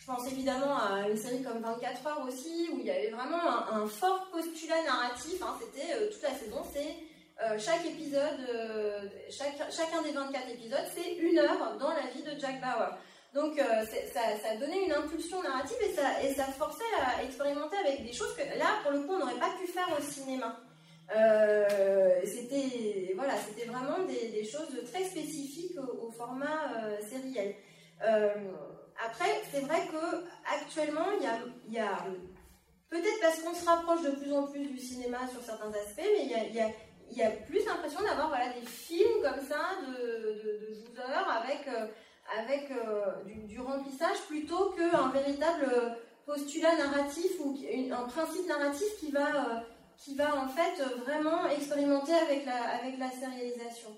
Je 0.00 0.06
pense 0.06 0.26
évidemment 0.32 0.76
à 0.76 1.08
une 1.08 1.16
série 1.16 1.42
comme 1.42 1.60
24 1.60 2.06
heures 2.06 2.26
aussi, 2.26 2.70
où 2.72 2.78
il 2.80 2.86
y 2.86 2.90
avait 2.90 3.10
vraiment 3.10 3.68
un, 3.70 3.86
fort 3.86 4.28
postulat 4.32 4.82
narratif, 4.82 5.42
hein. 5.42 5.54
c'était 5.60 5.92
euh, 5.94 6.10
toute 6.10 6.22
la 6.22 6.34
saison, 6.34 6.62
c'est 6.72 6.96
euh, 7.44 7.58
chaque 7.58 7.84
épisode, 7.84 8.40
euh, 8.48 9.08
chacun 9.30 10.02
des 10.02 10.12
24 10.12 10.48
épisodes, 10.48 10.86
c'est 10.94 11.12
une 11.16 11.38
heure 11.38 11.76
dans 11.78 11.90
la 11.90 12.06
vie 12.14 12.22
de 12.22 12.40
Jack 12.40 12.60
Bauer. 12.60 12.96
Donc 13.34 13.58
ça, 14.12 14.20
ça, 14.42 14.56
donnait 14.56 14.86
une 14.86 14.92
impulsion 14.92 15.40
narrative 15.40 15.76
et 15.82 15.92
ça, 15.92 16.20
et 16.20 16.34
ça 16.34 16.46
forçait 16.46 16.82
à 17.00 17.22
expérimenter 17.22 17.76
avec 17.76 18.04
des 18.04 18.12
choses 18.12 18.34
que 18.34 18.42
là, 18.58 18.80
pour 18.82 18.90
le 18.90 19.02
coup, 19.02 19.12
on 19.12 19.18
n'aurait 19.18 19.38
pas 19.38 19.50
pu 19.60 19.68
faire 19.68 19.86
au 19.96 20.02
cinéma. 20.02 20.58
C'était 22.24 23.12
voilà, 23.14 23.34
c'était 23.36 23.66
vraiment 23.66 24.04
des, 24.06 24.44
choses 24.44 24.82
très 24.92 25.04
spécifiques 25.04 25.76
au, 25.78 26.10
format 26.10 26.72
euh, 26.76 26.96
sériel. 27.08 27.54
Après, 29.04 29.42
c'est 29.50 29.60
vrai 29.60 29.86
que 29.86 30.24
actuellement, 30.54 31.06
il 31.18 31.72
y 31.72 31.78
a, 31.78 32.04
peut-être 32.88 33.20
parce 33.20 33.40
qu'on 33.40 33.54
se 33.54 33.64
rapproche 33.64 34.02
de 34.02 34.10
plus 34.10 34.32
en 34.32 34.46
plus 34.46 34.66
du 34.66 34.78
cinéma 34.78 35.26
sur 35.28 35.42
certains 35.42 35.70
aspects, 35.70 35.98
mais 35.98 36.24
il 36.24 37.16
y 37.16 37.22
a, 37.22 37.30
plus 37.30 37.64
l'impression 37.64 38.00
d'avoir 38.02 38.32
des 38.54 38.66
films 38.66 39.22
comme 39.22 39.44
ça 39.46 39.76
de, 39.86 39.92
de, 39.92 40.68
de 40.68 40.84
12 40.86 40.98
heures 40.98 41.28
avec 41.28 41.66
avec 42.38 42.70
euh, 42.70 43.24
du, 43.46 43.60
remplissage 43.60 44.18
plutôt 44.28 44.70
qu'un 44.70 45.08
véritable 45.08 45.96
postulat 46.26 46.76
narratif 46.76 47.32
ou 47.40 47.56
un 47.92 48.08
principe 48.08 48.46
narratif 48.46 48.88
qui 48.98 49.10
va, 49.10 49.28
euh, 49.28 49.60
qui 49.96 50.14
va 50.14 50.36
en 50.36 50.48
fait 50.48 50.82
vraiment 51.04 51.46
expérimenter 51.48 52.14
avec 52.14 52.46
la, 52.46 52.78
avec 52.78 52.98
la 52.98 53.10
sérialisation. 53.10 53.96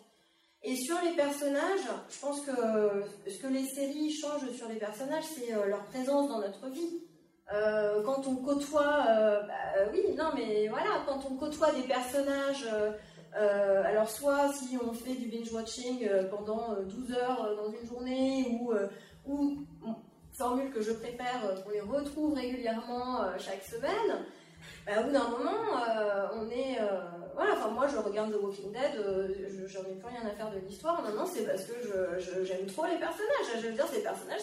Et 0.64 0.76
sur 0.76 0.96
les 1.02 1.16
personnages, 1.16 1.88
je 2.08 2.20
pense 2.20 2.40
que 2.42 2.52
ce 3.28 3.38
que 3.38 3.48
les 3.48 3.66
séries 3.66 4.12
changent 4.12 4.50
sur 4.52 4.68
les 4.68 4.76
personnages, 4.76 5.24
c'est 5.24 5.54
euh, 5.54 5.66
leur 5.66 5.84
présence 5.86 6.28
dans 6.28 6.38
notre 6.38 6.68
vie. 6.68 7.02
quand 8.04 8.26
on 8.26 8.36
côtoie, 8.36 9.04
bah, 9.48 9.90
oui, 9.92 10.14
non, 10.16 10.30
mais 10.34 10.68
voilà, 10.68 11.02
quand 11.06 11.20
on 11.28 11.36
côtoie 11.36 11.72
des 11.72 11.82
personnages 11.82 12.66
euh, 13.34 13.82
alors 13.84 14.10
soit 14.10 14.52
si 14.52 14.76
on 14.76 14.92
fait 14.92 15.14
du 15.14 15.28
binge-watching 15.28 16.06
euh, 16.06 16.28
pendant 16.28 16.74
12 16.82 17.10
euh, 17.10 17.14
heures 17.14 17.56
dans 17.56 17.72
une 17.72 17.88
journée 17.88 18.46
ou, 18.50 18.72
ou 19.26 19.56
formule 20.32 20.70
que 20.70 20.82
je 20.82 20.92
préfère, 20.92 21.62
qu'on 21.64 21.70
les 21.70 21.80
retrouve 21.80 22.34
régulièrement 22.34 23.20
chaque 23.38 23.62
semaine, 23.62 24.24
bah, 24.86 25.00
au 25.00 25.04
bout 25.04 25.12
d'un 25.12 25.28
moment, 25.28 25.58
on 26.34 26.50
est... 26.50 26.78
voilà, 27.34 27.52
enfin 27.52 27.68
moi 27.68 27.86
je 27.86 27.96
regarde 27.96 28.32
The 28.32 28.42
Walking 28.42 28.72
Dead, 28.72 29.04
j'en 29.66 29.80
ai 29.80 29.94
plus 29.94 30.06
rien 30.06 30.26
à 30.26 30.30
faire 30.30 30.50
de 30.50 30.58
l'histoire, 30.58 31.02
non, 31.14 31.26
c'est 31.26 31.44
parce 31.44 31.64
que 31.64 32.44
j'aime 32.44 32.66
trop 32.66 32.86
les 32.86 32.98
personnages, 32.98 33.62
je 33.62 33.66
veux 33.68 33.72
dire, 33.74 33.86
ces 33.86 34.02
personnages, 34.02 34.40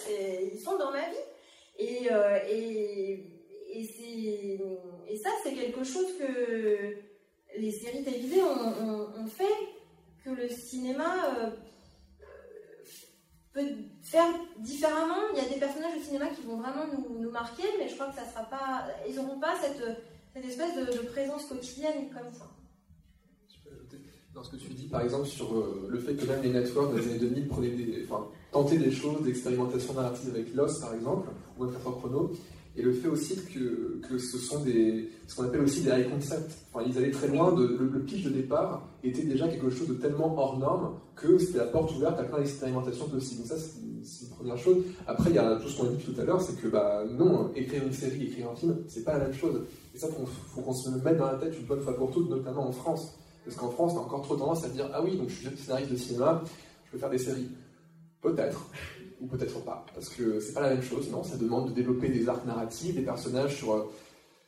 ils 0.54 0.60
sont 0.60 0.78
dans 0.78 0.92
ma 0.92 1.10
vie. 1.10 1.16
Et, 1.78 2.10
et, 2.50 3.40
et, 3.72 4.60
et 5.08 5.18
ça, 5.18 5.30
c'est 5.44 5.54
quelque 5.54 5.84
chose 5.84 6.18
que 6.18 7.10
les 7.58 7.72
séries 7.72 8.04
télévisées 8.04 8.44
ont, 8.44 9.28
fait 9.28 9.44
que 10.24 10.30
le 10.30 10.50
cinéma 10.50 11.16
euh, 11.38 11.50
peut 13.54 13.68
faire 14.04 14.28
différemment. 14.58 15.30
Il 15.34 15.44
y 15.44 15.46
a 15.46 15.50
des 15.50 15.60
personnages 15.60 15.98
de 15.98 16.04
cinéma 16.04 16.28
qui 16.28 16.42
vont 16.42 16.58
vraiment 16.58 16.86
nous, 16.88 17.32
marquer, 17.32 17.64
mais 17.78 17.88
je 17.88 17.96
crois 17.96 18.08
que 18.08 18.16
ça 18.16 18.26
sera 18.26 18.44
pas, 18.44 18.88
ils 19.08 19.16
n'auront 19.16 19.40
pas 19.40 19.56
cette, 19.62 19.82
cette 20.34 20.46
espèce 20.46 20.76
de, 20.76 21.08
présence 21.08 21.46
quotidienne 21.46 22.10
comme 22.14 22.32
ça. 22.34 22.48
Dans 24.34 24.44
ce 24.44 24.52
que 24.52 24.58
tu 24.58 24.70
dis, 24.70 24.88
par 24.88 25.02
exemple, 25.02 25.28
sur 25.28 25.54
euh, 25.58 25.88
le 25.90 26.00
fait 26.00 26.14
que 26.14 26.26
même 26.26 26.42
les 26.44 26.52
networks 26.52 26.92
dans 26.92 26.98
les 26.98 27.08
années 27.10 27.20
2000 27.20 27.48
prenaient 27.48 27.70
des, 27.70 28.06
tentaient 28.52 28.78
des 28.78 28.92
choses, 28.92 29.22
d'expérimentation 29.24 29.94
narrative 29.94 30.30
avec 30.30 30.54
Lost, 30.54 30.82
par 30.82 30.94
exemple, 30.94 31.30
ou 31.58 31.64
avec 31.64 31.80
Chrono, 31.80 32.32
et 32.76 32.82
le 32.82 32.94
fait 32.94 33.08
aussi 33.08 33.36
que, 33.36 34.00
que 34.08 34.18
ce 34.18 34.38
sont 34.38 34.64
des, 34.64 35.10
ce 35.28 35.36
qu'on 35.36 35.44
appelle 35.44 35.62
aussi 35.62 35.82
des 35.82 35.90
high 35.90 36.10
concepts. 36.10 36.52
Enfin, 36.72 36.86
ils 36.88 36.98
allaient 36.98 37.12
très 37.12 37.28
loin, 37.28 37.52
de, 37.52 37.66
le, 37.66 38.00
pitch 38.02 38.24
de 38.24 38.30
départ 38.30 38.88
était 39.04 39.24
déjà 39.24 39.48
quelque 39.48 39.70
chose 39.70 39.88
de 39.88 39.96
tellement 39.96 40.38
hors 40.38 40.58
norme 40.60 41.00
que 41.16 41.38
c'était 41.40 41.58
la 41.58 41.66
porte 41.66 41.94
ouverte 41.96 42.20
à 42.20 42.24
plein 42.24 42.38
d'expérimentations 42.38 43.10
possibles. 43.10 43.42
Donc 43.42 43.48
ça, 43.48 43.58
c'est 43.58 43.82
une 44.00 44.30
première 44.30 44.58
chose. 44.58 44.78
Après, 45.08 45.30
il 45.30 45.36
y 45.36 45.40
a 45.40 45.56
tout 45.58 45.68
ce 45.68 45.78
qu'on 45.78 45.88
a 45.88 45.92
dit 45.92 46.04
tout 46.04 46.20
à 46.20 46.24
l'heure, 46.24 46.42
c'est 46.42 46.60
que 46.60 46.68
bah, 46.68 47.04
non, 47.10 47.52
écrire 47.56 47.84
une 47.84 47.94
série, 47.94 48.28
écrire 48.28 48.50
un 48.50 48.56
film, 48.56 48.78
c'est 48.88 49.04
pas 49.04 49.18
la 49.18 49.26
même 49.26 49.34
chose. 49.34 49.62
Et 49.94 49.98
ça, 49.98 50.08
il 50.08 50.26
faut 50.54 50.62
qu'on 50.62 50.74
se 50.74 50.90
mette 50.90 51.18
dans 51.18 51.28
la 51.28 51.36
tête 51.36 51.58
une 51.60 51.66
bonne 51.66 51.82
fois 51.82 51.96
pour 51.96 52.12
toutes, 52.12 52.30
notamment 52.30 52.68
en 52.68 52.72
France. 52.72 53.14
Parce 53.46 53.56
qu'en 53.56 53.70
France, 53.70 53.94
on 53.96 54.00
a 54.00 54.02
encore 54.02 54.22
trop 54.22 54.36
tendance 54.36 54.64
à 54.66 54.70
dire 54.70 54.90
Ah 54.94 55.02
oui, 55.04 55.18
donc 55.18 55.30
je 55.30 55.36
suis 55.36 55.58
scénariste 55.58 55.92
de 55.92 55.98
cinéma, 55.98 56.44
je 56.86 56.92
peux 56.92 56.98
faire 56.98 57.10
des 57.10 57.18
séries. 57.18 57.50
Peut-être 58.22 58.70
ou 59.22 59.28
peut-être 59.28 59.64
pas, 59.64 59.86
parce 59.94 60.10
que 60.10 60.40
c'est 60.40 60.54
pas 60.54 60.62
la 60.62 60.70
même 60.70 60.82
chose, 60.82 61.10
non 61.12 61.24
Ça 61.24 61.38
demande 61.38 61.70
de 61.70 61.74
développer 61.74 62.10
des 62.10 62.28
arcs 62.30 62.46
narratifs, 62.46 62.96
des 62.96 63.02
personnages 63.02 63.58
sur, 63.58 63.74
euh, 63.74 63.92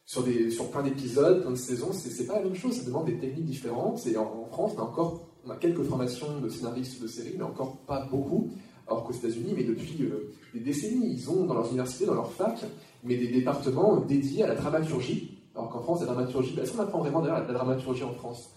sur, 0.05 0.23
des, 0.23 0.49
sur 0.49 0.69
plein 0.71 0.83
d'épisodes, 0.83 1.41
plein 1.41 1.51
de 1.51 1.55
saisons, 1.55 1.91
c'est 1.91 2.25
pas 2.25 2.35
la 2.35 2.45
même 2.45 2.55
chose, 2.55 2.77
ça 2.77 2.83
demande 2.83 3.05
des 3.05 3.17
techniques 3.17 3.45
différentes, 3.45 4.05
et 4.07 4.17
en, 4.17 4.45
France, 4.51 4.73
on 4.77 4.79
a 4.79 4.83
encore 4.83 5.27
on 5.45 5.49
a 5.49 5.55
quelques 5.55 5.83
formations 5.83 6.39
de 6.39 6.49
scénaristes 6.49 7.01
de 7.01 7.07
séries, 7.07 7.33
mais 7.37 7.43
encore 7.43 7.77
pas 7.87 8.05
beaucoup, 8.05 8.51
alors 8.91 9.05
qu'aux 9.05 9.13
États-Unis, 9.13 9.53
mais 9.55 9.63
depuis 9.63 10.03
euh, 10.03 10.31
des 10.53 10.59
décennies, 10.59 11.13
ils 11.13 11.29
ont 11.29 11.45
dans 11.45 11.53
leurs 11.53 11.69
universités, 11.69 12.05
dans 12.05 12.13
leurs 12.13 12.31
facs, 12.31 12.65
mais 13.03 13.15
des 13.15 13.29
départements 13.29 13.97
dédiés 13.97 14.43
à 14.43 14.47
la 14.47 14.55
dramaturgie, 14.55 15.37
alors 15.55 15.69
qu'en 15.69 15.81
France, 15.81 16.01
la 16.01 16.07
dramaturgie, 16.07 16.59
est-ce 16.59 16.73
qu'on 16.73 16.83
apprend 16.83 16.99
vraiment 16.99 17.21
d'ailleurs 17.21 17.47
la 17.47 17.53
dramaturgie 17.53 18.03
en 18.03 18.13
France? 18.13 18.49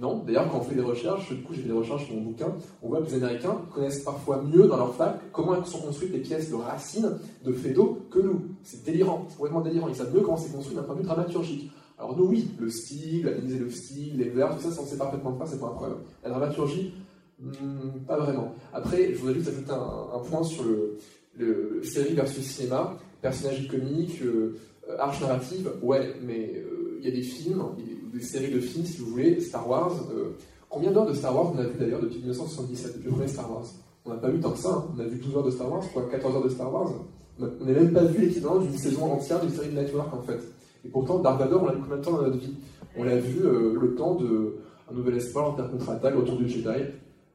Non. 0.00 0.22
D'ailleurs, 0.24 0.50
quand 0.50 0.58
on 0.58 0.62
fait 0.62 0.74
des 0.74 0.80
recherches, 0.80 1.30
du 1.30 1.42
coup, 1.42 1.52
j'ai 1.52 1.62
des 1.62 1.72
recherches 1.72 2.06
sur 2.06 2.14
mon 2.14 2.22
bouquin, 2.22 2.52
on 2.82 2.88
voit 2.88 3.02
que 3.02 3.06
les 3.06 3.14
Américains 3.16 3.58
connaissent 3.72 4.02
parfois 4.02 4.42
mieux 4.42 4.66
dans 4.66 4.78
leur 4.78 4.94
fac 4.94 5.20
comment 5.30 5.62
sont 5.64 5.80
construites 5.80 6.12
les 6.12 6.20
pièces 6.20 6.50
de 6.50 6.54
racines 6.54 7.18
de 7.44 7.52
Fédo 7.52 7.98
que 8.10 8.20
nous. 8.20 8.42
C'est 8.62 8.82
délirant, 8.84 9.26
c'est 9.28 9.36
complètement 9.36 9.60
délirant. 9.60 9.88
Ils 9.88 9.94
savent 9.94 10.14
mieux 10.14 10.22
comment 10.22 10.38
c'est 10.38 10.52
construit 10.52 10.74
d'un 10.74 10.84
point 10.84 10.94
de 10.94 11.00
vue 11.00 11.06
dramaturgique. 11.06 11.70
Alors 11.98 12.16
nous, 12.16 12.24
oui, 12.24 12.48
le 12.58 12.70
style, 12.70 13.28
analyser 13.28 13.58
le 13.58 13.70
style, 13.70 14.16
les 14.16 14.30
vers, 14.30 14.56
tout 14.56 14.70
ça, 14.70 14.80
on 14.80 14.86
sait 14.86 14.96
parfaitement 14.96 15.36
faire, 15.36 15.46
c'est 15.46 15.60
pas 15.60 15.66
un 15.66 15.70
problème. 15.70 15.98
La 16.22 16.30
dramaturgie, 16.30 16.92
hmm, 17.40 18.04
pas 18.06 18.18
vraiment. 18.18 18.54
Après, 18.72 19.12
je 19.12 19.18
voudrais 19.18 19.34
juste 19.34 19.48
ajouter 19.48 19.72
un, 19.72 20.18
point 20.20 20.42
sur 20.42 20.64
le, 20.64 21.82
série 21.82 22.14
versus 22.14 22.44
cinéma, 22.44 22.96
personnage 23.20 23.68
comique, 23.68 24.20
euh, 24.22 24.56
arche 24.98 25.20
narrative, 25.20 25.70
ouais, 25.82 26.14
mais 26.22 26.54
euh, 26.56 26.98
il 27.00 27.04
y 27.04 27.12
a 27.12 27.14
des 27.14 27.22
films, 27.22 27.62
des 28.12 28.20
séries 28.20 28.52
de 28.52 28.60
films, 28.60 28.84
si 28.84 28.98
vous 28.98 29.10
voulez, 29.10 29.40
Star 29.40 29.68
Wars. 29.68 29.92
Euh, 30.14 30.36
combien 30.68 30.90
d'heures 30.90 31.06
de 31.06 31.14
Star 31.14 31.34
Wars 31.34 31.52
on 31.54 31.58
a 31.58 31.64
vu 31.64 31.78
d'ailleurs 31.78 32.00
depuis 32.00 32.18
1977, 32.18 32.96
depuis 32.96 33.06
le 33.06 33.10
premier 33.12 33.28
Star 33.28 33.50
Wars? 33.50 33.66
On 34.06 34.10
n'a 34.10 34.16
pas 34.16 34.28
vu 34.28 34.38
tant 34.38 34.50
que 34.50 34.58
ça, 34.58 34.70
hein. 34.70 34.84
on 34.94 35.00
a 35.00 35.04
vu 35.04 35.18
12 35.18 35.36
heures 35.36 35.44
de 35.44 35.50
Star 35.50 35.70
Wars, 35.70 35.84
quoi, 35.92 36.02
14 36.10 36.36
heures 36.36 36.44
de 36.44 36.48
Star 36.50 36.72
Wars. 36.72 36.92
On 37.40 37.64
n'a 37.64 37.72
même 37.72 37.92
pas 37.92 38.04
vu 38.04 38.26
l'équivalent 38.26 38.58
d'une 38.58 38.76
saison 38.76 39.12
entière 39.12 39.40
d'une 39.40 39.50
série 39.50 39.70
de 39.70 39.80
network 39.80 40.14
en 40.14 40.22
fait. 40.22 40.38
Et 40.84 40.88
pourtant, 40.88 41.18
Dark 41.18 41.38
Vador, 41.38 41.62
on 41.62 41.66
l'a 41.66 41.72
vu 41.72 41.80
combien 41.80 41.96
de 41.96 42.04
temps 42.04 42.12
dans 42.12 42.22
notre 42.22 42.36
vie? 42.36 42.54
On 42.96 43.04
l'a 43.04 43.16
vu 43.16 43.44
euh, 43.44 43.76
le 43.80 43.94
temps 43.94 44.14
de 44.14 44.56
Un 44.90 44.94
Nouvel 44.94 45.16
Espoir, 45.16 45.52
Inter 45.52 45.64
contre-attaque, 45.70 46.14
Retour 46.14 46.36
du 46.36 46.48
Jedi, 46.48 46.68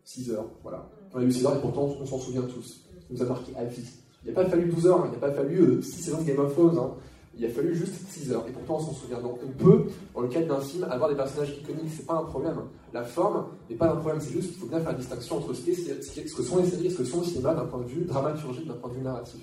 6 0.10 0.32
heures, 0.32 0.50
voilà. 0.64 0.90
On 1.14 1.20
a 1.20 1.24
vu 1.24 1.32
6 1.32 1.46
heures 1.46 1.58
et 1.58 1.62
pourtant 1.62 1.84
on 2.02 2.06
s'en 2.06 2.18
souvient 2.18 2.42
tous. 2.42 2.82
Ça 2.84 3.06
nous 3.12 3.22
a 3.22 3.26
marqué 3.26 3.56
à 3.56 3.66
vie. 3.66 3.88
Il 4.26 4.30
n'a 4.30 4.42
pas 4.42 4.50
fallu 4.50 4.66
12 4.66 4.88
heures, 4.88 5.02
hein. 5.02 5.08
il 5.08 5.12
n'a 5.12 5.20
pas 5.20 5.32
fallu 5.32 5.84
6 5.84 5.88
euh, 5.88 6.04
saisons 6.04 6.22
de 6.22 6.24
Game 6.24 6.40
of 6.40 6.52
Thrones. 6.54 6.80
Hein. 6.80 6.96
il 7.38 7.46
a 7.46 7.50
fallu 7.50 7.76
juste 7.76 7.94
6 8.10 8.32
heures. 8.32 8.44
Et 8.48 8.52
pourtant, 8.52 8.78
on 8.78 8.80
s'en 8.80 8.94
souvient. 8.94 9.22
Donc, 9.22 9.38
on 9.46 9.52
peut, 9.52 9.86
dans 10.16 10.22
le 10.22 10.28
cadre 10.28 10.48
d'un 10.48 10.62
film, 10.62 10.84
avoir 10.90 11.12
des 11.12 11.16
personnages 11.16 11.56
iconiques, 11.62 11.92
c'est 11.96 12.08
pas 12.08 12.16
un 12.16 12.24
problème. 12.24 12.60
La 12.92 13.04
forme 13.04 13.50
n'est 13.70 13.76
pas 13.76 13.92
un 13.92 13.98
problème, 13.98 14.20
c'est 14.20 14.34
juste 14.34 14.50
qu'il 14.50 14.58
faut 14.58 14.66
bien 14.66 14.80
faire 14.80 14.94
la 14.94 14.98
distinction 14.98 15.38
entre 15.38 15.54
ce, 15.54 15.72
ce 15.72 16.36
que 16.36 16.44
sont 16.44 16.58
les 16.58 16.66
séries 16.66 16.88
et 16.88 16.90
ce 16.90 16.98
que 16.98 17.04
sont 17.04 17.20
le 17.20 17.26
cinéma 17.26 17.54
d'un 17.54 17.66
point 17.66 17.82
de 17.82 17.88
vue 17.88 18.06
dramaturgique, 18.06 18.68
d'un 18.68 18.74
point 18.74 18.90
de 18.90 18.96
vue 18.96 19.04
narratif. 19.04 19.42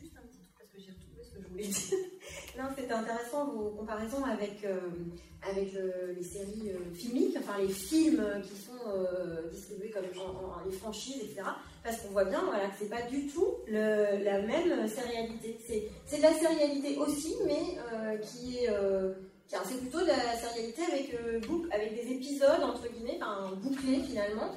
Juste 0.00 0.14
un 0.16 0.26
petit 0.28 0.38
truc 0.38 0.54
parce 0.56 0.70
que 0.70 0.78
j'ai 0.78 0.92
retrouvé 0.92 1.24
ce 1.24 1.36
que 1.36 1.42
je 1.42 1.48
voulais 1.50 1.66
dire. 1.66 2.09
C'était 2.76 2.92
intéressant 2.92 3.46
vos 3.46 3.70
comparaisons 3.70 4.24
avec, 4.24 4.64
euh, 4.64 4.78
avec 5.48 5.72
les 6.16 6.22
séries 6.22 6.72
euh, 6.72 6.94
filmiques, 6.94 7.36
enfin 7.38 7.58
les 7.58 7.72
films 7.72 8.22
qui 8.42 8.60
sont 8.60 8.88
euh, 8.88 9.48
distribués 9.50 9.90
comme 9.90 10.04
les 10.66 10.72
franchises, 10.72 11.16
etc. 11.22 11.42
Parce 11.82 11.98
qu'on 11.98 12.10
voit 12.10 12.24
bien 12.24 12.42
voilà, 12.44 12.68
que 12.68 12.74
c'est 12.78 12.90
pas 12.90 13.02
du 13.02 13.26
tout 13.28 13.46
le, 13.66 14.22
la 14.24 14.42
même 14.42 14.86
sérialité. 14.88 15.58
C'est 16.06 16.18
de 16.18 16.22
la 16.22 16.34
sérialité 16.34 16.96
aussi, 16.98 17.36
mais 17.46 17.78
qui 18.22 18.58
est 18.58 18.68
c'est 19.64 19.80
plutôt 19.80 20.00
de 20.00 20.06
la 20.06 20.36
sérialité 20.36 20.82
avec, 20.82 21.16
avec 21.72 21.94
des 21.94 22.12
épisodes, 22.12 22.62
entre 22.62 22.86
guillemets, 22.92 23.18
enfin, 23.20 23.50
bouclés 23.56 24.00
finalement. 24.00 24.52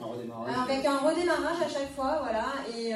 Avec 0.46 0.86
un 0.86 0.98
redémarrage 0.98 1.62
à 1.66 1.70
chaque 1.70 1.96
fois, 1.96 2.20
voilà. 2.22 2.46
Et, 2.78 2.94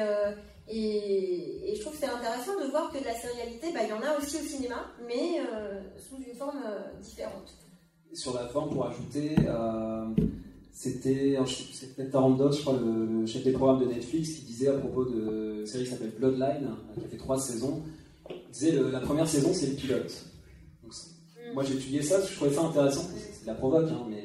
et, 0.70 1.74
je 1.74 1.80
trouve 1.80 1.92
que 1.92 1.98
c'est 2.00 2.06
intéressant 2.06 2.58
de 2.60 2.70
voir 2.70 2.90
que 2.92 2.98
de 2.98 3.04
la 3.04 3.14
sérialité, 3.14 3.68
bah, 3.72 3.80
il 3.84 3.88
y 3.88 3.92
en 3.92 4.02
a 4.02 4.18
aussi 4.18 4.36
au 4.36 4.46
cinéma, 4.46 4.86
mais 5.06 5.40
euh, 5.40 5.80
sous 5.96 6.16
une 6.16 6.34
forme 6.34 6.62
euh, 6.66 7.00
différente. 7.00 7.54
Sur 8.12 8.34
la 8.34 8.48
forme, 8.48 8.70
pour 8.70 8.86
ajouter, 8.86 9.36
euh, 9.46 10.06
c'était 10.72 11.38
peut-être 11.96 12.10
Tarandos, 12.10 12.52
je 12.52 12.60
crois, 12.62 12.78
le, 12.78 13.24
chef 13.26 13.44
des 13.44 13.52
programmes 13.52 13.80
de 13.80 13.86
Netflix, 13.86 14.30
qui 14.30 14.42
disait 14.42 14.68
à 14.68 14.74
propos 14.74 15.04
de 15.04 15.60
une 15.60 15.66
série 15.66 15.84
qui 15.84 15.90
s'appelle 15.90 16.12
Bloodline, 16.18 16.70
qui 16.98 17.04
a 17.04 17.08
fait 17.08 17.16
trois 17.16 17.38
saisons, 17.38 17.82
il 18.30 18.50
disait 18.52 18.72
la 18.72 19.00
première 19.00 19.28
saison, 19.28 19.50
c'est 19.52 19.68
le 19.68 19.76
pilote. 19.76 20.24
Mm. 20.82 21.54
Moi, 21.54 21.64
j'ai 21.64 21.74
étudié 21.74 22.02
ça, 22.02 22.20
je 22.20 22.34
trouvais 22.34 22.52
ça 22.52 22.62
intéressant, 22.62 23.08
c'est 23.14 23.46
la 23.46 23.54
provoque, 23.54 23.88
hein, 23.90 24.06
mais 24.08 24.22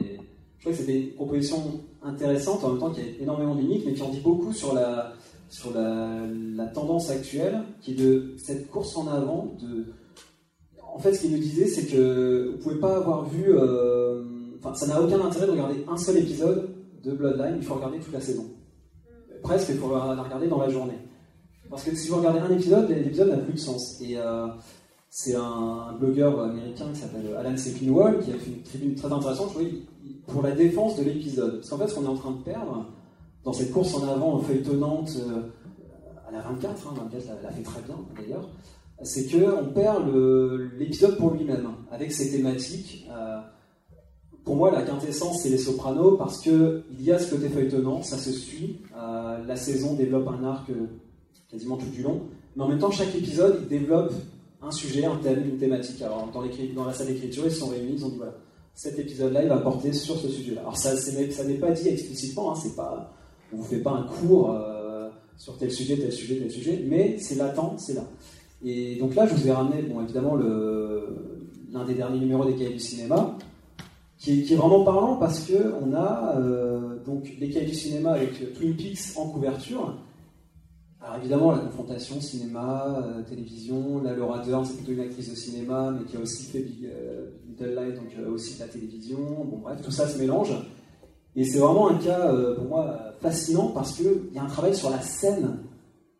je 0.57 0.61
trouvais 0.61 0.75
que 0.75 0.81
c'était 0.81 0.99
une 1.01 1.11
proposition 1.11 1.81
intéressante, 2.01 2.63
en 2.63 2.71
même 2.71 2.79
temps 2.79 2.91
qu'il 2.91 3.05
y 3.05 3.07
a 3.07 3.21
énormément 3.21 3.55
de 3.55 3.61
limites, 3.61 3.85
mais 3.85 3.93
qui 3.93 4.01
en 4.01 4.09
dit 4.09 4.21
beaucoup 4.21 4.53
sur 4.53 4.73
la 4.73 5.13
sur 5.53 5.71
la, 5.71 6.65
tendance 6.73 7.11
actuelle, 7.11 7.61
qui 7.79 7.91
est 7.91 7.95
de 7.95 8.33
cette 8.37 8.69
course 8.71 8.97
en 8.97 9.07
avant. 9.07 9.55
De... 9.61 9.85
En 10.95 10.97
fait, 10.97 11.13
ce 11.13 11.21
qu'il 11.21 11.31
nous 11.31 11.37
disait, 11.37 11.67
c'est 11.67 11.85
que 11.85 12.53
vous 12.53 12.57
pouvez 12.57 12.79
pas 12.79 12.97
avoir 12.97 13.25
vu. 13.25 13.45
Euh, 13.47 14.23
enfin, 14.59 14.73
ça 14.73 14.87
n'a 14.87 14.99
aucun 14.99 15.21
intérêt 15.21 15.45
de 15.45 15.51
regarder 15.51 15.85
un 15.87 15.97
seul 15.97 16.17
épisode 16.17 16.69
de 17.03 17.11
Bloodline, 17.11 17.57
il 17.57 17.63
faut 17.63 17.75
regarder 17.75 17.99
toute 17.99 18.13
la 18.13 18.21
saison. 18.21 18.45
Presque, 19.43 19.69
il 19.69 19.77
faut 19.77 19.91
la 19.91 20.23
regarder 20.23 20.47
dans 20.47 20.59
la 20.59 20.69
journée. 20.69 20.97
Parce 21.69 21.83
que 21.83 21.95
si 21.95 22.07
vous 22.09 22.17
regardez 22.17 22.39
un 22.39 22.49
épisode, 22.49 22.89
l'épisode 22.89 23.29
n'a 23.29 23.37
plus 23.37 23.53
de 23.53 23.59
sens. 23.59 24.01
Et 24.01 24.17
euh, 24.17 24.47
c'est 25.09 25.35
un, 25.35 25.93
blogueur 25.99 26.39
américain 26.39 26.85
qui 26.93 27.01
s'appelle 27.01 27.35
Alan 27.37 27.55
Sepinwall 27.55 28.19
qui 28.19 28.31
a 28.31 28.35
fait 28.35 28.49
une 28.49 28.63
tribune 28.63 28.95
très 28.95 29.11
intéressante 29.11 29.55
pour 30.27 30.41
la 30.41 30.51
défense 30.51 30.95
de 30.97 31.03
l'épisode. 31.03 31.57
Parce 31.57 31.69
qu'en 31.69 31.77
fait, 31.77 31.87
ce 31.89 31.95
qu'on 31.95 32.05
est 32.05 32.07
en 32.07 32.15
train 32.15 32.31
de 32.31 32.41
perdre, 32.43 32.87
dans 33.43 33.53
cette 33.53 33.71
course 33.71 33.93
en 33.95 34.07
avant 34.07 34.39
feuilletonnante 34.39 35.17
euh, 35.17 35.41
à 36.27 36.31
la 36.31 36.41
24, 36.41 36.87
hein, 36.87 36.93
24 37.11 37.43
l'a 37.43 37.51
fait 37.51 37.63
très 37.63 37.81
bien 37.81 37.95
d'ailleurs, 38.17 38.49
c'est 39.01 39.27
qu'on 39.27 39.65
perd 39.73 40.09
l'épisode 40.77 41.17
pour 41.17 41.31
lui-même, 41.31 41.67
avec 41.91 42.11
ses 42.11 42.31
thématiques. 42.31 43.05
Euh, 43.11 43.39
pour 44.45 44.55
moi, 44.55 44.71
la 44.71 44.83
quintessence, 44.83 45.41
c'est 45.41 45.49
les 45.49 45.57
sopranos, 45.57 46.17
parce 46.17 46.39
qu'il 46.39 46.83
y 46.99 47.11
a 47.11 47.19
ce 47.19 47.33
côté 47.33 47.49
feuilletonnant, 47.49 48.01
ça 48.01 48.17
se 48.17 48.31
suit. 48.31 48.81
Euh, 48.95 49.43
la 49.45 49.55
saison 49.55 49.95
développe 49.95 50.27
un 50.29 50.43
arc 50.43 50.71
quasiment 51.49 51.77
tout 51.77 51.87
du 51.87 52.03
long, 52.03 52.21
mais 52.55 52.63
en 52.63 52.67
même 52.69 52.79
temps, 52.79 52.91
chaque 52.91 53.13
épisode, 53.15 53.59
il 53.61 53.67
développe 53.67 54.13
un 54.61 54.71
sujet, 54.71 55.05
un 55.05 55.17
thème, 55.17 55.43
une 55.45 55.57
thématique. 55.57 56.01
Alors, 56.01 56.29
dans, 56.31 56.85
la 56.85 56.93
salle 56.93 57.07
d'écriture, 57.07 57.43
ils 57.45 57.51
se 57.51 57.59
sont 57.59 57.69
réunis, 57.69 57.95
ils 57.97 58.05
ont 58.05 58.09
dit 58.09 58.17
voilà, 58.17 58.35
cet 58.73 58.97
épisode-là, 58.99 59.43
il 59.43 59.49
va 59.49 59.57
porter 59.57 59.91
sur 59.91 60.17
ce 60.17 60.29
sujet-là. 60.29 60.61
Alors, 60.61 60.77
ça, 60.77 60.95
ça 60.95 61.43
n'est 61.43 61.55
pas 61.55 61.71
dit 61.71 61.89
explicitement, 61.89 62.51
hein, 62.51 62.55
c'est 62.61 62.75
pas 62.75 63.11
on 63.53 63.57
vous 63.57 63.63
fait 63.63 63.77
pas 63.77 63.91
un 63.91 64.03
cours 64.03 64.51
euh, 64.51 65.09
sur 65.37 65.57
tel 65.57 65.71
sujet, 65.71 65.97
tel 65.97 66.11
sujet, 66.11 66.37
tel 66.37 66.51
sujet, 66.51 66.83
mais 66.87 67.17
c'est 67.19 67.35
latent, 67.35 67.75
c'est 67.77 67.93
là. 67.93 68.03
Et 68.63 68.95
donc 68.95 69.15
là, 69.15 69.27
je 69.27 69.35
vous 69.35 69.47
ai 69.47 69.51
ramené, 69.51 69.81
bon, 69.83 70.01
évidemment, 70.01 70.35
l'un 70.35 71.85
des 71.85 71.95
derniers 71.95 72.19
numéros 72.19 72.45
des 72.45 72.53
cahiers 72.53 72.73
du 72.73 72.79
cinéma, 72.79 73.37
qui 74.17 74.41
est, 74.41 74.55
vraiment 74.55 74.85
parlant 74.85 75.17
parce 75.17 75.41
que 75.41 75.73
on 75.81 75.93
a 75.93 76.37
euh, 76.37 76.97
donc 77.05 77.29
les 77.41 77.49
cahiers 77.49 77.65
du 77.65 77.73
cinéma 77.73 78.11
avec 78.11 78.53
Twin 78.53 78.73
Peaks 78.73 79.17
en 79.17 79.27
couverture. 79.27 79.97
Alors 81.01 81.17
évidemment, 81.17 81.51
la 81.51 81.57
confrontation 81.57 82.21
cinéma, 82.21 83.03
euh, 83.03 83.21
télévision. 83.23 84.01
Là, 84.01 84.13
Laura 84.13 84.39
Dern, 84.39 84.63
c'est 84.63 84.77
plutôt 84.77 84.93
une 84.93 85.01
actrice 85.01 85.29
de 85.29 85.35
cinéma, 85.35 85.91
mais 85.91 86.05
qui 86.05 86.15
a 86.15 86.21
aussi 86.21 86.45
fait 86.45 86.59
Big, 86.59 86.89
Little 87.49 87.73
Light, 87.73 87.95
donc 87.95 88.33
aussi 88.33 88.55
de 88.55 88.59
la 88.61 88.67
télévision. 88.67 89.17
Bon, 89.19 89.57
bref, 89.57 89.81
tout 89.83 89.91
ça 89.91 90.07
se 90.07 90.17
mélange. 90.17 90.53
Et 91.35 91.45
c'est 91.45 91.57
vraiment 91.57 91.89
un 91.89 91.95
cas, 91.95 92.31
euh, 92.31 92.55
pour 92.55 92.65
moi, 92.65 92.99
fascinant 93.21 93.67
parce 93.67 93.93
qu'il 93.93 94.33
y 94.33 94.37
a 94.37 94.43
un 94.43 94.47
travail 94.47 94.75
sur 94.75 94.89
la 94.89 95.01
scène. 95.01 95.59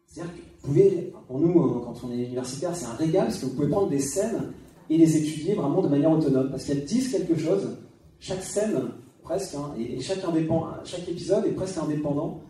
C'est-à-dire 0.07 0.34
que 0.34 0.39
vous 0.39 0.68
pouvez, 0.68 1.14
pour 1.28 1.39
nous, 1.39 1.59
euh, 1.59 1.82
quand 1.84 1.95
on 2.03 2.11
est 2.11 2.24
universitaire, 2.24 2.76
c'est 2.76 2.86
un 2.86 2.95
régal 2.95 3.26
parce 3.26 3.38
que 3.38 3.45
vous 3.45 3.53
pouvez 3.53 3.68
prendre 3.68 3.89
des 3.89 3.99
scènes 3.99 4.53
et 4.89 4.97
les 4.97 5.18
étudier 5.18 5.53
vraiment 5.53 5.82
de 5.82 5.88
manière 5.88 6.11
autonome. 6.11 6.49
Parce 6.49 6.66
qu'elles 6.66 6.86
disent 6.86 7.11
quelque 7.11 7.38
chose, 7.38 7.78
chaque 8.20 8.43
scène, 8.43 8.80
presque, 9.22 9.53
hein, 9.55 9.74
et, 9.78 9.99
chaque, 10.01 10.24
indépendant, 10.24 10.68
chaque 10.84 11.07
épisode 11.07 11.45
est 11.45 11.51
presque 11.51 11.78
indépendant. 11.78 12.41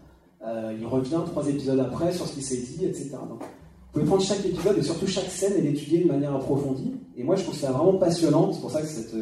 Euh, 0.45 0.75
il 0.79 0.85
revient 0.85 1.21
trois 1.25 1.47
épisodes 1.47 1.79
après 1.79 2.13
sur 2.13 2.27
ce 2.27 2.33
qui 2.33 2.41
s'est 2.41 2.57
dit, 2.57 2.85
etc. 2.85 3.11
Donc, 3.29 3.41
vous 3.41 3.99
pouvez 3.99 4.05
prendre 4.05 4.23
chaque 4.23 4.45
épisode 4.45 4.77
et 4.77 4.83
surtout 4.83 5.07
chaque 5.07 5.29
scène 5.29 5.53
et 5.57 5.61
l'étudier 5.61 6.03
de 6.03 6.07
manière 6.07 6.33
approfondie. 6.33 6.93
Et 7.17 7.23
moi, 7.23 7.35
je 7.35 7.43
trouve 7.43 7.55
ça 7.55 7.71
vraiment 7.71 7.97
passionnant. 7.97 8.53
C'est 8.53 8.61
pour 8.61 8.71
ça 8.71 8.81
que 8.81 8.87
cette 8.87 9.15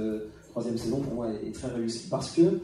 troisième 0.52 0.78
saison, 0.78 1.00
pour 1.00 1.14
moi, 1.14 1.28
est, 1.30 1.48
est 1.48 1.52
très 1.52 1.68
réussie. 1.70 2.08
Parce 2.10 2.32
que 2.32 2.62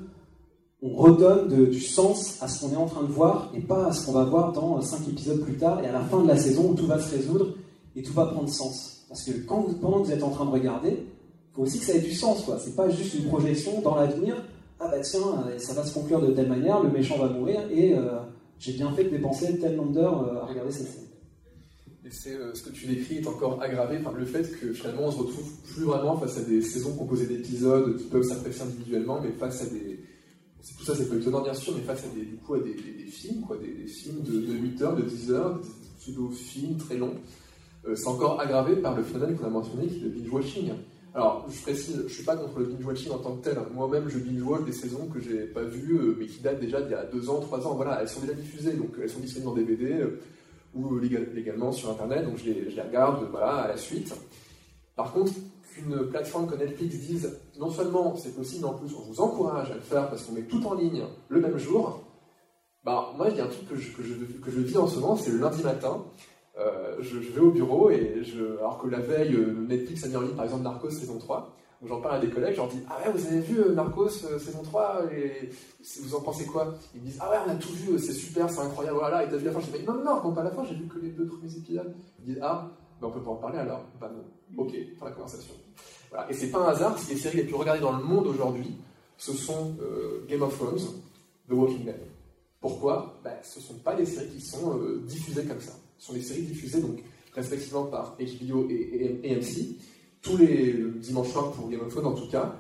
on 0.82 0.96
redonne 0.96 1.70
du 1.70 1.82
sens 1.82 2.38
à 2.42 2.48
ce 2.48 2.62
qu'on 2.62 2.72
est 2.72 2.78
en 2.78 2.86
train 2.86 3.02
de 3.02 3.12
voir 3.12 3.52
et 3.56 3.62
pas 3.62 3.88
à 3.88 3.92
ce 3.92 4.06
qu'on 4.06 4.12
va 4.12 4.26
voir 4.26 4.52
dans 4.54 4.80
cinq 4.82 5.08
épisodes 5.08 5.42
plus 5.42 5.56
tard 5.56 5.84
et 5.84 5.88
à 5.88 5.92
la 5.92 6.02
fin 6.02 6.22
de 6.22 6.28
la 6.28 6.38
saison 6.38 6.72
où 6.72 6.76
tout 6.76 6.86
va 6.86 7.00
se 7.00 7.16
résoudre 7.16 7.56
et 7.96 8.04
tout 8.04 8.14
va 8.14 8.28
prendre 8.28 8.50
sens. 8.50 9.06
Parce 9.10 9.24
que 9.24 9.32
quand 9.48 9.64
pendant 9.82 10.02
que 10.02 10.08
vous 10.08 10.14
êtes 10.14 10.24
en 10.24 10.30
train 10.30 10.46
de 10.46 10.52
regarder, 10.52 10.90
il 10.92 11.56
faut 11.56 11.64
aussi 11.64 11.80
que 11.80 11.86
ça 11.86 11.96
ait 11.96 12.00
du 12.00 12.14
sens. 12.14 12.44
quoi. 12.44 12.60
C'est 12.60 12.76
pas 12.76 12.90
juste 12.90 13.16
une 13.16 13.26
projection 13.26 13.82
dans 13.82 13.96
l'avenir. 13.96 14.36
Ah 14.80 14.90
bah 14.90 15.00
tiens, 15.02 15.22
euh, 15.48 15.58
ça 15.58 15.74
va 15.74 15.84
se 15.84 15.94
conclure 15.94 16.22
de 16.22 16.32
telle 16.32 16.48
manière, 16.48 16.84
le 16.84 16.92
méchant 16.92 17.18
va 17.18 17.30
mourir 17.30 17.62
et 17.72 17.96
euh, 17.96 18.20
j'ai 18.60 18.74
bien 18.74 18.92
fait 18.92 19.06
de 19.06 19.10
dépenser 19.10 19.58
tel 19.58 19.76
nombre 19.76 19.94
d'heures 19.94 20.22
euh, 20.22 20.42
à 20.42 20.46
regarder 20.46 20.72
cette 20.72 20.88
scène. 20.88 21.04
Et 22.06 22.12
c'est 22.12 22.38
ce 22.54 22.62
que 22.62 22.70
tu 22.70 22.86
décris 22.86 23.18
est 23.18 23.28
encore 23.28 23.62
aggravé 23.62 23.98
par 23.98 24.14
le 24.14 24.24
fait 24.24 24.44
que 24.60 24.72
finalement 24.72 25.08
on 25.08 25.12
se 25.12 25.18
retrouve 25.18 25.52
plus 25.74 25.84
vraiment 25.84 26.16
face 26.18 26.38
à 26.38 26.42
des 26.42 26.62
saisons 26.62 26.94
composées 26.94 27.26
d'épisodes 27.26 27.98
qui 27.98 28.06
peuvent 28.06 28.24
s'apprécier 28.24 28.62
individuellement, 28.62 29.20
mais 29.22 29.32
face 29.32 29.64
à 29.64 29.66
des, 29.66 29.97
tout 30.76 30.84
ça, 30.84 30.96
c'est 30.96 31.10
pas 31.10 31.16
étonnant, 31.16 31.42
bien 31.42 31.54
sûr, 31.54 31.74
mais 31.76 31.82
face 31.82 32.04
à 32.06 32.08
des, 32.16 32.26
du 32.26 32.38
coup, 32.38 32.56
à 32.56 32.60
des, 32.60 32.74
films, 32.74 33.42
quoi, 33.42 33.58
des, 33.58 33.88
films 33.88 34.22
de, 34.24 34.54
8 34.54 34.82
heures, 34.82 34.96
de 34.96 35.04
10 35.04 35.32
heures, 35.32 35.60
des 35.60 35.68
pseudo-films 36.00 36.78
très 36.78 36.98
longs, 36.98 37.16
euh, 37.88 37.96
c'est 37.96 38.08
encore 38.08 38.40
aggravé 38.40 38.76
par 38.78 38.96
le 38.96 39.04
phénomène 39.04 39.38
qu'on 39.38 39.46
a 39.46 39.50
mentionné, 39.50 39.88
qui 39.88 39.98
est 39.98 40.04
le 40.04 40.10
binge-watching. 40.10 40.72
Alors, 41.14 41.48
je 41.50 41.62
précise, 41.62 42.04
je 42.08 42.14
suis 42.14 42.24
pas 42.24 42.36
contre 42.36 42.60
le 42.60 42.66
binge-watching 42.66 43.12
en 43.12 43.20
tant 43.20 43.36
que 43.36 43.44
tel. 43.44 43.58
Moi-même, 43.74 44.10
je 44.10 44.20
binge-watch 44.20 44.66
des 44.66 44.72
saisons 44.72 45.08
que 45.08 45.20
j'ai 45.20 45.46
pas 45.46 45.64
vues, 45.64 45.98
euh, 45.98 46.16
mais 46.20 46.26
qui 46.26 46.42
datent 46.42 46.60
déjà 46.60 46.82
d'il 46.82 46.92
y 46.92 46.96
a 46.96 47.06
2 47.06 47.30
ans, 47.30 47.40
3 47.40 47.68
ans. 47.68 47.76
Voilà, 47.76 48.02
elles 48.02 48.10
sont 48.10 48.22
déjà 48.22 48.34
diffusées, 48.34 48.74
donc 48.74 48.92
elles 49.02 49.10
sont 49.10 49.20
disponibles 49.20 49.52
en 49.52 49.56
DVD 49.56 49.94
euh, 49.94 50.20
ou 50.76 51.00
légalement 51.00 51.72
sur 51.72 51.90
Internet, 51.90 52.26
donc 52.26 52.38
je 52.38 52.46
les, 52.46 52.70
je 52.70 52.76
les 52.76 52.82
regarde 52.82 53.28
voilà, 53.32 53.56
à 53.56 53.68
la 53.70 53.78
suite. 53.78 54.14
Par 54.96 55.12
contre, 55.14 55.32
qu'une 55.78 56.08
plateforme 56.10 56.48
comme 56.48 56.60
Netflix 56.60 56.98
dise 56.98 57.40
non 57.60 57.70
seulement 57.70 58.16
c'est 58.16 58.36
possible, 58.36 58.64
mais 58.64 58.70
en 58.70 58.74
plus 58.74 58.94
on 58.96 59.02
vous 59.02 59.22
encourage 59.22 59.72
à 59.72 59.76
le 59.76 59.82
faire 59.82 60.10
parce 60.10 60.24
qu'on 60.24 60.34
met 60.34 60.44
tout 60.44 60.66
en 60.66 60.74
ligne 60.74 61.04
le 61.30 61.40
même 61.40 61.58
jour, 61.58 62.02
bah, 62.84 63.14
moi 63.18 63.30
il 63.30 63.38
y 63.38 63.42
a 63.42 63.46
un 63.46 63.48
truc 63.48 63.68
que 63.70 63.76
je, 63.76 63.96
que 63.96 64.04
je, 64.04 64.14
que 64.16 64.50
vis 64.50 64.78
en 64.78 64.88
ce 64.88 65.00
moment, 65.00 65.16
c'est 65.16 65.32
le 65.32 65.40
lundi 65.40 65.64
matin. 65.64 66.04
Euh, 66.60 66.96
je, 67.02 67.20
vais 67.20 67.40
au 67.40 67.52
bureau 67.52 67.92
et 67.92 68.24
je, 68.24 68.58
alors 68.58 68.80
que 68.80 68.88
la 68.88 69.00
veille, 69.00 69.36
euh, 69.36 69.54
Netflix 69.68 70.04
a 70.06 70.08
mis 70.08 70.16
en 70.16 70.22
ligne 70.22 70.36
par 70.36 70.46
exemple 70.46 70.64
Narcos 70.64 70.90
saison 70.90 71.20
3, 71.20 71.56
donc 71.82 71.90
j'en 71.90 72.02
parle 72.02 72.16
à 72.16 72.20
des 72.20 72.30
collègues, 72.30 72.54
je 72.54 72.58
leur 72.58 72.68
dis 72.68 72.82
Ah 72.90 72.98
ouais, 73.00 73.12
vous 73.12 73.28
avez 73.28 73.40
vu 73.40 73.60
euh, 73.60 73.76
Narcos 73.76 74.10
saison 74.10 74.64
3 74.64 75.04
et 75.14 75.50
vous 76.02 76.16
en 76.16 76.22
pensez 76.22 76.46
quoi? 76.48 76.74
Ils 76.96 77.02
me 77.02 77.06
disent 77.06 77.20
Ah 77.22 77.30
ouais, 77.30 77.38
on 77.46 77.52
a 77.52 77.56
tout 77.56 77.74
vu, 77.74 78.00
c'est 78.00 78.14
super, 78.14 78.50
c'est 78.50 78.62
incroyable, 78.62 78.98
voilà, 78.98 79.24
et 79.24 79.30
t'as 79.30 79.38
vu 79.38 79.46
la 79.46 79.52
fin 79.52 79.60
Je 79.60 79.78
dis 79.78 79.86
Non, 79.86 79.94
non, 79.94 80.24
non, 80.24 80.34
pas 80.34 80.44
la 80.44 80.50
fin, 80.50 80.64
j'ai 80.64 80.74
vu 80.74 80.88
que 80.88 80.98
les 80.98 81.10
deux 81.10 81.28
premiers 81.28 81.56
épisodes. 81.56 81.94
Ils 82.20 82.26
disent 82.26 82.40
Ah, 82.42 82.72
ben 83.00 83.08
on 83.08 83.12
peut 83.12 83.22
pas 83.22 83.32
en 83.32 83.36
parler 83.36 83.60
alors 83.60 83.84
Bah 84.02 84.12
non, 84.12 84.64
ok, 84.64 84.74
fin 84.98 85.06
la 85.06 85.12
conversation. 85.12 85.54
Et 86.30 86.34
c'est 86.34 86.50
pas 86.50 86.60
un 86.60 86.70
hasard 86.70 86.98
si 86.98 87.14
les 87.14 87.20
séries 87.20 87.38
les 87.38 87.44
plus 87.44 87.56
regardées 87.56 87.82
dans 87.82 87.96
le 87.96 88.04
monde 88.04 88.28
aujourd'hui, 88.28 88.78
ce 89.18 89.34
sont 89.34 89.76
euh, 89.82 90.26
Game 90.28 90.42
of 90.42 90.58
Thrones, 90.58 90.80
The 91.50 91.54
Walking 91.54 91.86
Dead. 91.86 92.00
Pourquoi? 92.60 93.20
Ben, 93.24 93.34
Ce 93.44 93.60
ne 93.60 93.64
sont 93.64 93.76
pas 93.76 93.96
des 93.96 94.06
séries 94.06 94.30
qui 94.30 94.42
sont 94.42 94.78
euh, 94.78 95.04
diffusées 95.06 95.46
comme 95.46 95.60
ça. 95.60 95.74
Ce 95.98 96.08
sont 96.08 96.14
des 96.14 96.22
séries 96.22 96.44
diffusées 96.44 96.82
donc 96.82 97.00
respectivement 97.34 97.86
par 97.86 98.18
HBO 98.18 98.68
et, 98.70 99.20
AMC. 99.24 99.78
Tous 100.22 100.38
les 100.38 100.74
dimanches 100.96 101.34
pour 101.34 101.70
Game 101.70 101.82
of 101.82 101.90
Thrones 101.90 102.08
en 102.08 102.14
tout 102.14 102.28
cas, 102.30 102.56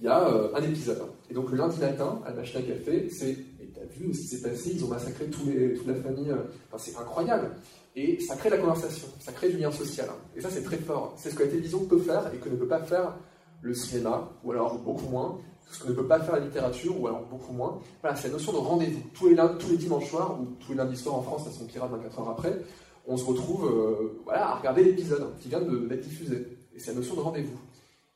il 0.00 0.04
y 0.04 0.08
a 0.08 0.28
euh, 0.28 0.54
un 0.54 0.62
épisode. 0.62 1.02
Et 1.30 1.34
donc 1.34 1.50
le 1.50 1.56
lundi 1.56 1.78
matin, 1.78 2.20
à 2.24 2.30
la 2.30 2.36
machine 2.36 2.58
à 2.58 2.62
café, 2.62 3.08
c'est 3.10 3.30
et 3.30 3.70
t'as 3.74 3.84
vu 3.84 4.12
ce 4.12 4.20
qui 4.20 4.26
s'est 4.26 4.42
passé, 4.42 4.72
ils 4.74 4.84
ont 4.84 4.88
massacré 4.88 5.26
tous 5.26 5.46
les, 5.46 5.74
toute 5.74 5.86
la 5.86 5.94
famille. 5.94 6.32
Enfin, 6.32 6.78
c'est 6.78 6.96
incroyable. 6.96 7.52
Et 7.96 8.20
ça 8.20 8.36
crée 8.36 8.50
la 8.50 8.58
conversation, 8.58 9.08
ça 9.18 9.32
crée 9.32 9.48
du 9.48 9.56
lien 9.56 9.72
social. 9.72 10.08
Et 10.36 10.42
ça, 10.42 10.50
c'est 10.50 10.62
très 10.62 10.76
fort. 10.76 11.14
C'est 11.16 11.30
ce 11.30 11.34
que 11.34 11.44
la 11.44 11.48
télévision 11.48 11.80
peut 11.86 11.98
faire 11.98 12.30
et 12.34 12.36
que 12.36 12.50
ne 12.50 12.56
peut 12.56 12.68
pas 12.68 12.82
faire 12.82 13.16
le 13.62 13.72
cinéma, 13.72 14.30
ou 14.44 14.52
alors 14.52 14.78
beaucoup 14.78 15.08
moins. 15.08 15.38
Ce 15.70 15.82
que 15.82 15.88
ne 15.88 15.94
peut 15.94 16.06
pas 16.06 16.20
faire 16.20 16.34
la 16.34 16.44
littérature, 16.44 17.00
ou 17.00 17.06
alors 17.06 17.22
beaucoup 17.22 17.54
moins. 17.54 17.80
Voilà, 18.02 18.14
c'est 18.14 18.28
la 18.28 18.34
notion 18.34 18.52
de 18.52 18.58
rendez-vous. 18.58 19.02
Tous 19.14 19.28
les, 19.28 19.36
tous 19.58 19.70
les 19.70 19.78
dimanches 19.78 20.10
soirs, 20.10 20.38
ou 20.38 20.44
tous 20.60 20.72
les 20.72 20.76
lundis 20.76 20.96
soirs 20.96 21.16
en 21.16 21.22
France, 21.22 21.44
ça 21.44 21.50
son 21.50 21.64
pirate 21.64 21.90
24 21.90 22.20
heures 22.20 22.28
après, 22.28 22.60
on 23.06 23.16
se 23.16 23.24
retrouve 23.24 23.66
euh, 23.66 24.20
voilà, 24.24 24.50
à 24.50 24.54
regarder 24.56 24.84
l'épisode 24.84 25.26
qui 25.40 25.48
vient 25.48 25.60
d'être 25.60 26.02
diffusé. 26.02 26.46
Et 26.74 26.78
c'est 26.78 26.92
la 26.92 26.98
notion 26.98 27.14
de 27.14 27.20
rendez-vous. 27.20 27.58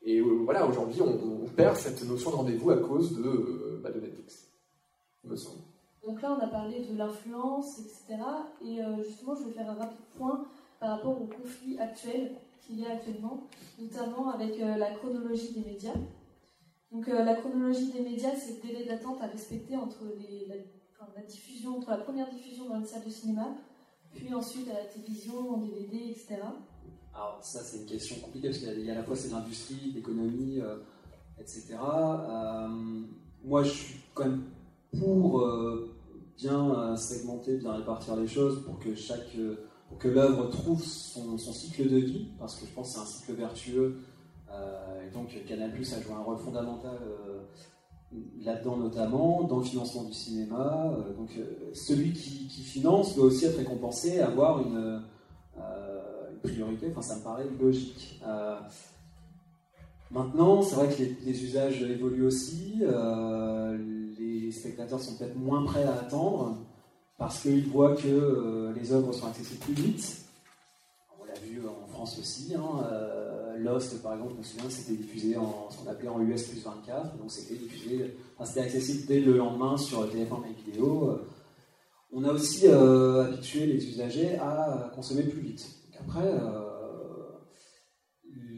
Et 0.03 0.19
euh, 0.19 0.41
voilà, 0.45 0.67
aujourd'hui, 0.67 1.01
on, 1.01 1.47
perd 1.55 1.75
cette 1.75 2.07
notion 2.07 2.29
de 2.29 2.35
rendez-vous 2.35 2.69
à 2.69 2.77
cause 2.77 3.17
de, 3.17 3.27
euh, 3.27 3.81
bah, 3.83 3.91
de 3.91 3.99
Netflix, 3.99 4.47
me 5.25 5.35
semble. 5.35 5.59
Donc 6.05 6.21
là, 6.21 6.35
on 6.37 6.43
a 6.43 6.47
parlé 6.47 6.79
de 6.79 6.97
l'influence, 6.97 7.79
etc. 7.79 8.21
Et 8.65 8.81
euh, 8.81 9.03
justement, 9.03 9.35
je 9.35 9.43
vais 9.43 9.51
faire 9.51 9.69
un 9.69 9.75
rapide 9.75 10.05
point 10.17 10.45
par 10.79 10.97
rapport 10.97 11.21
au 11.21 11.25
conflit 11.25 11.77
actuel 11.79 12.35
qu'il 12.61 12.79
y 12.79 12.85
a 12.85 12.93
actuellement, 12.93 13.47
notamment 13.79 14.29
avec 14.31 14.59
euh, 14.59 14.77
la 14.77 14.91
chronologie 14.93 15.53
des 15.53 15.61
médias. 15.61 15.93
Donc 16.91 17.07
euh, 17.07 17.23
la 17.23 17.35
chronologie 17.35 17.91
des 17.91 18.01
médias, 18.01 18.35
c'est 18.35 18.55
le 18.55 18.67
délai 18.67 18.85
d'attente 18.85 19.21
à 19.21 19.27
respecter 19.27 19.77
entre 19.77 19.99
la, 21.15 21.21
diffusion, 21.23 21.77
entre 21.77 21.91
la 21.91 21.97
première 21.97 22.29
diffusion 22.29 22.67
dans 22.67 22.79
une 22.79 22.85
salle 22.85 23.05
de 23.05 23.09
cinéma, 23.09 23.55
puis 24.13 24.33
ensuite 24.33 24.67
à 24.69 24.73
la 24.73 24.85
télévision, 24.85 25.51
en 25.51 25.57
DVD, 25.57 25.97
etc. 26.09 26.37
Alors 27.13 27.39
ça, 27.41 27.59
c'est 27.59 27.77
une 27.77 27.85
question 27.85 28.15
compliquée 28.17 28.49
parce 28.49 28.59
qu'il 28.59 28.85
y, 28.85 28.89
a 28.89 28.93
à 28.93 28.95
la 28.95 29.03
fois 29.03 29.15
c'est 29.15 29.29
l'industrie, 29.29 29.91
l'économie, 29.93 30.59
etc. 31.39 31.77
moi, 33.43 33.63
je 33.63 33.69
suis 33.69 33.99
quand 34.13 34.25
même 34.25 34.43
pour 34.97 35.41
euh, 35.41 35.95
bien 36.37 36.73
euh, 36.75 36.95
segmenter, 36.95 37.57
bien 37.57 37.73
répartir 37.73 38.15
les 38.15 38.27
choses, 38.27 38.63
pour 38.65 38.79
que 38.79 38.95
chaque 38.95 39.35
euh, 39.37 39.55
pour 39.89 39.97
que 39.97 40.07
l'œuvre 40.07 40.49
trouve 40.49 40.81
son, 40.81 41.37
cycle 41.37 41.89
de 41.89 41.97
vie, 41.97 42.27
parce 42.39 42.55
que 42.55 42.65
je 42.65 42.71
pense 42.71 42.87
que 42.87 42.93
c'est 42.93 43.01
un 43.01 43.05
cycle 43.05 43.33
vertueux. 43.33 43.97
et 44.49 45.13
donc 45.13 45.37
Canal 45.45 45.69
a 45.69 46.01
joué 46.01 46.13
un 46.13 46.23
rôle 46.23 46.37
fondamental 46.37 46.97
là-dedans 48.41 48.77
notamment, 48.77 49.43
dans 49.43 49.57
le 49.57 49.65
financement 49.65 50.05
du 50.05 50.13
cinéma. 50.13 50.95
donc 51.17 51.37
celui 51.73 52.13
qui, 52.13 52.47
finance 52.63 53.17
doit 53.17 53.25
aussi 53.25 53.43
être 53.43 53.57
récompensé, 53.57 54.21
avoir 54.21 54.61
une, 54.61 55.01
priorité, 56.41 56.87
enfin 56.91 57.01
ça 57.01 57.17
me 57.17 57.23
paraît 57.23 57.47
logique. 57.59 58.23
maintenant, 60.09 60.61
c'est 60.61 60.75
vrai 60.75 60.87
que 60.87 61.03
les, 61.03 61.43
usages 61.43 61.81
évoluent 61.83 62.27
aussi 62.27 62.81
les 64.39 64.51
spectateurs 64.51 64.99
sont 64.99 65.15
peut-être 65.15 65.35
moins 65.35 65.63
prêts 65.63 65.83
à 65.83 65.93
attendre 65.93 66.57
parce 67.17 67.41
qu'ils 67.41 67.67
voient 67.67 67.95
que 67.95 68.07
euh, 68.07 68.73
les 68.73 68.91
œuvres 68.91 69.13
sont 69.13 69.27
accessibles 69.27 69.59
plus 69.59 69.73
vite. 69.73 70.25
On 71.19 71.25
l'a 71.25 71.39
vu 71.39 71.61
en 71.67 71.87
France 71.87 72.17
aussi. 72.19 72.53
Hein, 72.55 72.83
euh, 72.91 73.57
Lost, 73.57 74.01
par 74.01 74.13
exemple, 74.13 74.33
je 74.33 74.37
me 74.39 74.43
souviens, 74.43 74.69
c'était 74.69 74.93
diffusé 74.93 75.37
en 75.37 75.69
ce 75.69 76.07
en 76.07 76.21
US 76.21 76.43
plus 76.43 76.63
24, 76.63 77.17
donc 77.17 77.31
c'était 77.31 77.55
diffusé, 77.55 78.15
c'était 78.43 78.61
accessible 78.61 79.05
dès 79.07 79.19
le 79.19 79.37
lendemain 79.37 79.77
sur 79.77 80.07
TF1 80.07 80.41
Make 80.41 80.65
Vidéo. 80.65 81.19
On 82.11 82.23
a 82.23 82.31
aussi 82.31 82.67
euh, 82.67 83.25
habitué 83.25 83.67
les 83.67 83.87
usagers 83.87 84.37
à 84.39 84.91
consommer 84.95 85.23
plus 85.23 85.41
vite. 85.41 85.67
après, 85.99 86.27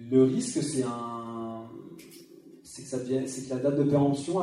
le 0.09 0.24
risque, 0.24 0.63
c'est 0.63 0.84
un 0.84 1.22
c'est 2.74 3.47
que, 3.47 3.53
la 3.53 3.59
date 3.59 3.78
de 3.78 3.84
péremption 3.84 4.39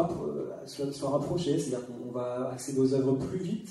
soit, 0.66 0.92
soit 0.92 1.10
rapprochée, 1.10 1.58
c'est-à-dire 1.58 1.86
qu'on 1.88 2.12
va 2.12 2.50
accéder 2.52 2.78
aux 2.78 2.94
œuvres 2.94 3.14
plus 3.14 3.38
vite, 3.38 3.68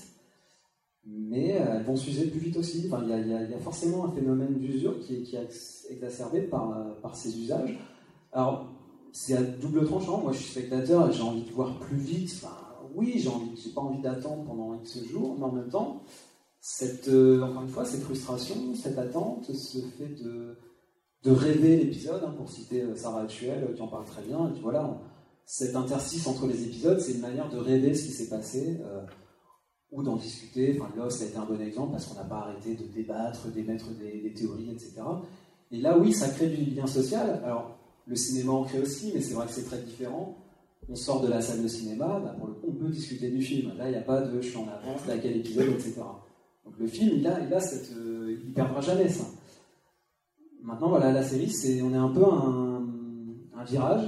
mais 1.05 1.47
elles 1.47 1.83
vont 1.85 1.95
s'user 1.95 2.27
plus 2.27 2.41
vite 2.41 2.57
aussi. 2.57 2.83
Enfin, 2.87 3.01
il, 3.03 3.09
y 3.09 3.53
a, 3.53 3.59
forcément 3.59 4.05
un 4.05 4.11
phénomène 4.11 4.59
d'usure 4.59 4.99
qui, 4.99 5.15
est 5.33 5.89
exacerbé 5.89 6.41
par, 6.41 7.15
ces 7.15 7.39
usages. 7.39 7.79
Alors, 8.33 8.67
c'est 9.13 9.37
à 9.37 9.41
double 9.41 9.85
tranchant. 9.85 10.21
Moi, 10.21 10.33
je 10.33 10.39
suis 10.39 10.51
spectateur 10.51 11.09
j'ai 11.11 11.23
envie 11.23 11.43
de 11.43 11.51
voir 11.51 11.79
plus 11.79 11.97
vite. 11.97 12.29
Enfin, 12.35 12.55
oui, 12.95 13.25
j'ai 13.55 13.69
pas 13.71 13.81
envie 13.81 14.01
d'attendre 14.01 14.43
pendant 14.43 14.75
X 14.75 15.05
jours, 15.05 15.37
mais 15.39 15.45
en 15.45 15.53
même 15.53 15.69
temps, 15.69 16.03
cette, 16.59 17.07
euh, 17.07 17.41
encore 17.43 17.61
une 17.61 17.69
fois, 17.69 17.85
cette 17.85 18.01
frustration, 18.01 18.75
cette 18.75 18.97
attente 18.97 19.53
se 19.53 19.79
fait 19.97 20.21
de, 20.21 20.57
de 21.23 21.31
rêver 21.31 21.77
l'épisode, 21.77 22.23
hein, 22.25 22.33
pour 22.37 22.49
citer 22.49 22.81
euh, 22.81 22.95
Sarah 22.95 23.23
Actuel 23.23 23.63
euh, 23.63 23.73
qui 23.73 23.81
en 23.81 23.87
parle 23.87 24.05
très 24.05 24.21
bien. 24.21 24.47
Et 24.47 24.51
puis 24.51 24.61
voilà, 24.61 24.99
cet 25.45 25.75
interstice 25.75 26.25
entre 26.27 26.47
les 26.47 26.63
épisodes, 26.63 26.99
c'est 26.99 27.13
une 27.13 27.21
manière 27.21 27.49
de 27.49 27.57
rêver 27.57 27.93
ce 27.93 28.05
qui 28.05 28.11
s'est 28.11 28.29
passé 28.29 28.77
euh, 28.81 29.01
ou 29.91 30.01
d'en 30.01 30.15
discuter. 30.15 30.79
Enfin, 30.79 30.91
Lost 30.95 31.21
a 31.21 31.25
été 31.25 31.37
un 31.37 31.45
bon 31.45 31.59
exemple 31.59 31.91
parce 31.91 32.05
qu'on 32.05 32.15
n'a 32.15 32.23
pas 32.23 32.37
arrêté 32.37 32.75
de 32.75 32.83
débattre, 32.83 33.47
d'émettre 33.49 33.87
des, 33.97 34.33
théories, 34.33 34.71
etc. 34.71 35.01
Et 35.71 35.81
là, 35.81 35.97
oui, 35.97 36.13
ça 36.13 36.29
crée 36.29 36.47
du 36.47 36.63
lien 36.71 36.87
social. 36.87 37.41
Alors, 37.43 37.77
le 38.05 38.15
cinéma 38.15 38.53
en 38.53 38.63
crée 38.63 38.79
aussi, 38.79 39.11
mais 39.13 39.21
c'est 39.21 39.33
vrai 39.33 39.45
que 39.45 39.53
c'est 39.53 39.65
très 39.65 39.79
différent. 39.79 40.37
On 40.87 40.95
sort 40.95 41.21
de 41.21 41.27
la 41.27 41.41
salle 41.41 41.61
de 41.61 41.67
cinéma, 41.67 42.19
bah, 42.19 42.35
on 42.67 42.71
peut 42.71 42.89
discuter 42.89 43.29
du 43.29 43.41
film. 43.41 43.77
Là, 43.77 43.87
il 43.89 43.91
n'y 43.91 43.97
a 43.97 44.01
pas 44.01 44.21
de 44.21 44.41
je 44.41 44.47
suis 44.47 44.57
en 44.57 44.67
avance, 44.67 45.05
là, 45.05 45.17
quel 45.21 45.37
épisode, 45.37 45.69
etc. 45.69 46.01
Donc 46.65 46.73
le 46.79 46.87
film, 46.87 47.11
il 47.17 47.27
a, 47.27 47.39
il 47.41 47.53
a 47.53 47.59
cette, 47.59 47.91
il 47.91 48.53
perdra 48.53 48.81
jamais 48.81 49.09
ça. 49.09 49.25
Maintenant, 50.61 50.89
voilà, 50.89 51.11
la 51.11 51.23
série, 51.23 51.49
c'est, 51.49 51.81
on 51.81 51.93
est 51.93 51.97
un 51.97 52.09
peu 52.09 52.23
un, 52.23 53.63
virage. 53.65 54.07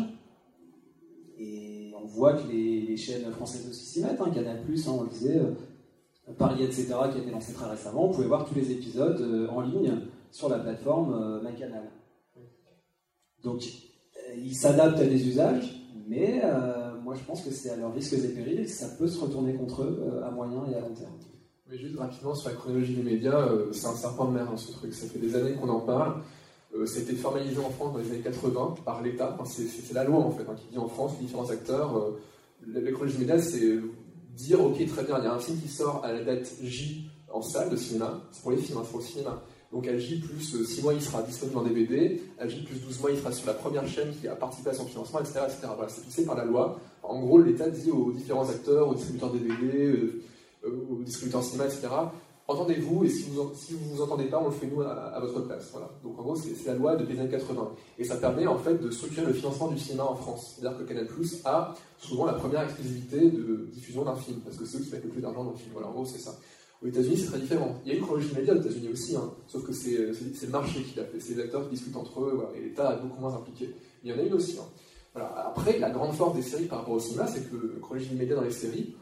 Et 1.37 1.91
on 2.01 2.05
voit 2.05 2.33
que 2.33 2.47
les, 2.47 2.95
chaînes 2.97 3.29
françaises 3.31 3.67
aussi 3.69 3.85
s'y 3.85 4.01
mettent. 4.01 4.19
Hein, 4.21 4.31
Canal, 4.33 4.57
hein, 4.57 4.91
on 4.91 5.03
le 5.03 5.09
disait, 5.09 5.37
euh, 5.37 6.33
Paris, 6.37 6.63
etc., 6.63 6.87
qui 7.11 7.17
a 7.17 7.21
été 7.21 7.31
lancé 7.31 7.53
très 7.53 7.69
récemment. 7.69 8.05
On 8.05 8.11
pouvait 8.11 8.27
voir 8.27 8.45
tous 8.45 8.55
les 8.55 8.71
épisodes 8.71 9.19
euh, 9.21 9.47
en 9.49 9.61
ligne 9.61 9.97
sur 10.31 10.49
la 10.49 10.59
plateforme 10.59 11.13
euh, 11.13 11.41
MyCanal. 11.41 11.89
Donc, 13.43 13.63
ils 14.37 14.55
s'adaptent 14.55 14.99
à 14.99 15.05
des 15.05 15.27
usages, 15.27 15.83
mais 16.07 16.43
moi 17.03 17.15
je 17.15 17.23
pense 17.23 17.41
que 17.41 17.49
c'est 17.49 17.71
à 17.71 17.75
leurs 17.75 17.91
risques 17.91 18.13
et 18.13 18.27
périls 18.27 18.69
ça 18.69 18.87
peut 18.99 19.07
se 19.07 19.19
retourner 19.19 19.55
contre 19.55 19.81
eux 19.81 20.21
à 20.23 20.29
moyen 20.29 20.63
et 20.71 20.75
à 20.75 20.81
long 20.81 20.93
terme. 20.93 21.15
Mais 21.67 21.75
juste 21.75 21.97
rapidement 21.97 22.35
sur 22.35 22.51
la 22.51 22.55
chronologie 22.55 22.93
des 22.93 23.01
médias, 23.01 23.49
c'est 23.71 23.87
un 23.87 23.95
serpent 23.95 24.25
de 24.25 24.33
mer 24.33 24.47
hein, 24.47 24.57
ce 24.57 24.71
truc. 24.73 24.93
Ça 24.93 25.07
fait 25.07 25.17
des 25.17 25.35
années 25.35 25.55
qu'on 25.55 25.69
en 25.69 25.81
parle. 25.81 26.21
Euh, 26.76 26.86
c'était 26.86 27.15
formalisé 27.15 27.59
en 27.59 27.69
France 27.69 27.93
dans 27.93 27.99
les 27.99 28.09
années 28.11 28.22
80 28.22 28.76
par 28.86 29.01
l'État. 29.01 29.38
c'est 29.45 29.93
la 29.93 30.03
loi 30.03 30.19
en 30.19 30.32
fait 30.32 30.43
hein, 30.49 30.55
qui 30.55 30.67
dit 30.72 30.78
en 30.78 30.88
France 30.88 31.13
les 31.19 31.26
différents 31.26 31.49
acteurs. 31.49 31.97
Euh, 31.97 32.19
l'écologie 32.65 33.17
médias, 33.17 33.39
c'est 33.39 33.80
dire 34.36 34.63
ok 34.63 34.86
très 34.88 35.03
bien, 35.03 35.17
il 35.19 35.26
y 35.26 35.28
a 35.28 35.34
un 35.34 35.39
film 35.39 35.59
qui 35.59 35.67
sort 35.67 36.03
à 36.05 36.13
la 36.13 36.24
date 36.24 36.49
J 36.63 37.09
en 37.32 37.41
salle 37.41 37.69
de 37.69 37.76
cinéma. 37.76 38.22
C'est 38.32 38.41
pour 38.41 38.51
les 38.51 38.57
films, 38.57 38.78
hein, 38.78 38.82
c'est 38.86 38.91
pour 38.91 38.99
le 38.99 39.05
cinéma. 39.05 39.43
Donc 39.74 39.88
à 39.88 39.97
J 39.97 40.19
plus 40.19 40.41
6 40.41 40.80
euh, 40.80 40.84
mois, 40.84 40.93
il 40.93 41.01
sera 41.01 41.24
disponible 41.24 41.57
en 41.57 41.63
DVD. 41.63 42.22
À 42.39 42.47
J 42.47 42.63
plus 42.63 42.80
12 42.80 43.01
mois, 43.01 43.11
il 43.11 43.17
sera 43.17 43.32
sur 43.32 43.47
la 43.47 43.53
première 43.53 43.88
chaîne 43.88 44.13
qui 44.19 44.28
a 44.28 44.36
participé 44.36 44.69
à 44.69 44.74
son 44.74 44.86
financement, 44.86 45.19
etc. 45.19 45.39
C'est 45.89 46.03
fixé 46.03 46.26
par 46.26 46.36
la 46.36 46.45
loi. 46.45 46.80
En 47.03 47.19
gros, 47.19 47.39
l'État 47.39 47.69
dit 47.69 47.91
aux 47.91 48.11
différents 48.11 48.49
acteurs, 48.49 48.88
aux 48.88 48.95
distributeurs 48.95 49.32
DVD, 49.32 49.93
aux 50.63 51.03
distributeurs 51.03 51.43
cinéma, 51.43 51.65
etc 51.65 51.88
entendez-vous, 52.51 53.03
et 53.03 53.09
si 53.09 53.29
vous 53.29 53.51
si 53.55 53.73
vous, 53.73 53.95
vous 53.95 54.01
entendez 54.01 54.25
pas, 54.25 54.39
on 54.39 54.45
le 54.45 54.51
fait 54.51 54.67
nous 54.67 54.81
à, 54.81 55.19
votre 55.19 55.41
place. 55.47 55.69
Voilà. 55.71 55.89
Donc 56.03 56.19
en 56.19 56.23
gros, 56.23 56.35
c'est 56.35 56.67
la 56.67 56.75
loi 56.75 56.95
depuis 56.95 57.15
les 57.15 57.21
années 57.21 57.29
80. 57.29 57.71
Et 57.97 58.03
ça 58.03 58.17
permet 58.17 58.47
en 58.47 58.57
fait 58.57 58.75
de 58.75 58.89
structurer 58.91 59.27
le 59.27 59.33
financement 59.33 59.67
du 59.67 59.79
cinéma 59.79 60.03
en 60.03 60.15
France. 60.15 60.55
C'est-à-dire 60.55 60.77
que 60.79 60.83
Canal 60.83 61.07
Plus 61.07 61.41
a 61.45 61.73
souvent 61.97 62.25
la 62.25 62.33
première 62.33 62.63
exclusivité 62.63 63.29
de 63.29 63.69
diffusion 63.73 64.03
d'un 64.03 64.15
film, 64.15 64.39
parce 64.41 64.57
que 64.57 64.65
c'est 64.65 64.77
eux 64.77 64.81
qui 64.81 64.91
mettent 64.91 65.03
le 65.03 65.09
plus 65.09 65.21
d'argent 65.21 65.43
dans 65.43 65.51
le 65.51 65.57
film. 65.57 65.71
Voilà, 65.73 65.87
en 65.87 65.91
gros, 65.91 66.05
c'est 66.05 66.19
ça. 66.19 66.37
Aux 66.83 66.87
États-Unis, 66.87 67.17
c'est 67.17 67.27
très 67.27 67.39
différent. 67.39 67.75
Il 67.85 67.91
y 67.91 67.95
a 67.95 67.97
une 67.97 68.03
chronologie 68.03 68.33
média 68.35 68.53
aux 68.53 68.59
États-Unis 68.59 68.89
aussi, 68.91 69.15
hein. 69.15 69.31
sauf 69.47 69.63
que 69.63 69.71
c'est 69.71 69.97
le 69.97 70.49
marché 70.49 70.81
qui 70.81 70.97
l'a 70.97 71.05
fait. 71.05 71.19
C'est 71.19 71.35
les 71.35 71.43
acteurs 71.43 71.63
qui 71.65 71.75
discutent 71.75 71.95
entre 71.95 72.21
eux, 72.21 72.47
et 72.55 72.61
l'État 72.61 72.95
est 72.95 73.01
beaucoup 73.01 73.21
moins 73.21 73.35
impliqué. 73.35 73.69
Il 74.03 74.09
y 74.09 74.13
en 74.13 74.17
a 74.17 74.23
une 74.23 74.33
aussi. 74.33 74.57
Hein. 74.59 74.65
Voilà. 75.13 75.29
Après, 75.47 75.77
la 75.77 75.89
grande 75.89 76.13
force 76.13 76.35
des 76.35 76.41
séries 76.41 76.65
par 76.65 76.79
rapport 76.79 76.95
au 76.95 76.99
cinéma, 76.99 77.27
c'est 77.27 77.51
que 77.51 77.55
la 77.55 77.79
chronologie 77.79 78.15
média 78.15 78.35
dans 78.35 78.41
les 78.41 78.51
séries, 78.51 78.95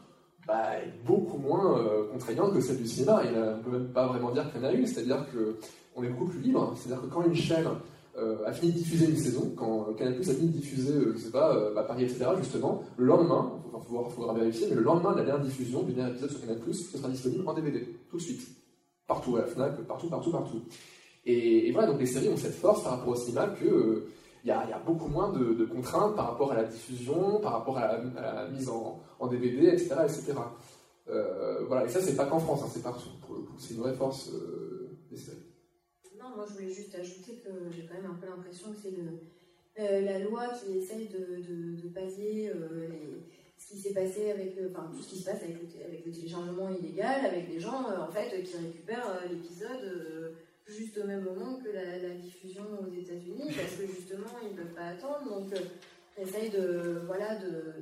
bah, 0.50 0.72
beaucoup 1.06 1.38
moins 1.38 1.78
euh, 1.78 2.08
contraignante 2.10 2.52
que 2.54 2.60
celle 2.60 2.78
du 2.78 2.88
cinéma. 2.88 3.22
Et 3.24 3.28
on 3.28 3.56
ne 3.58 3.62
peut 3.62 3.70
même 3.70 3.92
pas 3.92 4.08
vraiment 4.08 4.32
dire 4.32 4.50
qu'il 4.50 4.60
y 4.60 4.64
en 4.64 4.68
a 4.68 4.72
une, 4.72 4.84
c'est-à-dire 4.84 5.24
qu'on 5.30 6.02
est 6.02 6.08
beaucoup 6.08 6.26
plus 6.26 6.40
libre. 6.40 6.74
C'est-à-dire 6.76 7.04
que 7.04 7.06
quand 7.06 7.22
une 7.22 7.36
chaîne 7.36 7.68
euh, 8.18 8.44
a 8.44 8.52
fini 8.52 8.72
de 8.72 8.78
diffuser 8.78 9.10
une 9.10 9.16
saison, 9.16 9.52
quand 9.56 9.94
Canal 9.96 10.16
Plus 10.16 10.28
a 10.28 10.34
fini 10.34 10.48
de 10.48 10.58
diffuser, 10.58 10.92
euh, 10.92 11.12
je 11.14 11.18
sais 11.18 11.30
pas, 11.30 11.70
bah, 11.72 11.84
Paris, 11.84 12.02
etc., 12.02 12.26
justement, 12.38 12.82
le 12.96 13.06
lendemain, 13.06 13.52
il 13.72 14.12
faudra, 14.12 14.34
vérifier, 14.34 14.66
mais 14.68 14.74
le 14.74 14.82
lendemain 14.82 15.12
de 15.12 15.18
la 15.18 15.24
dernière 15.24 15.44
diffusion 15.44 15.84
du 15.84 15.92
dernier 15.92 16.10
épisode 16.10 16.30
sur 16.30 16.40
Canal 16.40 16.58
Plus, 16.58 16.90
ce 16.90 16.98
sera 16.98 17.08
disponible 17.08 17.48
en 17.48 17.54
DVD, 17.54 17.86
tout 18.10 18.16
de 18.16 18.22
suite. 18.22 18.40
Partout, 19.06 19.36
à 19.36 19.42
la 19.42 19.46
Fnac, 19.46 19.80
partout, 19.82 20.08
partout, 20.08 20.32
partout. 20.32 20.62
Et, 21.26 21.70
voilà, 21.70 21.86
donc 21.86 22.00
les 22.00 22.06
séries 22.06 22.28
ont 22.28 22.36
cette 22.36 22.54
force 22.54 22.82
par 22.82 22.98
rapport 22.98 23.12
au 23.12 23.16
cinéma 23.16 23.46
que 23.48 24.06
il 24.44 24.48
y, 24.48 24.52
a 24.52 24.78
beaucoup 24.84 25.08
moins 25.08 25.32
de, 25.32 25.64
contraintes 25.64 26.16
par 26.16 26.30
rapport 26.30 26.52
à 26.52 26.56
la 26.56 26.64
diffusion, 26.64 27.40
par 27.40 27.52
rapport 27.52 27.76
à 27.76 27.98
la, 27.98 28.48
mise 28.48 28.68
en, 28.70 29.26
DVD, 29.26 29.68
etc. 29.68 29.96
etc. 30.04 30.32
Euh, 31.08 31.64
voilà, 31.66 31.84
et 31.84 31.88
ça, 31.88 32.00
c'est 32.00 32.16
pas 32.16 32.26
qu'en 32.26 32.38
France, 32.38 32.62
hein, 32.64 32.70
c'est 32.72 32.82
partout. 32.82 33.10
C'est 33.58 33.74
une 33.74 33.80
vraie 33.80 33.94
force 33.94 34.30
euh, 34.32 34.96
des 35.10 35.16
séries. 35.16 35.36
Non, 36.18 36.36
moi, 36.36 36.46
je 36.48 36.54
voulais 36.54 36.72
juste 36.72 36.94
ajouter 36.94 37.42
que 37.44 37.50
j'ai 37.70 37.86
quand 37.86 37.94
même 37.94 38.10
un 38.10 38.14
peu 38.14 38.26
l'impression 38.26 38.70
que 38.70 38.76
c'est 38.82 39.82
euh, 39.82 40.00
la 40.02 40.18
loi 40.20 40.48
qui 40.48 40.78
essaye 40.78 41.08
de, 41.08 41.42
de, 41.82 41.88
baser 41.88 42.52
ce 43.58 43.74
qui 43.74 43.78
s'est 43.78 43.92
passé 43.92 44.30
avec 44.30 44.56
enfin, 44.70 44.90
tout 44.94 45.02
ce 45.02 45.08
qui 45.08 45.18
se 45.18 45.24
passe 45.24 45.42
avec 45.42 45.56
le, 45.60 45.84
avec 45.84 46.06
le 46.06 46.12
téléchargement 46.12 46.70
illégal, 46.70 47.26
avec 47.26 47.50
des 47.50 47.60
gens 47.60 47.84
en 47.84 48.10
fait 48.10 48.42
qui 48.42 48.56
récupèrent 48.56 49.20
l'épisode 49.30 50.34
juste 50.70 50.98
au 50.98 51.06
même 51.06 51.24
moment 51.24 51.58
que 51.58 51.68
la, 51.70 52.14
diffusion 52.14 52.62
aux 52.80 52.92
États-Unis, 52.92 53.52
parce 53.56 53.76
que 53.76 53.86
justement, 53.86 54.38
ils 54.42 54.56
ne 54.56 54.62
peuvent 54.62 54.74
pas 54.74 54.88
attendre. 54.88 55.40
Donc, 55.40 55.52
euh, 55.52 55.60
essaye 56.16 56.50
de, 56.50 57.02
voilà, 57.06 57.36
de, 57.38 57.74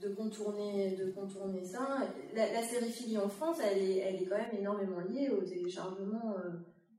de, 0.00 0.14
contourner, 0.14 0.96
de 0.96 1.10
contourner 1.12 1.64
ça. 1.64 1.98
La, 2.34 2.52
la 2.52 2.62
sériphilie 2.62 3.18
en 3.18 3.28
France, 3.28 3.58
elle 3.64 3.82
est, 3.82 3.98
elle 3.98 4.22
est 4.22 4.26
quand 4.26 4.36
même 4.36 4.58
énormément 4.58 5.00
liée 5.00 5.30
au 5.30 5.42
téléchargement 5.42 6.34
euh, 6.38 6.50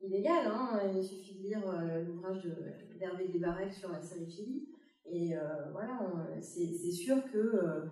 illégal. 0.01 0.47
Hein. 0.47 0.79
Il 0.95 1.03
suffit 1.03 1.35
de 1.35 1.43
lire 1.43 1.63
euh, 1.67 2.03
l'ouvrage 2.03 2.47
d'Hervé 2.99 3.27
Desbarek 3.27 3.73
sur 3.73 3.91
la 3.91 4.01
sériphilie. 4.01 4.69
Et 5.07 5.35
voilà, 5.71 5.99
c'est 6.41 6.91
sûr 6.91 7.17
que. 7.31 7.83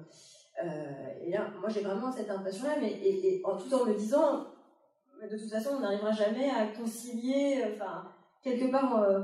et 1.22 1.30
là, 1.30 1.54
moi 1.60 1.70
j'ai 1.70 1.82
vraiment 1.82 2.12
cette 2.12 2.32
impression-là, 2.32 2.78
mais 2.82 2.92
et, 2.92 3.36
et, 3.36 3.42
en, 3.46 3.56
tout 3.56 3.72
en 3.72 3.86
me 3.86 3.94
disant, 3.94 4.48
de 5.30 5.38
toute 5.38 5.50
façon, 5.50 5.72
on 5.78 5.80
n'arrivera 5.80 6.12
jamais 6.12 6.50
à 6.50 6.68
concilier, 6.68 7.64
enfin, 7.74 8.04
quelque 8.42 8.72
part, 8.72 9.02
euh, 9.02 9.22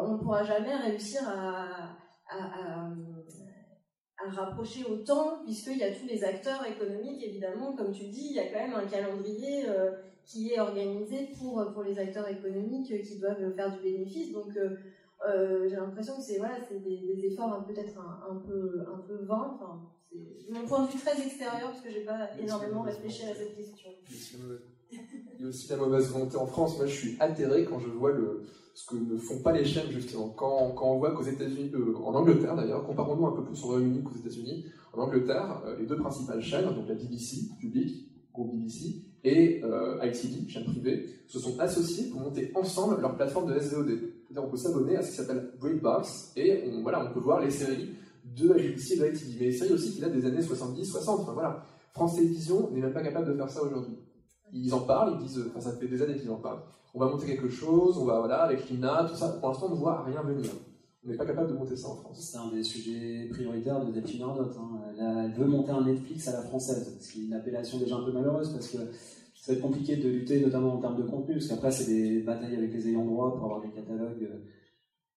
on 0.00 0.14
ne 0.14 0.18
pourra 0.18 0.42
jamais 0.42 0.74
réussir 0.74 1.22
à, 1.26 1.96
à, 2.30 2.90
rapprocher 4.30 4.84
autant, 4.84 5.42
puisqu'il 5.44 5.78
y 5.78 5.84
a 5.84 5.94
tous 5.94 6.06
les 6.06 6.22
acteurs 6.22 6.66
économiques, 6.66 7.22
évidemment, 7.24 7.74
comme 7.74 7.92
tu 7.92 8.08
dis, 8.08 8.28
il 8.30 8.36
y 8.36 8.40
a 8.40 8.52
quand 8.52 8.58
même 8.58 8.74
un 8.74 8.86
calendrier 8.86 9.66
euh, 9.68 9.92
qui 10.24 10.52
est 10.52 10.60
organisé 10.60 11.30
pour, 11.38 11.72
pour 11.72 11.82
les 11.82 11.98
acteurs 11.98 12.28
économiques 12.28 12.92
qui 13.04 13.18
doivent 13.18 13.54
faire 13.54 13.72
du 13.72 13.80
bénéfice. 13.80 14.32
Donc, 14.32 14.54
euh, 14.56 15.66
j'ai 15.68 15.76
l'impression 15.76 16.16
que 16.16 16.22
c'est 16.22 16.38
voilà, 16.38 16.58
c'est 16.68 16.82
des, 16.82 17.24
efforts 17.24 17.64
peut-être 17.66 17.98
un, 17.98 18.36
peu, 18.36 18.84
un 18.92 18.98
peu 18.98 19.24
vains. 19.24 19.54
Enfin, 19.54 19.80
c'est 20.10 20.52
mon 20.52 20.66
point 20.66 20.84
de 20.84 20.90
vue 20.90 20.98
très 20.98 21.18
extérieur, 21.20 21.70
parce 21.70 21.80
que 21.80 21.90
je 21.90 21.98
n'ai 22.00 22.04
pas 22.04 22.28
énormément 22.38 22.82
réfléchi 22.82 23.24
à 23.24 23.34
cette 23.34 23.54
question. 23.56 23.90
Il 24.90 25.42
y 25.42 25.44
a 25.44 25.48
aussi 25.48 25.68
la 25.68 25.76
mauvaise 25.76 26.10
volonté 26.10 26.36
en 26.36 26.46
France. 26.46 26.76
Moi, 26.78 26.86
je 26.86 26.94
suis 26.94 27.16
atterré 27.20 27.64
quand 27.64 27.78
je 27.78 27.88
vois 27.88 28.12
ce 28.74 28.86
que 28.86 28.96
ne 28.96 29.18
font 29.18 29.40
pas 29.40 29.52
les 29.52 29.64
chaînes, 29.64 29.90
justement. 29.90 30.28
Quand, 30.30 30.74
on 30.80 30.98
voit 30.98 31.12
qu'aux 31.12 31.24
États-Unis, 31.24 31.70
euh, 31.74 31.94
en 31.96 32.14
Angleterre 32.14 32.56
d'ailleurs, 32.56 32.84
comparons-nous 32.86 33.26
un 33.26 33.32
peu 33.32 33.44
plus 33.44 33.62
au 33.64 33.68
Royaume-Uni 33.68 34.02
qu'aux 34.02 34.16
États-Unis, 34.16 34.66
en 34.92 35.02
Angleterre, 35.02 35.62
euh, 35.66 35.76
les 35.78 35.86
deux 35.86 35.96
principales 35.96 36.40
chaînes, 36.40 36.64
donc 36.74 36.88
la 36.88 36.94
BBC, 36.94 37.48
publique, 37.58 38.08
groupe 38.32 38.52
BBC, 38.52 39.02
et 39.24 39.60
euh, 39.64 39.98
ITV, 40.02 40.48
chaîne 40.48 40.64
privée, 40.64 41.06
se 41.26 41.38
sont 41.38 41.58
associées 41.58 42.08
pour 42.08 42.20
monter 42.20 42.52
ensemble 42.54 43.00
leur 43.00 43.16
plateforme 43.16 43.52
de 43.52 43.58
SVOD. 43.58 43.98
On 44.36 44.48
peut 44.48 44.56
s'abonner 44.56 44.96
à 44.96 45.02
ce 45.02 45.10
qui 45.10 45.16
s'appelle 45.16 45.50
Breakbox, 45.58 46.32
et 46.36 46.62
on, 46.72 47.12
peut 47.12 47.20
voir 47.20 47.40
les 47.40 47.50
séries 47.50 47.90
de 48.24 48.48
la 48.48 48.54
BBC 48.54 48.94
et 48.94 48.98
de 48.98 49.06
ITV, 49.06 49.36
mais 49.40 49.46
les 49.46 49.52
séries 49.52 49.72
aussi 49.72 49.92
qui 49.92 50.00
datent 50.00 50.14
des 50.14 50.24
années 50.24 50.42
70, 50.42 50.84
60. 50.84 51.20
Enfin 51.20 51.32
voilà, 51.32 51.64
France 51.92 52.14
Télévisions 52.14 52.70
n'est 52.70 52.80
même 52.80 52.92
pas 52.92 53.02
capable 53.02 53.32
de 53.32 53.36
faire 53.36 53.50
ça 53.50 53.62
aujourd'hui. 53.62 53.96
Ils 54.52 54.74
en 54.74 54.80
parlent, 54.80 55.16
ils 55.18 55.26
disent, 55.26 55.44
enfin 55.50 55.60
ça 55.60 55.72
fait 55.76 55.88
des 55.88 56.02
années 56.02 56.16
qu'ils 56.16 56.30
en 56.30 56.36
parlent. 56.36 56.62
On 56.94 57.00
va 57.00 57.06
monter 57.06 57.26
quelque 57.26 57.48
chose, 57.48 57.98
on 57.98 58.04
va, 58.04 58.18
voilà, 58.18 58.42
avec 58.42 58.68
l'INA, 58.68 59.06
tout 59.08 59.16
ça. 59.16 59.28
Pour 59.28 59.48
l'instant, 59.48 59.66
on 59.66 59.74
ne 59.74 59.76
voit 59.76 60.02
rien 60.04 60.22
venir. 60.22 60.50
On 61.04 61.10
n'est 61.10 61.16
pas 61.16 61.26
capable 61.26 61.52
de 61.52 61.56
monter 61.56 61.76
ça 61.76 61.88
en 61.88 61.94
France. 61.94 62.18
C'est 62.20 62.38
un 62.38 62.48
des 62.48 62.62
sujets 62.62 63.28
prioritaires 63.30 63.84
de 63.84 63.92
Delphine 63.92 64.22
Arnott. 64.22 64.52
Hein. 64.58 64.80
Elle, 64.98 65.32
veut 65.32 65.46
monter 65.46 65.70
un 65.70 65.84
Netflix 65.84 66.28
à 66.28 66.32
la 66.32 66.42
française, 66.42 66.96
ce 67.00 67.12
qui 67.12 67.22
est 67.22 67.26
une 67.26 67.34
appellation 67.34 67.78
déjà 67.78 67.96
un 67.96 68.04
peu 68.04 68.12
malheureuse 68.12 68.52
parce 68.52 68.68
que 68.68 68.78
ça 68.78 69.52
va 69.52 69.58
être 69.58 69.62
compliqué 69.62 69.96
de 69.96 70.08
lutter, 70.08 70.40
notamment 70.40 70.74
en 70.74 70.80
termes 70.80 70.96
de 70.96 71.08
contenu, 71.08 71.34
parce 71.34 71.46
qu'après, 71.46 71.70
c'est 71.70 71.86
des 71.86 72.20
batailles 72.20 72.56
avec 72.56 72.72
les 72.72 72.88
ayants 72.88 73.04
droit 73.04 73.34
pour 73.34 73.44
avoir 73.44 73.60
des 73.60 73.70
catalogues 73.70 74.22
euh, 74.22 74.38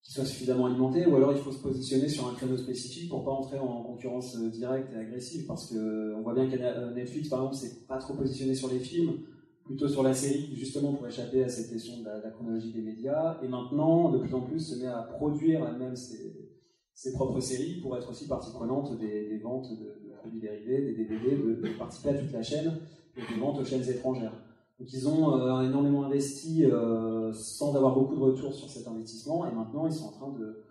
qui 0.04 0.12
soient 0.12 0.26
suffisamment 0.26 0.66
alimentés, 0.66 1.06
ou 1.06 1.16
alors 1.16 1.32
il 1.32 1.38
faut 1.38 1.52
se 1.52 1.62
positionner 1.62 2.10
sur 2.10 2.28
un 2.28 2.34
créneau 2.34 2.58
spécifique 2.58 3.10
pour 3.10 3.24
pas 3.24 3.32
entrer 3.32 3.60
en 3.60 3.84
concurrence 3.84 4.36
euh, 4.36 4.50
directe 4.50 4.92
et 4.94 4.98
agressive, 4.98 5.46
parce 5.46 5.70
que 5.70 5.76
euh, 5.76 6.16
on 6.18 6.22
voit 6.22 6.34
bien 6.34 6.50
que 6.50 6.94
Netflix, 6.96 7.30
par 7.30 7.40
exemple, 7.40 7.56
c'est 7.56 7.88
pas 7.88 7.98
trop 7.98 8.16
positionné 8.16 8.56
sur 8.56 8.70
les 8.70 8.80
films, 8.80 9.20
plutôt 9.64 9.88
sur 9.88 10.02
la 10.02 10.14
série, 10.14 10.56
justement 10.56 10.94
pour 10.94 11.08
échapper 11.08 11.44
à 11.44 11.50
cette 11.50 11.70
question 11.70 12.00
de 12.00 12.06
la, 12.06 12.32
chronologie 12.32 12.72
des 12.72 12.82
médias, 12.82 13.38
et 13.44 13.48
maintenant, 13.48 14.12
de 14.12 14.18
plus 14.18 14.34
en 14.34 14.42
plus, 14.42 14.60
se 14.60 14.76
met 14.82 14.88
à 14.88 15.04
produire 15.04 15.68
elle-même 15.68 15.96
ses, 15.96 16.50
ses, 16.96 17.14
propres 17.14 17.40
séries 17.40 17.80
pour 17.82 17.96
être 17.96 18.10
aussi 18.10 18.28
partie 18.28 18.52
prenante 18.52 18.98
des, 18.98 19.38
ventes 19.38 19.70
de, 19.80 20.12
produits 20.20 20.42
dérivés, 20.42 20.82
des 20.82 21.06
DVD, 21.06 21.36
de, 21.36 21.78
participer 21.78 22.10
à 22.10 22.14
toute 22.16 22.32
la 22.32 22.42
chaîne 22.42 22.80
et 23.16 23.34
des 23.34 23.40
ventes 23.40 23.60
aux 23.60 23.66
chaînes 23.66 23.88
étrangères. 23.88 24.34
Donc 24.82 24.92
ils 24.94 25.08
ont 25.08 25.40
euh, 25.40 25.62
énormément 25.62 26.06
investi 26.06 26.66
euh, 26.66 27.32
sans 27.34 27.76
avoir 27.76 27.94
beaucoup 27.94 28.16
de 28.16 28.20
retours 28.20 28.52
sur 28.52 28.68
cet 28.68 28.88
investissement, 28.88 29.46
et 29.46 29.54
maintenant 29.54 29.86
ils 29.86 29.94
sont 29.94 30.08
en 30.08 30.12
train 30.12 30.32
de, 30.32 30.64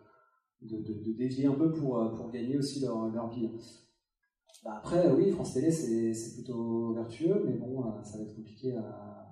de, 0.63 1.13
dévier 1.13 1.47
un 1.47 1.55
peu 1.55 1.73
pour, 1.73 1.97
euh, 1.97 2.09
pour 2.17 2.29
gagner 2.33 2.59
aussi 2.59 2.81
leur, 2.81 3.07
leur 3.07 3.29
vie. 3.29 3.49
Bah 4.65 4.73
après, 4.79 5.13
oui, 5.13 5.31
France 5.31 5.55
Télé, 5.55 5.71
c'est 5.71 6.35
plutôt 6.35 6.93
vertueux, 6.93 7.41
mais 7.47 7.53
bon, 7.53 7.85
ça 8.03 8.19
va 8.19 8.25
être 8.25 8.35
compliqué 8.35 8.77
à. 8.77 9.29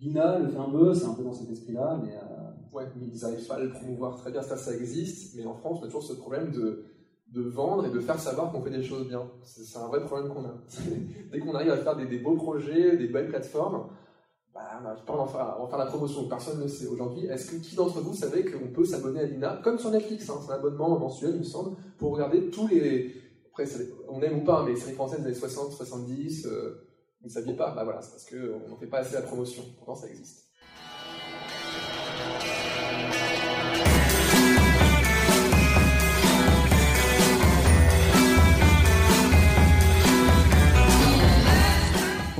Lina 0.00 0.38
le 0.38 0.48
fait 0.48 0.56
un 0.56 0.94
c'est 0.94 1.04
un 1.04 1.14
peu 1.14 1.22
dans 1.22 1.34
cet 1.34 1.50
esprit-là, 1.50 2.00
mais. 2.02 2.14
Euh, 2.14 2.76
ouais, 2.76 2.86
mais 2.96 3.06
ils 3.06 3.12
le 3.12 3.70
promouvoir 3.70 4.16
très 4.16 4.32
bien, 4.32 4.40
ça, 4.40 4.56
ça 4.56 4.74
existe, 4.74 5.36
mais 5.36 5.44
en 5.44 5.54
France, 5.56 5.80
on 5.82 5.84
a 5.84 5.86
toujours 5.88 6.02
ce 6.02 6.14
problème 6.14 6.52
de, 6.52 6.86
de 7.34 7.42
vendre 7.42 7.86
et 7.86 7.90
de 7.90 8.00
faire 8.00 8.18
savoir 8.18 8.52
qu'on 8.52 8.62
fait 8.62 8.70
des 8.70 8.82
choses 8.82 9.06
bien. 9.08 9.28
C'est 9.42 9.78
un 9.78 9.88
vrai 9.88 10.02
problème 10.04 10.32
qu'on 10.32 10.44
a. 10.44 10.54
Dès 11.32 11.40
qu'on 11.40 11.54
arrive 11.54 11.72
à 11.72 11.76
faire 11.78 11.96
des, 11.96 12.18
beaux 12.18 12.36
projets, 12.36 12.96
des 12.96 13.08
belles 13.08 13.28
plateformes, 13.28 13.88
bah, 14.54 14.60
on 14.78 14.84
n'arrive 14.84 15.04
pas 15.04 15.14
en, 15.14 15.26
faire, 15.26 15.78
la 15.78 15.86
promotion, 15.86 16.28
personne 16.28 16.58
ne 16.58 16.62
le 16.62 16.68
sait. 16.68 16.86
Aujourd'hui, 16.86 17.26
est-ce 17.26 17.50
que 17.50 17.56
qui 17.56 17.74
d'entre 17.74 18.00
vous 18.00 18.14
savait 18.14 18.44
qu'on 18.44 18.68
peut 18.68 18.84
s'abonner 18.84 19.20
à 19.20 19.24
Lina, 19.24 19.60
comme 19.64 19.78
sur 19.78 19.90
Netflix, 19.90 20.30
hein, 20.30 20.38
c'est 20.44 20.52
un 20.52 20.56
abonnement 20.56 20.96
mensuel, 20.96 21.32
il 21.34 21.40
me 21.40 21.44
semble, 21.44 21.76
pour 21.98 22.12
regarder 22.12 22.50
tous 22.50 22.68
les 22.68 23.24
après, 23.56 23.66
on 24.08 24.20
aime 24.20 24.38
ou 24.38 24.44
pas, 24.44 24.64
mais 24.64 24.72
les 24.72 24.76
séries 24.76 24.94
françaises 24.94 25.20
des 25.20 25.26
années 25.26 25.34
60, 25.34 25.70
70, 25.70 26.46
euh, 26.46 26.88
vous 27.20 27.28
ne 27.28 27.32
saviez 27.32 27.54
pas? 27.54 27.70
Bah 27.70 27.84
voilà, 27.84 28.02
c'est 28.02 28.10
parce 28.10 28.28
qu'on 28.28 28.68
n'en 28.68 28.76
fait 28.76 28.88
pas 28.88 28.98
assez 28.98 29.14
la 29.14 29.22
promotion. 29.22 29.62
Pourtant, 29.78 29.94
ça 29.94 30.08
existe. 30.08 30.48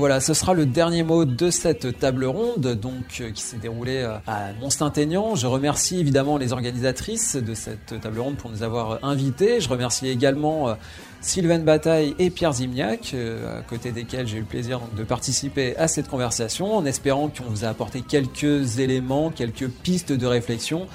Voilà, 0.05 0.19
ce 0.19 0.35
sera 0.35 0.53
le 0.53 0.67
dernier 0.67 1.01
mot 1.01 1.25
de 1.25 1.49
cette 1.49 1.97
table 1.97 2.25
ronde, 2.25 2.63
euh, 2.67 3.31
qui 3.31 3.41
s'est 3.41 3.57
déroulée 3.57 4.03
euh, 4.03 4.17
à 4.27 4.53
Mont-Saint-Aignan. 4.61 5.33
Je 5.33 5.47
remercie 5.47 5.99
évidemment 5.99 6.37
les 6.37 6.53
organisatrices 6.53 7.35
de 7.35 7.55
cette 7.55 7.99
table 7.99 8.19
ronde 8.19 8.35
pour 8.35 8.51
nous 8.51 8.61
avoir 8.61 9.03
invités. 9.03 9.59
Je 9.59 9.67
remercie 9.67 10.07
également 10.07 10.69
euh, 10.69 10.75
Sylvain 11.21 11.57
Bataille 11.57 12.13
et 12.19 12.29
Pierre 12.29 12.53
Zimniak, 12.53 13.15
à 13.15 13.63
côté 13.63 13.91
desquels 13.91 14.27
j'ai 14.27 14.37
eu 14.37 14.41
le 14.41 14.45
plaisir 14.45 14.79
de 14.95 15.03
participer 15.03 15.75
à 15.77 15.87
cette 15.87 16.07
conversation, 16.07 16.77
en 16.77 16.85
espérant 16.85 17.29
qu'on 17.29 17.49
vous 17.49 17.65
a 17.65 17.69
apporté 17.69 18.01
quelques 18.01 18.77
éléments, 18.77 19.31
quelques 19.31 19.69
pistes 19.69 20.13
de 20.13 20.27
réflexion 20.27 20.85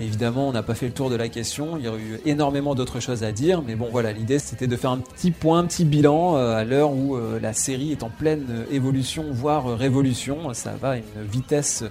Évidemment, 0.00 0.48
on 0.48 0.52
n'a 0.52 0.62
pas 0.62 0.74
fait 0.74 0.86
le 0.86 0.92
tour 0.92 1.10
de 1.10 1.16
la 1.16 1.28
question, 1.28 1.76
il 1.76 1.84
y 1.84 1.88
aurait 1.88 1.98
eu 1.98 2.20
énormément 2.24 2.76
d'autres 2.76 3.00
choses 3.00 3.24
à 3.24 3.32
dire, 3.32 3.62
mais 3.66 3.74
bon 3.74 3.88
voilà, 3.90 4.12
l'idée 4.12 4.38
c'était 4.38 4.68
de 4.68 4.76
faire 4.76 4.90
un 4.90 4.98
petit 4.98 5.32
point, 5.32 5.58
un 5.58 5.64
petit 5.64 5.84
bilan 5.84 6.36
euh, 6.36 6.56
à 6.56 6.64
l'heure 6.64 6.92
où 6.92 7.16
euh, 7.16 7.40
la 7.40 7.52
série 7.52 7.90
est 7.90 8.04
en 8.04 8.08
pleine 8.08 8.64
évolution, 8.70 9.24
voire 9.32 9.76
révolution. 9.76 10.54
Ça 10.54 10.74
va 10.80 10.90
à 10.90 10.96
une 10.96 11.02
vitesse 11.28 11.82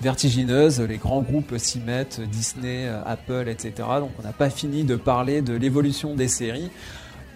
vertigineuse, 0.00 0.80
les 0.80 0.98
grands 0.98 1.22
groupes 1.22 1.58
s'y 1.58 1.80
mettent, 1.80 2.20
Disney, 2.20 2.88
Apple, 3.04 3.48
etc. 3.48 3.72
Donc 3.98 4.10
on 4.18 4.22
n'a 4.22 4.32
pas 4.32 4.48
fini 4.48 4.84
de 4.84 4.94
parler 4.94 5.42
de 5.42 5.54
l'évolution 5.54 6.14
des 6.14 6.28
séries. 6.28 6.70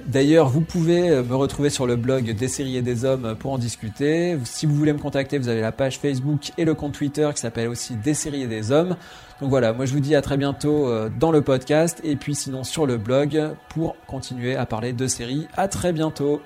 D'ailleurs, 0.06 0.50
vous 0.50 0.60
pouvez 0.60 1.08
euh, 1.08 1.22
me 1.22 1.34
retrouver 1.34 1.70
sur 1.70 1.86
le 1.86 1.96
blog 1.96 2.30
des 2.30 2.48
séries 2.48 2.76
et 2.76 2.82
des 2.82 3.04
hommes 3.04 3.36
pour 3.38 3.52
en 3.52 3.58
discuter. 3.58 4.36
Si 4.44 4.66
vous 4.66 4.74
voulez 4.74 4.92
me 4.92 4.98
contacter, 4.98 5.38
vous 5.38 5.48
avez 5.48 5.62
la 5.62 5.72
page 5.72 5.98
Facebook 5.98 6.52
et 6.58 6.64
le 6.64 6.74
compte 6.74 6.92
Twitter 6.92 7.28
qui 7.34 7.40
s'appelle 7.40 7.68
aussi 7.68 7.94
des 7.96 8.12
séries 8.12 8.42
et 8.42 8.46
des 8.46 8.70
hommes. 8.70 8.96
Donc 9.40 9.50
voilà, 9.50 9.72
moi 9.72 9.84
je 9.84 9.92
vous 9.92 10.00
dis 10.00 10.14
à 10.14 10.22
très 10.22 10.36
bientôt 10.36 10.88
euh, 10.88 11.10
dans 11.18 11.32
le 11.32 11.42
podcast 11.42 12.00
et 12.04 12.16
puis 12.16 12.34
sinon 12.34 12.64
sur 12.64 12.86
le 12.86 12.96
blog 12.96 13.54
pour 13.68 13.96
continuer 14.06 14.56
à 14.56 14.66
parler 14.66 14.92
de 14.92 15.06
séries. 15.06 15.48
À 15.56 15.68
très 15.68 15.92
bientôt. 15.92 16.40